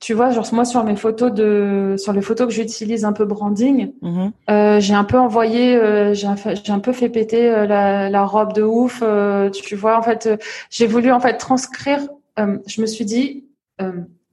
tu 0.00 0.14
vois, 0.14 0.30
genre 0.30 0.48
moi 0.52 0.64
sur 0.64 0.82
mes 0.82 0.96
photos 0.96 1.30
de, 1.30 1.94
sur 1.98 2.14
les 2.14 2.22
photos 2.22 2.48
que 2.48 2.54
j'utilise 2.54 3.04
un 3.04 3.12
peu 3.12 3.26
branding, 3.26 3.92
mhm. 4.00 4.32
euh, 4.48 4.80
j'ai 4.80 4.94
un 4.94 5.04
peu 5.04 5.18
envoyé, 5.18 5.76
euh, 5.76 6.14
j'ai 6.14 6.26
un, 6.26 6.78
peu 6.78 6.92
fait 6.92 7.10
péter 7.10 7.50
euh, 7.50 7.66
la, 7.66 8.08
la, 8.08 8.24
robe 8.24 8.54
de 8.54 8.62
ouf. 8.62 9.00
Euh, 9.02 9.50
tu 9.50 9.76
vois, 9.76 9.98
en 9.98 10.02
fait, 10.02 10.30
j'ai 10.70 10.86
voulu 10.86 11.12
en 11.12 11.20
fait 11.20 11.36
transcrire. 11.36 12.00
je 12.38 12.80
me 12.80 12.86
suis 12.86 13.04
dit, 13.04 13.44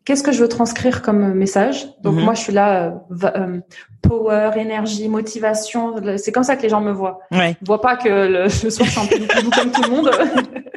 qu'est-ce 0.05 0.23
que 0.23 0.31
je 0.31 0.41
veux 0.41 0.47
transcrire 0.47 1.01
comme 1.01 1.33
message? 1.33 1.89
Donc 2.01 2.15
mhm. 2.15 2.23
moi, 2.23 2.33
je 2.33 2.39
suis 2.39 2.53
là, 2.53 3.03
power, 4.01 4.51
énergie, 4.55 5.09
motivation. 5.09 5.95
C'est 6.15 6.31
comme 6.31 6.43
ça 6.43 6.55
que 6.55 6.61
les 6.61 6.69
gens 6.69 6.79
me 6.79 6.93
voient. 6.93 7.19
Ouais. 7.33 7.57
Ils 7.61 7.67
voient 7.67 7.81
pas 7.81 7.97
que 7.97 8.07
le, 8.07 8.43
je 8.47 8.69
suis 8.69 8.99
un 8.99 9.05
peu 9.05 9.17
comme 9.53 9.71
tout 9.71 9.81
le 9.83 9.89
monde. 9.89 10.11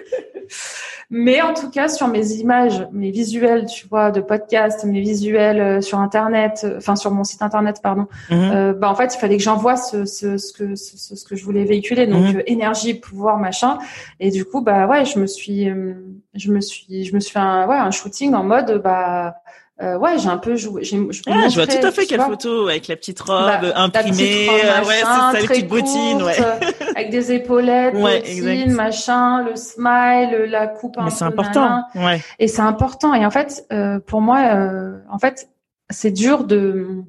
Mais 1.12 1.42
en 1.42 1.54
tout 1.54 1.70
cas, 1.70 1.88
sur 1.88 2.06
mes 2.06 2.34
images, 2.34 2.86
mes 2.92 3.10
visuels, 3.10 3.66
tu 3.66 3.88
vois, 3.88 4.12
de 4.12 4.20
podcast, 4.20 4.84
mes 4.84 5.00
visuels 5.00 5.60
euh, 5.60 5.80
sur 5.80 5.98
Internet, 5.98 6.62
euh, 6.62 6.76
enfin 6.76 6.94
sur 6.94 7.10
mon 7.10 7.24
site 7.24 7.42
Internet, 7.42 7.80
pardon. 7.82 8.06
Mhm. 8.30 8.50
Euh, 8.52 8.72
bah 8.74 8.88
en 8.88 8.94
fait, 8.94 9.12
il 9.12 9.18
fallait 9.18 9.36
que 9.36 9.42
j'envoie 9.42 9.76
ce, 9.76 10.04
ce, 10.04 10.38
ce, 10.38 10.52
que 10.52 10.76
ce, 10.76 11.16
ce, 11.16 11.24
que 11.24 11.34
je 11.34 11.44
voulais 11.44 11.64
véhiculer, 11.64 12.06
donc 12.06 12.34
mhm. 12.34 12.42
énergie, 12.46 12.94
pouvoir, 12.94 13.38
machin. 13.38 13.78
Et 14.20 14.30
du 14.30 14.44
coup, 14.44 14.60
bah 14.60 14.86
ouais, 14.86 15.04
je 15.04 15.18
me 15.18 15.26
suis, 15.26 15.68
je 16.34 16.52
me 16.52 16.60
suis, 16.60 17.04
je 17.04 17.14
me 17.14 17.18
suis 17.18 17.32
fait 17.32 17.40
un, 17.40 17.66
ouais, 17.66 17.76
un 17.76 17.90
shooting 17.90 18.34
en 18.34 18.44
mode, 18.44 18.80
bah 18.80 19.34
euh, 19.82 19.96
ouais, 19.96 20.18
j'ai 20.18 20.28
un 20.28 20.36
peu 20.36 20.56
joué. 20.56 20.84
J'ai, 20.84 20.98
je, 21.10 21.22
ah, 21.26 21.48
je 21.48 21.54
vois 21.54 21.66
tout 21.66 21.84
à 21.84 21.90
fait 21.90 22.04
quelle 22.06 22.20
photo 22.20 22.68
avec 22.68 22.86
la 22.88 22.96
petite 22.96 23.20
robe 23.20 23.62
bah, 23.62 23.72
imprimée, 23.76 24.48
robe, 24.48 24.86
ouais, 24.86 24.94
c'est 24.94 25.04
ça, 25.04 25.32
les 25.34 25.46
petites 25.46 25.68
bottines, 25.68 26.22
ouais. 26.22 26.36
avec 26.96 27.10
des 27.10 27.32
épaulettes, 27.32 27.94
ouais, 27.94 28.20
bottines, 28.20 28.72
machin, 28.72 29.42
le 29.42 29.56
smile, 29.56 30.46
la 30.48 30.66
coupe 30.66 30.98
un 30.98 31.04
Mais 31.04 31.10
c'est 31.10 31.24
important, 31.24 31.84
ouais. 31.94 32.20
Et 32.38 32.46
c'est 32.46 32.62
important. 32.62 33.14
Et 33.14 33.24
en 33.24 33.30
fait, 33.30 33.64
euh, 33.72 33.98
pour 34.00 34.20
moi, 34.20 34.40
euh, 34.54 34.98
en 35.10 35.18
fait, 35.18 35.48
c'est 35.88 36.10
dur 36.10 36.44
de 36.44 37.04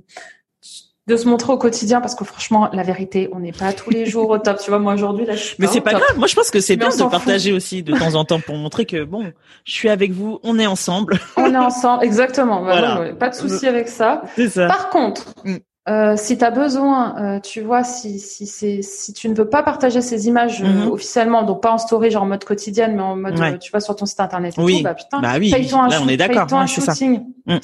de 1.07 1.17
se 1.17 1.27
montrer 1.27 1.51
au 1.51 1.57
quotidien 1.57 1.99
parce 1.99 2.13
que 2.15 2.23
franchement 2.23 2.69
la 2.73 2.83
vérité 2.83 3.29
on 3.33 3.39
n'est 3.39 3.51
pas 3.51 3.73
tous 3.73 3.89
les 3.89 4.05
jours 4.05 4.29
au 4.29 4.37
top 4.37 4.59
tu 4.59 4.69
vois 4.69 4.77
moi 4.79 4.93
aujourd'hui 4.93 5.25
là 5.25 5.33
je 5.35 5.41
suis 5.43 5.55
mais 5.57 5.65
c'est 5.67 5.81
pas 5.81 5.93
grave 5.93 6.15
moi 6.17 6.27
je 6.27 6.35
pense 6.35 6.51
que 6.51 6.59
c'est 6.59 6.75
bien 6.75 6.89
de 6.89 7.09
partager 7.09 7.53
aussi 7.53 7.81
de 7.81 7.97
temps 7.97 8.13
en 8.15 8.23
temps 8.23 8.39
pour 8.39 8.55
montrer 8.55 8.85
que 8.85 9.03
bon 9.03 9.31
je 9.65 9.71
suis 9.71 9.89
avec 9.89 10.11
vous 10.11 10.39
on 10.43 10.59
est 10.59 10.67
ensemble 10.67 11.19
on 11.37 11.51
est 11.53 11.57
ensemble 11.57 12.03
exactement 12.03 12.63
bah 12.63 12.79
voilà. 12.79 13.13
pas 13.15 13.29
de 13.29 13.35
souci 13.35 13.67
avec 13.67 13.87
ça 13.87 14.21
ça 14.49 14.67
par 14.67 14.89
contre 14.89 15.33
mm. 15.43 15.57
Euh, 15.89 16.15
si 16.15 16.37
tu 16.37 16.45
as 16.45 16.51
besoin, 16.51 17.15
euh, 17.17 17.39
tu 17.39 17.61
vois, 17.61 17.83
si, 17.83 18.19
si, 18.19 18.45
c'est, 18.45 18.83
si 18.83 19.13
tu 19.13 19.27
ne 19.27 19.33
veux 19.33 19.49
pas 19.49 19.63
partager 19.63 19.99
ces 20.01 20.27
images 20.27 20.61
euh, 20.61 20.67
Mhm. 20.67 20.91
officiellement, 20.91 21.41
donc 21.41 21.63
pas 21.63 21.71
en 21.71 21.79
story, 21.79 22.11
genre 22.11 22.21
en 22.21 22.27
mode 22.27 22.43
quotidienne, 22.43 22.95
mais 22.95 23.01
en 23.01 23.15
mode, 23.15 23.39
Ouais. 23.39 23.53
euh, 23.53 23.57
tu 23.57 23.71
vois, 23.71 23.79
sur 23.79 23.95
ton 23.95 24.05
site 24.05 24.19
internet 24.19 24.53
et 24.59 24.61
Oui. 24.61 24.77
tout, 24.77 24.83
bah 24.83 24.93
putain, 24.93 25.19
Bah 25.21 25.33
oui, 25.39 25.49
paye-toi 25.49 25.79
un, 25.79 25.87
là, 25.89 25.97
on 26.03 26.07
est 26.07 26.21
un 26.21 26.67
c'est 26.67 26.81
ça. 26.81 26.93
shooting. 26.93 27.23
Mm. 27.47 27.57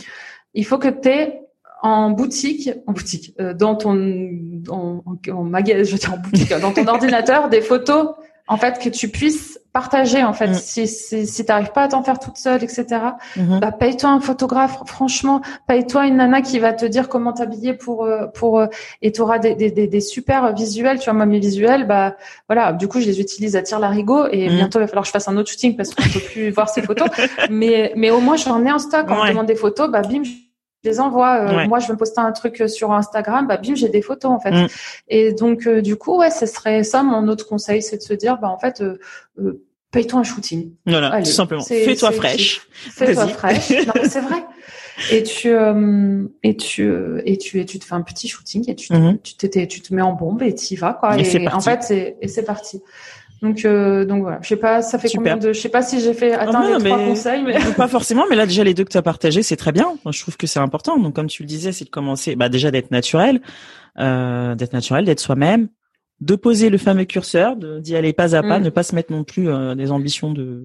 Il 0.55 0.65
faut 0.65 0.79
que 0.79 0.87
tu 0.87 1.09
aies 1.09 1.41
en 1.81 2.11
boutique, 2.11 2.69
en 2.87 2.91
boutique, 2.93 3.33
euh, 3.39 3.53
dans 3.53 3.75
ton, 3.75 3.95
en, 4.69 5.01
en, 5.31 5.43
magasin, 5.43 5.83
je 5.83 5.95
dire 5.97 6.13
en 6.13 6.17
boutique, 6.17 6.53
dans 6.61 6.71
ton 6.73 6.87
ordinateur, 6.87 7.49
des 7.49 7.61
photos, 7.61 8.09
en 8.49 8.55
fait, 8.57 8.79
que 8.79 8.87
tu 8.89 9.09
puisses 9.09 9.59
partager, 9.73 10.23
en 10.23 10.31
fait. 10.33 10.47
Mm. 10.47 10.53
Si, 10.53 10.87
si, 10.87 11.27
si 11.27 11.45
t'arrives 11.45 11.71
pas 11.73 11.83
à 11.83 11.87
t'en 11.89 12.01
faire 12.01 12.17
toute 12.17 12.37
seule, 12.37 12.63
etc., 12.63 12.85
Mhm. 13.35 13.59
bah, 13.59 13.71
paye-toi 13.73 14.09
un 14.09 14.21
photographe, 14.21 14.79
franchement, 14.85 15.41
paye-toi 15.67 16.07
une 16.07 16.15
nana 16.15 16.41
qui 16.41 16.57
va 16.57 16.71
te 16.73 16.85
dire 16.85 17.09
comment 17.09 17.33
t'habiller 17.33 17.73
pour 17.73 18.05
euh, 18.05 18.25
pour 18.27 18.59
euh, 18.59 18.67
et 19.03 19.11
tu 19.11 19.21
auras 19.21 19.37
des, 19.37 19.53
des, 19.53 19.69
des, 19.69 19.85
des 19.87 19.99
super 20.01 20.53
visuels, 20.55 20.97
tu 20.97 21.05
vois 21.05 21.13
moi 21.13 21.25
mes 21.27 21.39
visuels 21.39 21.85
bah 21.85 22.15
voilà, 22.47 22.71
du 22.73 22.87
coup 22.87 22.99
je 23.01 23.05
les 23.05 23.19
utilise 23.19 23.55
à 23.55 23.61
tire 23.61 23.79
larigot 23.79 24.27
et 24.31 24.49
Mhm. 24.49 24.55
bientôt 24.55 24.79
il 24.79 24.83
va 24.83 24.87
falloir 24.87 25.03
que 25.03 25.07
je 25.09 25.11
fasse 25.11 25.27
un 25.27 25.35
autre 25.37 25.51
shooting 25.51 25.75
parce 25.75 25.93
qu'on 25.93 26.03
peut 26.09 26.21
plus 26.31 26.49
voir 26.49 26.69
ces 26.69 26.81
photos, 26.81 27.09
mais 27.51 27.91
mais 27.95 28.09
au 28.09 28.19
moins 28.21 28.37
j'en 28.37 28.65
ai 28.65 28.71
en 28.71 28.79
stock, 28.79 29.05
quand 29.07 29.15
on 29.15 29.19
Ouais. 29.19 29.25
me 29.25 29.31
demande 29.31 29.45
des 29.47 29.55
photos, 29.55 29.91
bah 29.91 30.01
bim 30.01 30.23
les 30.87 30.99
envoie. 30.99 31.35
Euh, 31.41 31.55
Ouais. 31.57 31.67
Moi, 31.67 31.79
je 31.79 31.91
me 31.91 31.97
poster 31.97 32.19
un 32.21 32.31
truc 32.31 32.61
euh, 32.61 32.67
sur 32.67 32.91
Instagram, 32.91 33.47
bah 33.47 33.57
bim, 33.57 33.75
j'ai 33.75 33.89
des 33.89 34.01
photos 34.01 34.31
en 34.31 34.39
fait. 34.39 34.51
Mm. 34.51 34.67
Et 35.09 35.33
donc, 35.33 35.67
euh, 35.67 35.81
du 35.81 35.95
coup, 35.95 36.17
ouais, 36.17 36.31
ce 36.31 36.45
serait 36.45 36.83
ça 36.83 37.03
mon 37.03 37.27
autre 37.27 37.47
conseil, 37.47 37.81
c'est 37.81 37.97
de 37.97 38.01
se 38.01 38.13
dire, 38.13 38.37
bah 38.39 38.49
en 38.49 38.57
fait, 38.59 38.81
euh, 38.81 39.63
paye-toi 39.91 40.19
un 40.19 40.23
shooting. 40.23 40.71
Voilà, 40.85 41.09
Allez, 41.09 41.25
tout 41.25 41.31
simplement. 41.31 41.63
Fais-toi 41.63 42.11
fraîche. 42.11 42.61
Fais-toi 42.71 43.27
fraîche. 43.27 43.69
Non, 43.87 43.93
mais 43.95 44.09
c'est 44.09 44.21
vrai. 44.21 44.43
Et 45.11 45.21
tu, 45.21 45.51
et 46.43 46.57
tu, 46.57 46.91
et 47.23 47.37
tu, 47.37 47.59
et 47.59 47.65
tu 47.65 47.77
te 47.77 47.85
fais 47.85 47.93
un 47.93 48.01
petit 48.01 48.27
shooting 48.27 48.67
et 48.69 48.75
tu, 48.75 48.87
te- 48.87 48.93
Mhm. 48.95 49.19
tu, 49.19 49.35
tu 49.67 49.81
te 49.81 49.93
mets 49.93 50.01
en 50.01 50.13
bombe 50.13 50.41
et 50.41 50.53
t'y 50.55 50.75
vas, 50.75 50.93
quoi. 50.93 51.09
En 51.53 51.59
fait, 51.61 52.15
et 52.19 52.27
c'est 52.27 52.43
parti. 52.43 52.81
Donc, 53.41 53.65
euh, 53.65 54.03
donc 54.05 54.21
voilà. 54.23 54.39
Je 54.41 54.47
sais 54.47 54.55
pas, 54.55 54.81
ça 54.81 54.97
fait 54.97 55.07
Super. 55.09 55.33
combien 55.33 55.37
de, 55.37 55.53
je 55.53 55.59
sais 55.59 55.69
pas 55.69 55.81
si 55.83 55.99
j'ai 55.99 56.13
fait 56.13 56.33
atteindre 56.33 56.69
non, 56.69 56.77
les 56.77 56.83
trois 56.85 56.97
mais- 56.97 57.05
conseils, 57.09 57.43
mais. 57.43 57.55
Pas 57.75 57.87
forcément, 57.97 58.23
mais 58.29 58.35
là 58.35 58.45
déjà 58.45 58.63
les 58.63 58.73
deux 58.73 58.83
que 58.83 58.91
tu 58.91 58.97
as 58.97 59.01
partagés, 59.03 59.43
c'est 59.43 59.55
très 59.57 59.71
bien. 59.71 59.95
Je 60.09 60.19
trouve 60.21 60.37
que 60.37 60.47
c'est 60.47 60.59
important. 60.59 60.97
Donc 60.97 61.15
comme 61.15 61.27
tu 61.27 61.43
le 61.43 61.47
disais, 61.47 61.71
c'est 61.71 61.85
de 61.85 61.89
commencer, 61.89 62.35
bah 62.35 62.49
déjà 62.49 62.71
d'être 62.71 62.89
naturel, 62.91 63.41
euh, 63.99 64.55
d'être 64.55 64.73
naturel, 64.73 65.05
d'être 65.05 65.19
soi-même, 65.19 65.67
de 66.19 66.35
poser 66.35 66.69
le 66.69 66.77
fameux 66.79 67.05
curseur, 67.05 67.55
d'y 67.57 67.95
aller 67.95 68.11
pas 68.13 68.35
à 68.35 68.41
pas, 68.41 68.59
Mm. 68.59 68.63
ne 68.63 68.69
pas 68.71 68.81
se 68.83 68.95
mettre 68.95 69.11
non 69.11 69.23
plus 69.23 69.49
euh, 69.49 69.75
des 69.75 69.91
ambitions 69.91 70.31
de. 70.33 70.63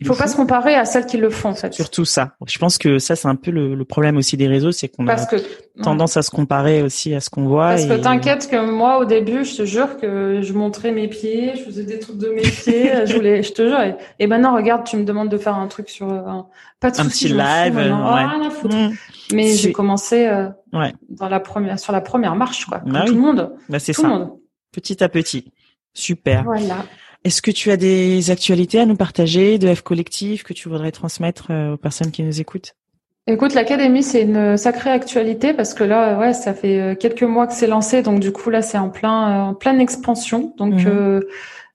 Il 0.00 0.06
faut 0.06 0.14
pas 0.14 0.28
se 0.28 0.36
comparer 0.36 0.74
à 0.74 0.84
celles 0.84 1.06
qui 1.06 1.16
le 1.16 1.28
font, 1.28 1.48
en 1.50 1.54
fait. 1.54 1.74
Surtout 1.74 2.04
ça. 2.04 2.34
Je 2.46 2.56
pense 2.58 2.78
que 2.78 2.98
ça 2.98 3.16
c'est 3.16 3.26
un 3.26 3.34
peu 3.34 3.50
le, 3.50 3.74
le 3.74 3.84
problème 3.84 4.16
aussi 4.16 4.36
des 4.36 4.46
réseaux, 4.46 4.70
c'est 4.70 4.88
qu'on 4.88 5.08
a 5.08 5.16
que. 5.26 5.36
tendance 5.82 6.16
à 6.16 6.22
se 6.22 6.30
comparer 6.30 6.82
aussi 6.82 7.14
à 7.14 7.20
ce 7.20 7.30
qu'on 7.30 7.46
voit. 7.48 7.70
Parce 7.70 7.86
que 7.86 7.94
et- 7.94 8.00
t'inquiète 8.00 8.48
que 8.48 8.70
moi, 8.70 8.98
au 8.98 9.04
début, 9.04 9.44
je 9.44 9.56
te 9.56 9.64
jure 9.64 9.96
que 9.96 10.40
je 10.42 10.52
montrais 10.52 10.92
mes 10.92 11.08
pieds, 11.08 11.52
je 11.56 11.62
faisais 11.64 11.82
des 11.84 11.98
trucs 11.98 12.18
de 12.18 12.28
mes 12.28 12.42
pieds, 12.42 12.92
je 13.06 13.14
voulais, 13.14 13.42
je 13.42 13.52
te 13.52 13.66
jure. 13.66 13.80
Et, 13.80 13.96
et 14.20 14.26
maintenant, 14.28 14.54
regarde, 14.54 14.84
tu 14.84 14.96
me 14.96 15.04
demandes 15.04 15.28
de 15.30 15.38
faire 15.38 15.56
un 15.56 15.66
truc 15.66 15.88
sur 15.88 16.08
un, 16.08 16.46
pas 16.80 16.90
de 16.92 17.00
Un 17.00 17.06
petit 17.06 17.28
fous 17.28 17.34
live, 17.34 17.74
maintenant. 17.74 18.10
euh, 18.12 18.14
ouais. 18.14 18.24
Rien 18.24 18.46
à 18.46 18.50
foutre. 18.50 18.76
Mm. 18.76 18.92
Mais 19.34 19.48
j'ai 19.54 19.72
commencé 19.72 20.26
euh, 20.26 20.48
Ouais. 20.72 20.92
dans 21.08 21.28
la 21.28 21.40
première, 21.40 21.78
sur 21.78 21.92
la 21.92 22.00
première 22.00 22.36
marche, 22.36 22.66
quoi. 22.66 22.80
Bah 22.86 23.02
tout 23.06 23.14
le 23.14 23.20
monde. 23.20 23.52
Bah, 23.68 23.78
c'est 23.80 23.92
Tout 23.94 24.02
ça. 24.02 24.08
le 24.08 24.14
monde. 24.14 24.30
Petit 24.72 25.02
à 25.02 25.08
petit. 25.08 25.50
Super. 25.92 26.44
Voilà. 26.44 26.76
Est-ce 27.24 27.42
que 27.42 27.50
tu 27.50 27.70
as 27.70 27.76
des 27.76 28.30
actualités 28.30 28.80
à 28.80 28.86
nous 28.86 28.96
partager 28.96 29.58
de 29.58 29.74
F 29.74 29.82
Collectif 29.82 30.44
que 30.44 30.52
tu 30.52 30.68
voudrais 30.68 30.92
transmettre 30.92 31.48
euh, 31.50 31.74
aux 31.74 31.76
personnes 31.76 32.10
qui 32.10 32.22
nous 32.22 32.40
écoutent? 32.40 32.74
Écoute, 33.26 33.52
l'académie, 33.54 34.02
c'est 34.02 34.22
une 34.22 34.56
sacrée 34.56 34.90
actualité 34.90 35.52
parce 35.52 35.74
que 35.74 35.84
là, 35.84 36.18
ouais, 36.18 36.32
ça 36.32 36.54
fait 36.54 36.80
euh, 36.80 36.94
quelques 36.94 37.24
mois 37.24 37.46
que 37.46 37.52
c'est 37.52 37.66
lancé, 37.66 38.02
donc 38.02 38.20
du 38.20 38.32
coup 38.32 38.48
là, 38.48 38.62
c'est 38.62 38.78
en 38.78 38.88
plein, 38.88 39.28
euh, 39.28 39.50
en 39.50 39.54
pleine 39.54 39.80
expansion. 39.80 40.54
Donc, 40.56 40.74
Mhm. 40.74 40.86
euh, 40.86 41.20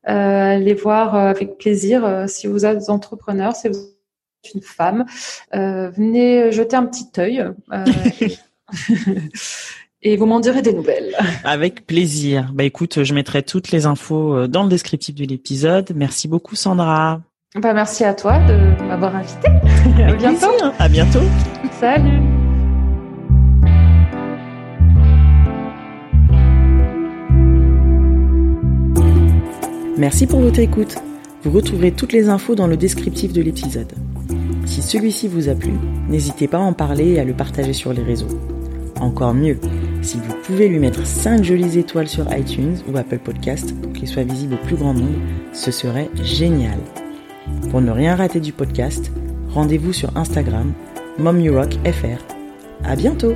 euh, 0.09 0.55
allez 0.55 0.73
voir 0.73 1.15
avec 1.15 1.57
plaisir 1.59 2.25
si 2.27 2.47
vous 2.47 2.65
êtes 2.65 2.89
entrepreneur, 2.89 3.55
si 3.55 3.67
vous 3.69 3.75
êtes 3.77 4.53
une 4.55 4.61
femme, 4.61 5.05
euh, 5.53 5.91
venez 5.91 6.51
jeter 6.51 6.75
un 6.75 6.85
petit 6.85 7.07
œil 7.19 7.45
et 10.03 10.17
vous 10.17 10.25
m'en 10.25 10.39
direz 10.39 10.61
des 10.61 10.73
nouvelles. 10.73 11.15
Avec 11.43 11.87
plaisir. 11.87 12.51
Bah 12.53 12.63
écoute, 12.63 13.03
je 13.03 13.13
mettrai 13.13 13.41
toutes 13.41 13.71
les 13.71 13.85
infos 13.85 14.35
euh, 14.35 14.47
dans 14.47 14.63
le 14.63 14.69
descriptif 14.69 15.15
de 15.15 15.25
l'épisode. 15.25 15.91
Merci 15.95 16.27
beaucoup 16.27 16.55
Sandra. 16.55 17.21
Bah, 17.55 17.73
merci 17.73 18.03
à 18.03 18.13
toi 18.13 18.39
de 18.39 18.83
m'avoir 18.83 19.15
invité. 19.15 19.47
à 20.01 20.07
Avec 20.07 20.17
bientôt. 20.19 20.47
plaisir. 20.49 20.73
À 20.79 20.89
bientôt. 20.89 21.19
Salut. 21.79 22.19
Merci 29.97 30.25
pour 30.25 30.39
votre 30.39 30.59
écoute. 30.59 30.95
Vous 31.43 31.51
retrouverez 31.51 31.91
toutes 31.91 32.13
les 32.13 32.29
infos 32.29 32.55
dans 32.55 32.67
le 32.67 32.77
descriptif 32.77 33.31
de 33.31 33.41
l'épisode. 33.41 33.93
Si 34.65 34.81
celui-ci 34.81 35.27
vous 35.27 35.49
a 35.49 35.55
plu, 35.55 35.73
n'hésitez 36.09 36.47
pas 36.47 36.57
à 36.57 36.61
en 36.61 36.73
parler 36.73 37.11
et 37.11 37.19
à 37.19 37.23
le 37.23 37.33
partager 37.33 37.73
sur 37.73 37.93
les 37.93 38.01
réseaux. 38.01 38.27
Encore 38.99 39.33
mieux, 39.33 39.59
si 40.03 40.17
vous 40.17 40.35
pouvez 40.43 40.67
lui 40.67 40.79
mettre 40.79 41.05
5 41.05 41.43
jolies 41.43 41.77
étoiles 41.77 42.07
sur 42.07 42.25
iTunes 42.35 42.77
ou 42.87 42.97
Apple 42.97 43.19
Podcast 43.19 43.73
pour 43.81 43.93
qu'il 43.93 44.07
soit 44.07 44.23
visible 44.23 44.55
au 44.55 44.65
plus 44.65 44.75
grand 44.75 44.93
nombre, 44.93 45.19
ce 45.53 45.71
serait 45.71 46.09
génial. 46.21 46.77
Pour 47.71 47.81
ne 47.81 47.91
rien 47.91 48.15
rater 48.15 48.39
du 48.39 48.53
podcast, 48.53 49.11
rendez-vous 49.49 49.93
sur 49.93 50.15
Instagram, 50.17 50.73
MomYouRockFR. 51.19 52.21
À 52.83 52.95
bientôt! 52.95 53.35